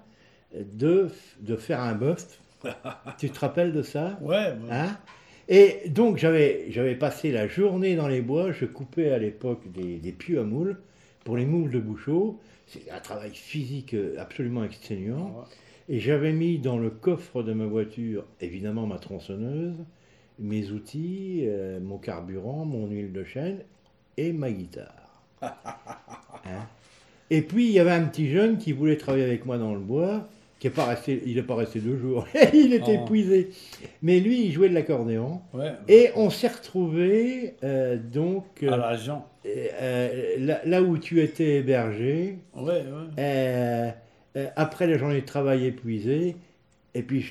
de, 0.54 1.08
de 1.42 1.56
faire 1.56 1.80
un 1.80 1.96
bœuf 1.96 2.40
tu 3.18 3.30
te 3.30 3.40
rappelles 3.40 3.74
de 3.74 3.82
ça? 3.82 4.18
Ouais, 4.22 4.54
bon. 4.54 4.68
Hein? 4.72 4.98
Et 5.48 5.90
donc 5.90 6.18
j'avais 6.18 6.66
j'avais 6.72 6.96
passé 6.96 7.32
la 7.32 7.48
journée 7.48 7.96
dans 7.96 8.08
les 8.08 8.22
bois, 8.22 8.52
je 8.52 8.66
coupais 8.66 9.12
à 9.12 9.20
l'époque 9.20 9.72
des, 9.72 9.98
des 9.98 10.12
pieux 10.12 10.40
à 10.40 10.44
moules 10.44 10.78
pour 11.24 11.38
les 11.38 11.46
moules 11.46 11.72
de 11.72 11.80
Bouchot. 11.80 12.40
C'est 12.68 12.90
un 12.90 13.00
travail 13.00 13.32
physique 13.34 13.94
euh, 13.94 14.16
absolument 14.18 14.64
exténuant. 14.64 15.46
Et 15.88 16.00
j'avais 16.00 16.34
mis 16.34 16.58
dans 16.58 16.80
le 16.80 16.90
coffre 16.90 17.44
de 17.44 17.54
ma 17.54 17.68
voiture, 17.68 18.26
évidemment, 18.42 18.88
ma 18.88 18.98
tronçonneuse, 18.98 19.76
mes 20.40 20.70
outils, 20.72 21.42
euh, 21.46 21.80
mon 21.80 21.98
carburant, 21.98 22.66
mon 22.66 22.88
huile 22.88 23.12
de 23.14 23.24
chêne 23.24 23.60
et 24.18 24.34
ma 24.34 24.52
guitare. 24.52 25.24
Hein 26.48 26.68
et 27.32 27.42
puis, 27.42 27.66
il 27.66 27.72
y 27.72 27.80
avait 27.80 27.92
un 27.92 28.04
petit 28.06 28.30
jeune 28.30 28.58
qui 28.58 28.72
voulait 28.72 28.98
travailler 28.98 29.24
avec 29.24 29.46
moi 29.48 29.58
dans 29.58 29.74
le 29.74 29.80
bois, 29.80 30.28
qui 30.60 30.68
est 30.68 30.72
pas 30.72 30.86
resté, 30.86 31.24
il 31.26 31.36
n'est 31.38 31.42
pas 31.44 31.56
resté 31.56 31.80
deux 31.80 31.98
jours, 31.98 32.28
il 32.54 32.72
était 32.74 32.98
Oh. 33.00 33.04
épuisé. 33.04 33.50
Mais 34.04 34.20
lui, 34.20 34.46
il 34.46 34.52
jouait 34.52 34.70
de 34.70 34.76
l'accordéon. 34.76 35.42
Ouais. 35.54 35.72
Et 35.88 36.10
on 36.16 36.30
s'est 36.30 36.48
retrouvés 36.50 37.56
donc 38.14 38.46
euh, 38.64 38.72
À 38.72 38.78
l'agent. 38.78 39.26
euh, 39.46 40.36
là, 40.40 40.62
là 40.66 40.82
où 40.84 40.98
tu 41.00 41.20
étais 41.22 41.56
hébergé, 41.58 42.38
Ouais, 42.56 42.64
ouais. 42.64 42.84
euh, 43.18 43.90
euh, 44.38 44.48
après 44.56 44.86
la 44.86 44.98
journée 45.00 45.22
de 45.22 45.26
travail 45.26 45.66
épuisée, 45.66 46.36
et 46.96 47.04
puis, 47.04 47.26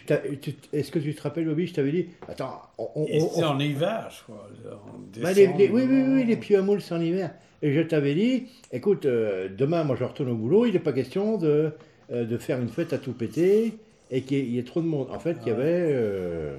est-ce 0.72 0.90
que 0.92 0.98
tu 0.98 1.14
te 1.14 1.22
rappelles, 1.22 1.46
Bobby, 1.46 1.66
je 1.66 1.74
t'avais 1.74 1.90
dit, 1.90 2.06
attends, 2.28 2.60
on, 2.78 2.88
on- 2.96 3.42
en 3.44 3.58
hiver, 3.58 4.08
je 4.10 4.22
crois. 4.22 4.46
en 4.70 5.20
bah, 5.22 5.32
les- 5.32 5.46
décembre, 5.46 5.58
les- 5.58 5.68
oui, 5.70 5.82
oui, 5.88 6.02
oui, 6.06 6.24
les 6.24 6.36
pieds 6.36 6.56
à 6.56 6.62
moules, 6.62 6.80
c'est 6.82 6.94
en 6.94 7.00
hiver. 7.00 7.30
Et 7.62 7.72
je 7.72 7.80
t'avais 7.80 8.14
dit, 8.14 8.48
écoute, 8.72 9.06
euh, 9.06 9.48
demain, 9.48 9.82
moi, 9.84 9.96
je 9.98 10.04
retourne 10.04 10.28
au 10.30 10.34
boulot, 10.34 10.66
il 10.66 10.74
n'est 10.74 10.78
pas 10.80 10.92
question 10.92 11.38
de, 11.38 11.72
euh, 12.12 12.24
de 12.26 12.36
faire 12.36 12.60
une 12.60 12.68
fête 12.68 12.92
à 12.92 12.98
tout 12.98 13.14
péter 13.14 13.72
et 14.10 14.20
qu'il 14.20 14.38
y, 14.44 14.50
y 14.52 14.58
ait 14.58 14.64
trop 14.64 14.82
de 14.82 14.86
monde. 14.86 15.08
En 15.10 15.18
fait, 15.18 15.38
il 15.42 15.48
y 15.48 15.50
Ah 15.50 15.54
avait 15.54 15.64
euh, 15.66 16.56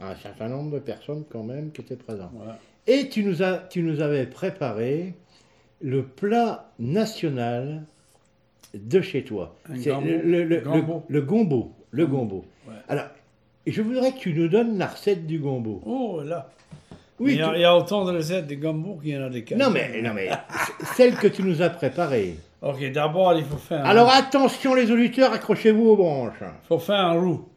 un 0.00 0.14
certain 0.16 0.48
nombre 0.48 0.72
de 0.72 0.78
personnes 0.78 1.24
quand 1.30 1.42
même 1.42 1.70
qui 1.70 1.82
étaient 1.82 1.96
présentes. 1.96 2.32
Ouais. 2.32 2.54
Et 2.86 3.10
tu 3.10 3.22
nous, 3.24 3.42
as, 3.42 3.58
tu 3.68 3.82
nous 3.82 4.00
avais 4.00 4.24
préparé 4.24 5.12
le 5.82 6.02
plat 6.02 6.70
national 6.78 7.82
de 8.74 9.00
chez 9.02 9.24
toi. 9.24 9.54
C'est 9.76 9.90
le, 10.00 10.22
le- 10.22 10.44
le- 10.44 10.60
Gombo. 10.60 11.02
le 11.08 11.20
gombo. 11.20 11.72
Le 11.90 12.06
gombo. 12.06 12.44
Ouais. 12.66 12.74
Alors, 12.88 13.06
je 13.66 13.82
voudrais 13.82 14.12
que 14.12 14.18
tu 14.18 14.32
nous 14.34 14.48
donnes 14.48 14.78
la 14.78 14.86
recette 14.86 15.26
du 15.26 15.38
gombo. 15.38 15.80
Oh 15.86 16.20
là. 16.24 16.50
Oui, 17.20 17.32
il, 17.32 17.38
y 17.38 17.42
a, 17.42 17.48
tu- 17.48 17.54
il 17.56 17.60
y 17.60 17.64
a 17.64 17.76
autant 17.76 18.04
de 18.04 18.12
recettes 18.12 18.46
de 18.46 18.54
gombo 18.54 18.96
qu'il 19.02 19.10
y 19.10 19.16
en 19.18 19.22
a 19.24 19.28
des 19.28 19.44
non 19.56 19.70
mais, 19.70 20.00
non 20.02 20.14
mais, 20.14 20.30
celle 20.94 21.16
que 21.16 21.26
tu 21.26 21.42
nous 21.42 21.60
as 21.62 21.70
préparée. 21.70 22.36
Ok, 22.62 22.92
d'abord, 22.92 23.34
il 23.34 23.44
faut 23.44 23.56
faire, 23.56 23.84
un, 23.84 23.88
Alors 23.88 24.08
attention 24.10 24.74
les 24.74 24.90
auditeurs, 24.90 25.32
accrochez-vous 25.32 25.88
aux 25.90 25.96
branches. 25.96 26.42
faut 26.68 26.78
faire 26.78 27.00
un 27.00 27.20
roux. 27.20 27.48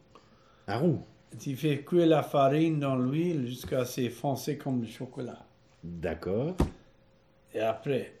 Un 0.66 0.78
roux. 0.78 1.00
Tu 1.38 1.54
fais 1.56 1.78
cuire 1.78 2.06
la 2.06 2.22
farine 2.22 2.80
dans 2.80 2.96
l'huile 2.96 3.46
jusqu'à 3.46 3.84
ce 3.84 4.08
foncé 4.10 4.58
comme 4.58 4.80
le 4.82 4.88
chocolat. 4.88 5.38
D'accord. 5.82 6.56
Et 7.54 7.60
après, 7.60 8.12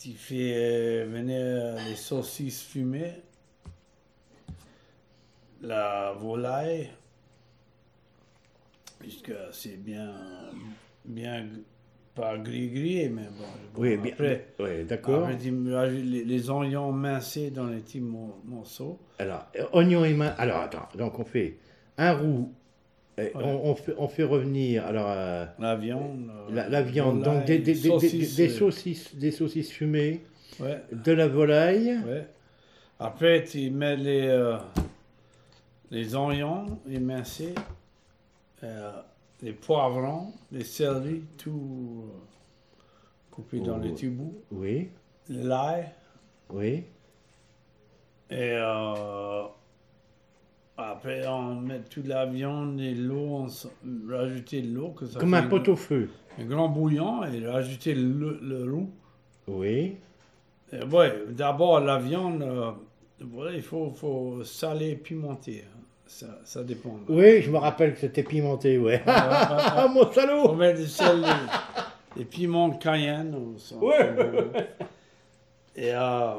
tu 0.00 0.10
fais 0.12 0.52
euh, 0.54 1.06
venir 1.08 1.76
les 1.88 1.96
saucisses 1.96 2.62
fumées, 2.62 3.12
la 5.66 6.12
volaille, 6.18 6.90
jusqu'à 9.04 9.48
c'est 9.52 9.76
bien, 9.82 10.12
bien, 11.04 11.44
pas 12.14 12.38
gris-gris, 12.38 13.08
mais 13.10 13.22
bon. 13.24 13.44
bon, 13.74 13.80
Oui, 13.82 13.96
bien. 13.96 14.12
Après, 14.12 14.46
oui, 14.60 14.84
d'accord. 14.84 15.26
rajoutes 15.72 16.04
les, 16.04 16.24
les 16.24 16.50
oignons 16.50 16.92
mincés 16.92 17.50
dans 17.50 17.66
les 17.66 17.78
petits 17.78 18.00
mo- 18.00 18.40
morceaux. 18.44 18.98
Alors, 19.18 19.46
euh, 19.58 19.64
oignon 19.72 20.04
et 20.04 20.14
main. 20.14 20.34
Alors, 20.38 20.58
attends. 20.62 20.88
Donc, 20.96 21.18
on 21.18 21.24
fait 21.24 21.56
un 21.98 22.12
roux. 22.12 22.52
on, 23.34 23.70
on 23.70 23.74
fait, 23.74 23.94
on 23.98 24.08
fait 24.08 24.22
revenir 24.24 24.84
alors, 24.86 25.08
euh, 25.10 25.46
La 25.58 25.74
viande. 25.76 26.30
euh, 26.48 26.54
la, 26.54 26.68
la 26.68 26.82
viande. 26.82 27.18
volaille, 27.20 27.36
Donc, 27.38 27.44
des, 27.46 27.58
des- 27.58 27.74
des- 27.74 27.80
des- 27.80 27.88
saucisses, 27.88 28.36
des 28.36 28.48
euh, 28.50 28.58
saucisses, 28.58 29.14
des 29.16 29.30
saucisses 29.30 29.70
fumées, 29.72 30.20
Ouais. 30.60 30.80
de 30.92 31.12
la 31.12 31.28
volaille. 31.28 31.98
Ouais. 32.06 32.26
Après, 32.98 33.44
tu 33.44 33.70
mets 33.70 33.96
les, 33.96 34.26
euh, 34.26 34.56
les 35.90 36.14
oignons 36.14 36.80
émincés, 36.88 37.54
euh, 38.62 38.92
les 39.42 39.52
poivrons, 39.52 40.32
les 40.52 40.64
céleris, 40.64 41.24
tout 41.36 42.04
euh, 42.06 42.76
coupé 43.30 43.60
dans 43.60 43.78
Oh. 43.78 43.82
les 43.82 43.90
petits 43.92 44.08
bouts, 44.08 44.34
Oui, 44.50 44.88
l'ail, 45.28 45.88
oui. 46.50 46.84
et 48.30 48.52
euh, 48.54 49.42
après, 50.78 51.26
on 51.26 51.54
met 51.56 51.80
toute 51.82 52.06
la 52.06 52.26
viande 52.26 52.80
et 52.80 52.94
l'eau, 52.94 53.46
on 53.46 53.46
rajouter 54.10 54.62
de 54.62 54.74
l'eau, 54.74 54.90
que 54.90 55.06
ça 55.06 55.18
Comme 55.20 55.34
un 55.34 55.42
pot 55.44 55.66
au 55.68 55.76
feu. 55.76 56.10
un 56.38 56.44
grand 56.44 56.68
bouillon, 56.68 57.24
et 57.24 57.46
rajouter 57.46 57.94
le, 57.94 58.38
le 58.42 58.70
roux. 58.70 58.90
Oui. 59.48 59.96
Et 60.72 60.82
ouais, 60.84 61.24
d'abord, 61.30 61.80
la 61.80 61.98
viande, 61.98 62.42
euh, 62.42 62.72
voilà, 63.20 63.52
il 63.52 63.62
faut, 63.62 63.90
faut 63.92 64.42
saler 64.44 64.90
et 64.90 64.96
pimenter. 64.96 65.64
Ça, 66.06 66.26
ça 66.44 66.62
dépend. 66.62 66.98
Oui, 67.08 67.42
je 67.42 67.50
me 67.50 67.58
rappelle 67.58 67.94
que 67.94 68.00
c'était 68.00 68.22
pimenté, 68.22 68.78
ouais. 68.78 69.02
Ah, 69.06 69.88
mon 69.92 70.06
faut 70.06 70.12
salaud 70.12 70.54
mettre 70.54 70.80
du 70.80 70.86
sel, 70.86 71.24
des, 72.16 72.24
piments 72.24 72.70
cayenne. 72.70 73.34
Ouais. 73.80 74.14
on. 74.18 74.52
Et 75.78 75.92
euh, 75.92 76.34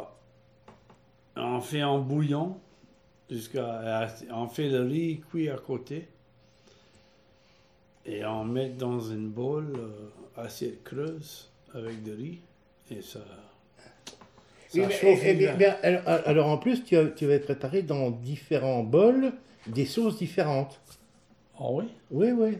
on 1.35 1.59
fait 1.61 1.83
en 1.83 1.99
bouillon. 1.99 2.57
Jusqu'à, 3.29 4.07
on 4.31 4.47
fait 4.47 4.69
le 4.69 4.83
riz 4.83 5.21
cuit 5.29 5.49
à 5.49 5.57
côté. 5.57 6.07
Et 8.05 8.23
on 8.25 8.45
met 8.45 8.69
dans 8.69 9.01
une 9.01 9.27
boule, 9.27 9.73
euh, 9.77 10.41
assiette 10.41 10.81
creuse, 10.83 11.49
avec 11.73 12.01
du 12.03 12.13
riz. 12.13 12.39
Et 12.89 13.01
ça. 13.01 13.19
Oui, 14.73 14.81
ça 14.81 14.87
mais- 14.87 14.93
chauffe 14.93 15.19
eh, 15.23 15.29
eh, 15.31 15.33
bien. 15.33 15.55
bien, 15.55 15.75
alors, 15.83 16.01
alors, 16.25 16.47
en 16.47 16.57
plus, 16.57 16.85
tu, 16.85 16.95
tu 17.17 17.25
avais 17.25 17.39
préparé 17.39 17.81
dans 17.81 18.11
différents 18.11 18.83
bols 18.83 19.33
des 19.67 19.85
sauces 19.85 20.17
différentes. 20.17 20.79
Ah 21.59 21.65
oui? 21.69 21.85
Oui, 22.11 22.31
oui. 22.31 22.57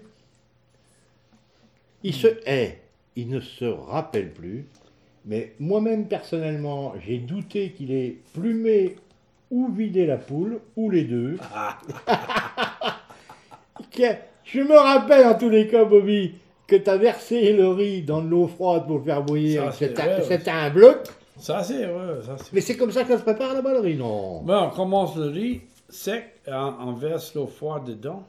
Il 2.04 2.14
se 2.14 2.28
eh, 2.46 2.78
il 3.16 3.30
ne 3.30 3.40
se 3.40 3.66
rappelle 3.66 4.32
plus, 4.32 4.66
mais 5.26 5.54
moi-même 5.60 6.08
personnellement, 6.08 6.94
j'ai 7.06 7.18
douté 7.18 7.72
qu'il 7.72 7.92
ait 7.92 8.18
plumé 8.34 8.96
ou 9.50 9.70
vidé 9.72 10.06
la 10.06 10.18
poule, 10.18 10.60
ou 10.76 10.90
les 10.90 11.04
deux. 11.04 11.38
Je 14.44 14.62
me 14.62 14.78
rappelle 14.78 15.26
en 15.26 15.34
tous 15.34 15.50
les 15.50 15.68
cas, 15.68 15.84
Bobby, 15.84 16.36
que 16.68 16.76
tu 16.76 16.90
as 16.90 16.98
versé 16.98 17.54
le 17.54 17.70
riz 17.70 18.02
dans 18.04 18.22
de 18.22 18.30
l'eau 18.30 18.48
froide 18.48 18.86
pour 18.86 19.00
le 19.00 19.04
faire 19.04 19.24
bouillir. 19.24 19.74
C'était 19.74 20.04
ouais. 20.04 20.50
un 20.50 20.70
bloc. 20.70 21.00
Ça, 21.38 21.64
c'est, 21.64 21.86
ouais. 21.86 22.20
Mais 22.54 22.62
c'est 22.62 22.78
comme 22.78 22.92
ça 22.92 23.06
ça 23.06 23.18
se 23.18 23.24
prépare 23.24 23.54
là-bas, 23.54 23.74
le 23.74 23.80
riz, 23.80 23.96
non? 23.96 24.42
Bon, 24.42 24.68
on 24.68 24.70
commence 24.70 25.16
le 25.16 25.28
riz 25.28 25.62
sec, 25.90 26.42
on, 26.48 26.94
verse 26.94 27.34
l'eau 27.36 27.48
froide 27.48 27.86
dedans, 27.86 28.28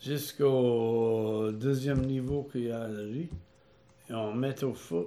jusqu'au 0.00 1.50
deuxième 1.52 2.04
niveau 2.04 2.48
qu'il 2.50 2.64
y 2.64 2.70
a 2.70 2.86
le 2.88 3.02
riz, 3.04 3.30
et 4.10 4.14
on 4.14 4.34
met 4.34 4.62
au 4.64 4.74
feu, 4.74 5.06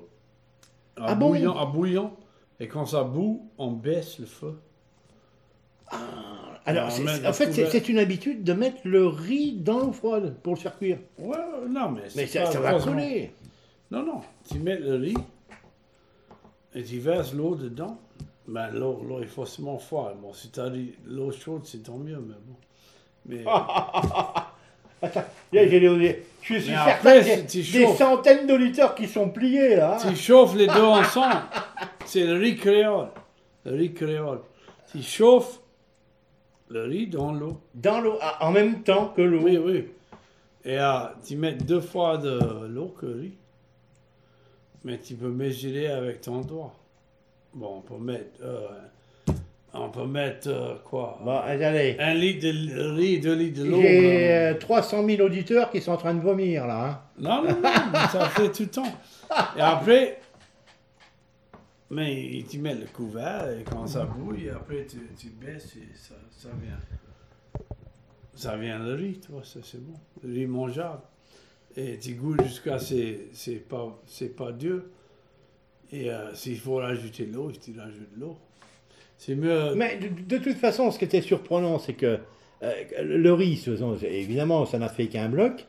à 0.96 1.12
Ah 1.12 1.16
bon? 1.16 1.30
bouillon, 1.30 1.56
à 1.58 1.66
bouillon, 1.66 2.14
et 2.60 2.68
quand 2.68 2.86
ça 2.86 3.04
bout, 3.04 3.50
on 3.58 3.72
baisse 3.72 4.20
le 4.20 4.26
feu. 4.26 4.58
Alors, 6.66 6.92
c'est- 6.92 7.22
la 7.22 7.30
en 7.30 7.34
fait, 7.34 7.52
c'est 7.54 7.88
une 7.88 7.98
habitude 8.00 8.44
de 8.44 8.52
mettre 8.52 8.80
le 8.84 9.08
riz 9.08 9.54
dans 9.54 9.80
l'eau 9.80 9.94
froide 9.94 10.36
pour 10.44 10.56
le 10.56 10.60
faire 10.60 10.78
cuire. 10.78 11.00
Ouais, 11.18 11.38
non, 11.70 11.92
mais 11.92 12.10
ça, 12.10 12.46
ça 12.52 12.60
va 12.60 12.80
coller. 12.80 13.32
Non, 13.90 14.04
non, 14.06 14.22
tu 14.50 14.60
mets 14.60 14.78
le 14.78 14.96
riz, 14.96 15.16
et 16.76 16.84
tu 16.84 17.00
verses 17.00 17.34
l'eau 17.34 17.56
dedans. 17.56 17.98
Ben, 18.48 18.70
l'eau, 18.72 19.04
l'eau 19.08 19.20
est 19.22 19.26
forcément 19.28 19.78
froide. 19.78 20.16
Bon, 20.22 20.32
si 20.34 20.50
tu 20.52 20.60
as 20.60 20.72
l'eau 21.06 21.32
chaude, 21.32 21.66
c'est 21.66 21.84
tant 21.84 21.98
mieux, 21.98 22.18
mais 22.20 22.36
bon. 22.46 22.56
Mais, 23.26 23.44
Attends, 25.02 25.26
là, 25.54 25.68
j'ai 25.68 25.80
les- 25.80 26.26
je 26.42 26.54
suis 26.60 26.72
Mais 26.72 26.76
certain 26.76 26.92
après, 26.92 27.20
qu'il 27.20 27.28
y 27.28 27.32
a 27.34 27.38
si 27.48 27.64
tu 27.64 27.72
des 27.78 27.86
chauffes- 27.86 27.98
centaines 27.98 28.48
d'auditeurs 28.48 28.96
qui 28.96 29.08
sont 29.08 29.30
pliés 29.30 29.76
là. 29.76 29.98
Tu 30.02 30.16
chauffes 30.16 30.56
les 30.56 30.66
deux 30.68 30.82
ensemble. 30.82 31.36
C'est 32.06 32.26
le 32.26 32.34
riz 32.34 32.56
créole. 32.56 33.10
Le 33.66 33.76
riz 33.76 33.94
créole. 33.94 34.40
Tu 34.92 35.02
chauffes 35.04 35.60
le 36.70 36.84
riz 36.86 37.08
dans 37.08 37.32
l'eau. 37.34 37.60
Dans 37.76 38.00
l'eau, 38.02 38.18
ah, 38.22 38.48
en 38.48 38.52
même 38.52 38.82
temps 38.82 39.10
que 39.16 39.22
l'eau. 39.22 39.42
Oui, 39.44 39.58
oui. 39.58 39.86
Et 40.66 40.80
euh, 40.80 41.00
tu 41.26 41.36
mets 41.36 41.54
deux 41.54 41.82
fois 41.82 42.18
de 42.18 42.66
l'eau 42.68 42.96
que 43.00 43.06
le 43.06 43.20
riz. 43.22 43.34
Mais 44.84 44.98
tu 44.98 45.14
peux 45.16 45.30
mesurer 45.30 45.88
avec 45.92 46.22
ton 46.22 46.42
doigt. 46.42 46.74
Bon, 47.54 47.78
on 47.78 47.82
peut 47.82 47.98
mettre. 48.04 48.40
euh, 48.42 48.68
on 49.74 49.90
peut 49.90 50.06
mettre 50.06 50.48
euh, 50.50 50.76
quoi? 50.84 51.20
Bon, 51.24 51.38
allez. 51.38 51.98
Un 52.00 52.14
litre 52.14 52.42
de 52.48 52.90
riz, 52.96 53.20
deux 53.20 53.36
litres 53.36 53.60
de 53.64 53.66
l'eau. 53.70 53.82
J'ai 53.82 54.32
euh, 54.32 54.54
euh, 54.54 54.60
300 54.60 55.06
000 55.06 55.22
auditeurs 55.22 55.70
qui 55.72 55.82
sont 55.82 55.92
en 55.92 55.98
train 55.98 56.14
de 56.16 56.22
vomir 56.22 56.66
là. 56.68 56.86
hein. 56.90 57.02
Non, 57.20 57.44
non, 57.44 57.60
non, 57.62 58.00
ça 58.12 58.30
fait 58.30 58.52
tout 58.52 58.64
le 58.64 58.70
temps. 58.70 58.98
Et 59.58 59.62
après, 59.62 60.20
mais 61.90 62.44
tu 62.50 62.60
mets 62.60 62.76
le 62.76 62.86
couvert 62.88 63.50
et 63.52 63.64
quand 63.64 63.88
ça 63.88 64.06
bouille, 64.06 64.50
après 64.50 64.86
tu, 64.86 64.98
tu 65.18 65.30
baisses 65.30 65.76
et 65.78 65.88
ça, 65.96 66.16
ça 66.32 66.50
vient. 66.62 67.66
ça 68.36 68.58
vient 68.58 68.80
le 68.80 68.94
riz, 68.94 69.20
tu 69.20 69.32
vois, 69.32 69.44
ça 69.44 69.60
c'est 69.64 69.82
bon. 69.84 69.98
Le 70.24 70.34
riz 70.34 70.48
mangeable. 70.48 71.02
Et 71.76 71.98
tu 72.00 72.14
goûtes 72.16 72.44
jusqu'à 72.44 72.80
c'est 72.80 73.28
c'est 73.34 73.68
pas 73.68 74.00
c'est 74.06 74.36
pas 74.36 74.52
dur. 74.52 74.82
Et 75.92 76.12
euh, 76.12 76.34
s'il 76.36 76.60
faut 76.60 76.76
rajouter 76.76 77.26
de 77.26 77.34
l'eau, 77.36 77.52
tu 77.52 77.74
rajoutes 77.80 78.14
de 78.16 78.22
l'eau. 78.22 78.38
C'est 79.18 79.36
mieux. 79.36 79.74
Mais 79.76 79.98
de, 79.98 80.10
de 80.38 80.44
toute 80.44 80.58
façon, 80.58 80.92
ce 80.92 81.00
qui 81.00 81.06
était 81.06 81.22
surprenant, 81.22 81.80
c'est 81.80 81.94
que 81.94 82.20
euh, 82.64 82.74
le 83.02 83.34
riz, 83.34 83.64
évidemment, 84.04 84.66
ça 84.66 84.78
n'a 84.80 84.90
fait 84.90 85.08
qu'un 85.08 85.30
bloc. 85.30 85.66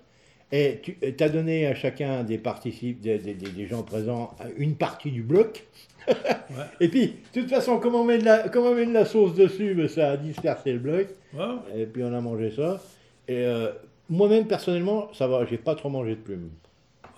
Et 0.51 0.81
tu 0.83 1.23
as 1.23 1.29
donné 1.29 1.67
à 1.67 1.75
chacun 1.75 2.25
des 2.25 2.39
participes, 2.39 3.01
des, 3.01 3.19
des- 3.19 3.35
des- 3.35 3.51
des 3.51 3.67
gens 3.67 3.83
présents, 3.83 4.35
une 4.57 4.77
partie 4.77 5.11
du 5.11 5.23
bloc. 5.23 5.67
Et 6.81 6.89
puis, 6.89 7.17
de 7.35 7.41
toute 7.43 7.51
façon, 7.51 7.79
comme 7.79 7.95
on 7.95 8.03
met 8.05 8.17
de 8.19 8.25
la, 8.25 8.49
comme 8.49 8.65
on 8.65 8.75
met 8.75 8.87
de 8.87 8.93
la 8.95 9.05
sauce 9.05 9.35
dessus, 9.35 9.75
ben, 9.75 9.89
ça 9.89 10.13
a 10.13 10.17
dispersé 10.17 10.73
le 10.73 10.79
bloc. 10.79 11.09
Ouais. 11.35 11.43
Et 11.83 11.85
puis 11.87 12.03
on 12.03 12.15
a 12.15 12.21
mangé 12.23 12.51
ça. 12.51 12.81
Et 13.29 13.45
euh, 13.45 13.73
moi-même, 14.09 14.47
personnellement, 14.47 15.13
ça 15.13 15.27
va, 15.29 15.45
j'ai 15.45 15.59
pas 15.59 15.75
trop 15.75 15.91
mangé 15.91 16.13
de 16.13 16.21
plumes. 16.21 16.49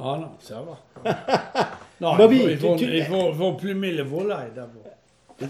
Ah 0.01 0.19
non, 0.21 0.31
ça 0.41 0.61
va. 0.63 1.79
non, 2.01 2.17
Bobby, 2.17 2.37
il 2.37 2.43
faut, 2.43 2.49
il 2.51 2.59
faut, 2.59 2.77
tu- 2.77 2.87
tu- 2.87 2.93
il 2.97 3.05
faut- 3.05 3.29
il 3.31 3.35
faut 3.35 3.53
plumer 3.53 3.93
le 3.93 4.03
volaille 4.03 4.51
d'abord. 4.55 4.85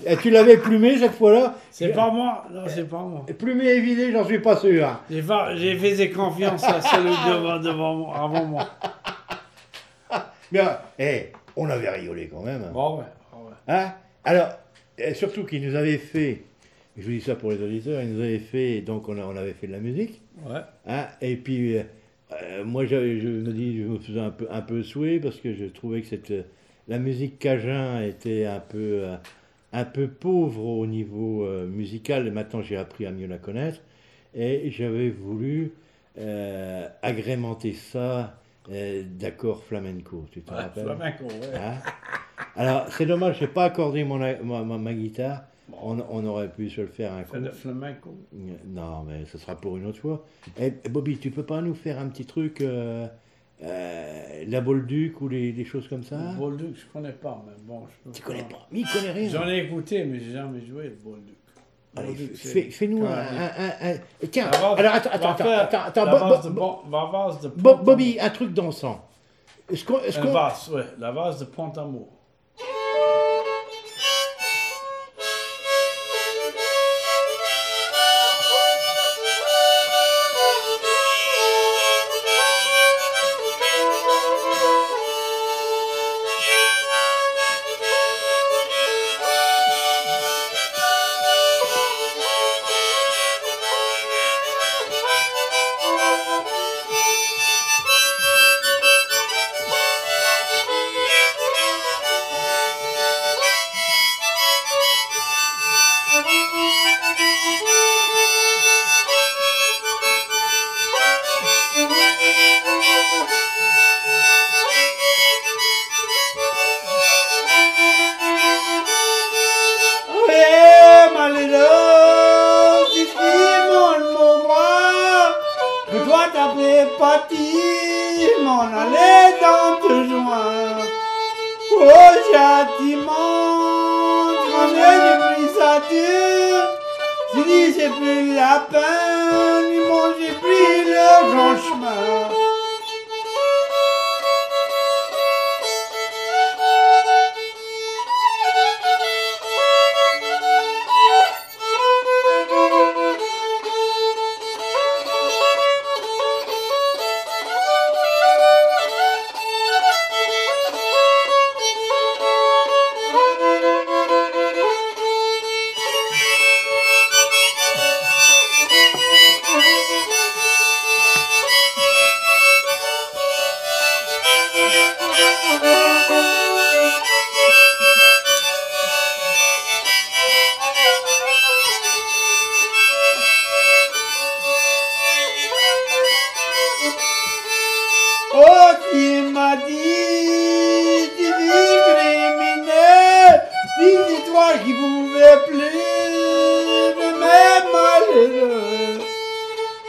Et 0.07 0.17
tu 0.19 0.31
l'avais 0.31 0.57
plumé 0.57 0.99
cette 0.99 1.15
fois-là 1.15 1.57
C'est 1.73 1.89
pas 1.89 2.11
moi, 2.11 2.45
non, 2.53 2.63
c'est 2.69 2.89
pas 2.89 3.03
moi. 3.03 3.27
Plumé 3.39 3.67
et 3.67 3.81
vidé, 3.81 4.13
j'en 4.13 4.25
suis 4.25 4.39
pas 4.39 4.57
sûr. 4.57 4.87
hein. 4.87 5.01
J'ai 5.11 5.21
fa- 5.23 5.57
j'ai 5.57 5.77
fait 5.77 6.11
confiance 6.11 6.63
à 6.63 6.81
celui 6.81 7.11
devant, 7.29 7.59
devant 7.59 7.95
moi, 7.97 8.17
avant 8.17 8.45
moi. 8.45 8.69
Bien, 10.53 10.79
eh, 10.99 11.29
on 11.57 11.69
avait 11.71 11.91
rigolé 11.91 12.29
quand 12.29 12.43
même. 12.43 12.63
hein. 12.65 12.71
Bon, 12.73 12.99
ouais. 12.99 13.05
Hein? 13.69 13.93
Alors, 14.25 14.49
euh, 15.01 15.15
surtout 15.15 15.45
qu'il 15.45 15.67
nous 15.69 15.77
avait 15.77 15.99
fait, 15.99 16.43
je 16.97 17.03
vous 17.05 17.11
dis 17.11 17.21
ça 17.21 17.35
pour 17.37 17.51
les 17.53 17.63
auditeurs, 17.63 18.01
il 18.03 18.15
nous 18.15 18.21
avait 18.23 18.39
fait, 18.39 18.81
donc 18.81 19.09
on, 19.09 19.17
a- 19.19 19.25
on 19.25 19.37
avait 19.37 19.53
fait 19.55 19.67
de 19.69 19.73
la 19.73 19.79
musique, 19.79 20.21
Ouais. 20.47 20.61
hein, 20.87 21.07
et 21.21 21.37
puis 21.37 21.79
euh, 22.33 22.65
moi 22.65 22.87
je 22.87 22.97
me 22.97 23.53
dis, 23.53 23.79
je 23.79 23.85
me 23.85 23.99
faisais 23.99 24.21
un 24.21 24.31
peu, 24.31 24.47
un 24.51 24.63
peu 24.63 24.83
souhait 24.83 25.19
parce 25.21 25.37
que 25.41 25.53
je 25.55 25.65
trouvais 25.67 26.03
que 26.03 26.09
cette, 26.09 26.33
la 26.89 26.99
musique 26.99 27.39
cajun 27.39 28.03
était 28.03 28.47
un 28.47 28.61
peu, 28.61 28.79
euh, 29.05 29.17
un 29.73 29.85
peu 29.85 30.09
pauvre 30.09 30.65
au 30.65 30.87
niveau 30.87 31.45
euh, 31.45 31.67
musical, 31.67 32.27
et 32.27 32.31
maintenant 32.31 32.63
j'ai 32.63 32.77
appris 32.77 33.07
à 33.07 33.13
mieux 33.13 33.27
la 33.27 33.39
connaître, 33.39 33.81
et 34.35 34.71
j'avais 34.71 35.11
voulu 35.11 35.73
euh, 36.19 36.89
agrémenter 37.03 37.73
ça 37.73 38.41
euh, 38.71 39.03
d'accords 39.05 39.65
flamenco, 39.65 40.27
tu 40.33 40.43
te 40.43 40.51
Ouais, 40.51 40.57
rappelles? 40.57 40.85
flamenco, 40.85 41.25
ouais. 41.25 41.59
Hein? 41.59 41.75
Alors, 42.57 42.89
c'est 42.91 43.07
dommage, 43.07 43.39
je 43.39 43.45
n'ai 43.45 43.51
pas 43.51 43.65
accordé 43.65 44.05
mon, 44.05 44.19
ma, 44.19 44.65
ma- 44.65 44.79
ma 44.79 44.95
guitare. 44.95 45.45
On, 45.83 45.99
on 46.11 46.25
aurait 46.27 46.49
pu 46.49 46.69
se 46.71 46.81
le 46.81 46.87
faire 46.87 47.13
un 47.13 47.25
le 47.39 47.51
flamenco. 47.53 48.15
Non, 48.67 49.05
mais 49.09 49.25
ce 49.27 49.39
sera 49.39 49.55
pour 49.57 49.77
une 49.77 49.87
autre 49.87 49.99
fois. 49.99 50.25
Eh, 50.59 50.71
Bobby, 50.89 51.19
tu 51.19 51.31
peux 51.31 51.43
pas 51.45 51.61
nous 51.61 51.75
faire 51.75 51.99
un 51.99 52.09
petit 52.09 52.27
truc, 52.27 52.61
euh, 52.61 53.07
euh, 53.63 54.45
la 54.47 54.61
Bolduc 54.61 55.21
ou 55.21 55.29
les, 55.29 55.53
des 55.53 55.65
choses 55.65 55.89
comme 55.89 56.03
ça? 56.03 56.17
Bolduc, 56.39 56.77
je 56.77 56.87
connais 56.93 57.13
pas, 57.13 57.43
mais 57.47 57.53
bon, 57.65 57.83
je 58.07 58.11
Tu 58.13 58.23
connais 58.23 58.43
pas 58.45 58.67
Mais 58.73 58.81
il 58.81 58.87
connaît 58.87 59.13
rien. 59.13 59.29
J'en 59.31 59.49
ai 59.49 59.59
écouté, 59.59 60.05
mais 60.05 60.19
j'ai 60.19 60.33
jamais 60.33 60.65
joué 60.65 60.85
le 60.85 60.97
Bolduc. 61.03 61.35
Allez, 61.97 62.15
fais- 62.29 62.71
Fais-nous 62.71 63.05
un, 63.05 63.11
un- 63.11 63.51
un- 63.59 63.91
un- 63.95 64.27
Tiens, 64.31 64.49
La 64.51 64.59
alors 64.59 64.95
attends, 64.95 65.11
attends, 65.13 65.29
attends, 65.31 65.45
attends, 65.51 65.81
attends, 65.87 66.05
la 66.05 66.13
Bo- 66.13 66.19
la. 67.71 67.83
Bobby, 67.83 68.17
un 68.21 68.31
truc 68.31 68.53
dansant. 68.55 69.05
Est-ce 69.69 69.85
qu'on- 69.85 69.99
qu'on- 70.21 70.33
vase, 70.33 70.71
ouais, 70.71 70.85
la 70.99 71.11
vase 71.11 71.41
de 71.41 71.45
Pont-Amour. 71.47 72.09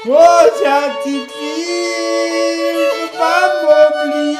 Oh, 0.09 0.17
cette 0.57 1.03
petite 1.03 1.31
fille, 1.31 1.65
je 2.73 3.11
peux 3.11 3.17
pas 3.19 3.43
m'oublier 3.61 4.37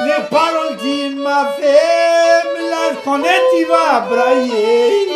les 0.00 0.24
paroles 0.28 0.76
qu'il 0.78 1.16
m'a 1.16 1.52
fait, 1.56 2.42
mais 2.56 2.68
là 2.68 2.90
je 2.90 3.08
connais, 3.08 3.40
tu 3.56 3.64
vas 3.66 4.00
brailler. 4.00 5.13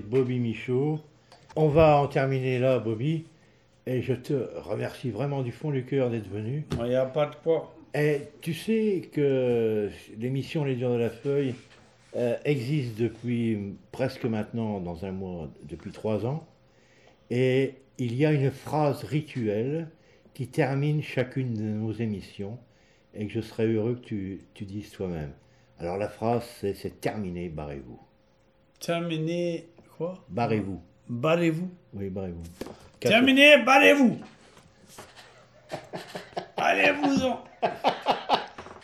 Bobby 0.00 0.38
Michaud. 0.38 1.00
On 1.56 1.68
va 1.68 1.96
en 1.96 2.06
terminer 2.06 2.58
là, 2.58 2.78
Bobby. 2.78 3.24
Et 3.86 4.02
je 4.02 4.14
te 4.14 4.32
remercie 4.60 5.10
vraiment 5.10 5.42
du 5.42 5.52
fond 5.52 5.70
du 5.70 5.84
cœur 5.84 6.10
d'être 6.10 6.28
venu. 6.28 6.64
Il 6.78 6.84
n'y 6.84 6.94
a 6.94 7.04
pas 7.04 7.26
de 7.26 7.34
quoi. 7.36 7.74
Et 7.94 8.22
tu 8.40 8.54
sais 8.54 9.08
que 9.12 9.90
l'émission 10.18 10.64
Les 10.64 10.74
Durs 10.74 10.90
de 10.90 10.96
la 10.96 11.10
Feuille 11.10 11.54
euh, 12.16 12.36
existe 12.44 12.98
depuis 12.98 13.76
presque 13.92 14.24
maintenant, 14.24 14.80
dans 14.80 15.04
un 15.04 15.12
mois, 15.12 15.48
depuis 15.68 15.92
trois 15.92 16.26
ans. 16.26 16.46
Et 17.30 17.74
il 17.98 18.14
y 18.16 18.26
a 18.26 18.32
une 18.32 18.50
phrase 18.50 19.04
rituelle 19.04 19.88
qui 20.32 20.48
termine 20.48 21.02
chacune 21.02 21.54
de 21.54 21.62
nos 21.62 21.92
émissions 21.92 22.58
et 23.14 23.26
que 23.26 23.32
je 23.32 23.40
serais 23.40 23.66
heureux 23.66 23.94
que 23.94 24.06
tu, 24.06 24.40
tu 24.54 24.64
dises 24.64 24.90
toi-même. 24.90 25.30
Alors 25.78 25.96
la 25.96 26.08
phrase, 26.08 26.44
c'est 26.60 26.74
c'est 26.74 27.00
terminé, 27.00 27.48
barrez-vous. 27.48 28.00
Terminé. 28.80 29.66
Quoi? 29.96 30.14
Barrez-vous. 30.28 30.82
Barrez-vous. 31.08 31.70
Oui, 31.92 32.10
barrez-vous. 32.10 32.42
Terminé, 32.98 33.58
barrez-vous. 33.58 34.18
Allez-vous-en. 36.56 37.44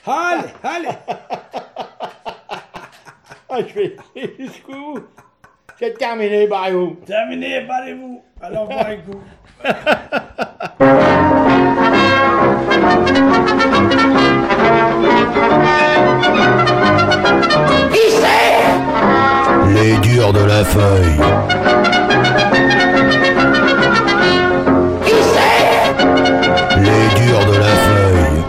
Allez, 0.06 0.48
allez. 0.62 0.88
Ah, 3.48 3.58
je 3.66 3.74
vais 3.74 3.96
jusqu'au 4.38 4.72
bout. 4.72 5.08
C'est 5.78 5.98
terminé, 5.98 6.46
barrez-vous. 6.46 7.00
Terminé, 7.06 7.62
barrez-vous. 7.62 8.22
Alors, 8.40 8.68
barrez-vous. 8.68 9.20
Les 19.82 19.96
durs 19.96 20.30
de 20.34 20.44
la 20.44 20.62
feuille. 20.62 21.20
Les 26.76 27.08
durs 27.18 27.46
de 27.46 27.56
la 27.56 27.74
feuille. 27.86 28.40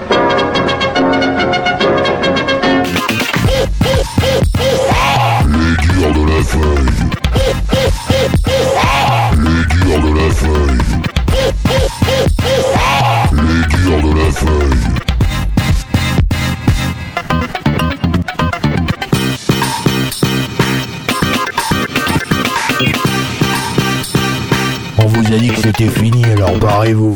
Les 5.47 5.73
durs 5.87 6.11
de 6.11 6.23
la 6.27 6.41
feuille. 6.43 6.99
Les 9.37 9.61
durs 9.73 10.01
de 10.01 10.11
la 10.17 10.29
feuille. 10.33 10.83
Les 13.31 13.61
durs 13.77 14.01
de 14.01 14.11
la 14.17 14.29
feuille. 14.33 15.10
A 25.33 25.37
dit 25.37 25.49
que 25.49 25.61
c'était 25.61 25.87
fini, 25.87 26.25
alors 26.25 26.57
barrez-vous. 26.57 27.15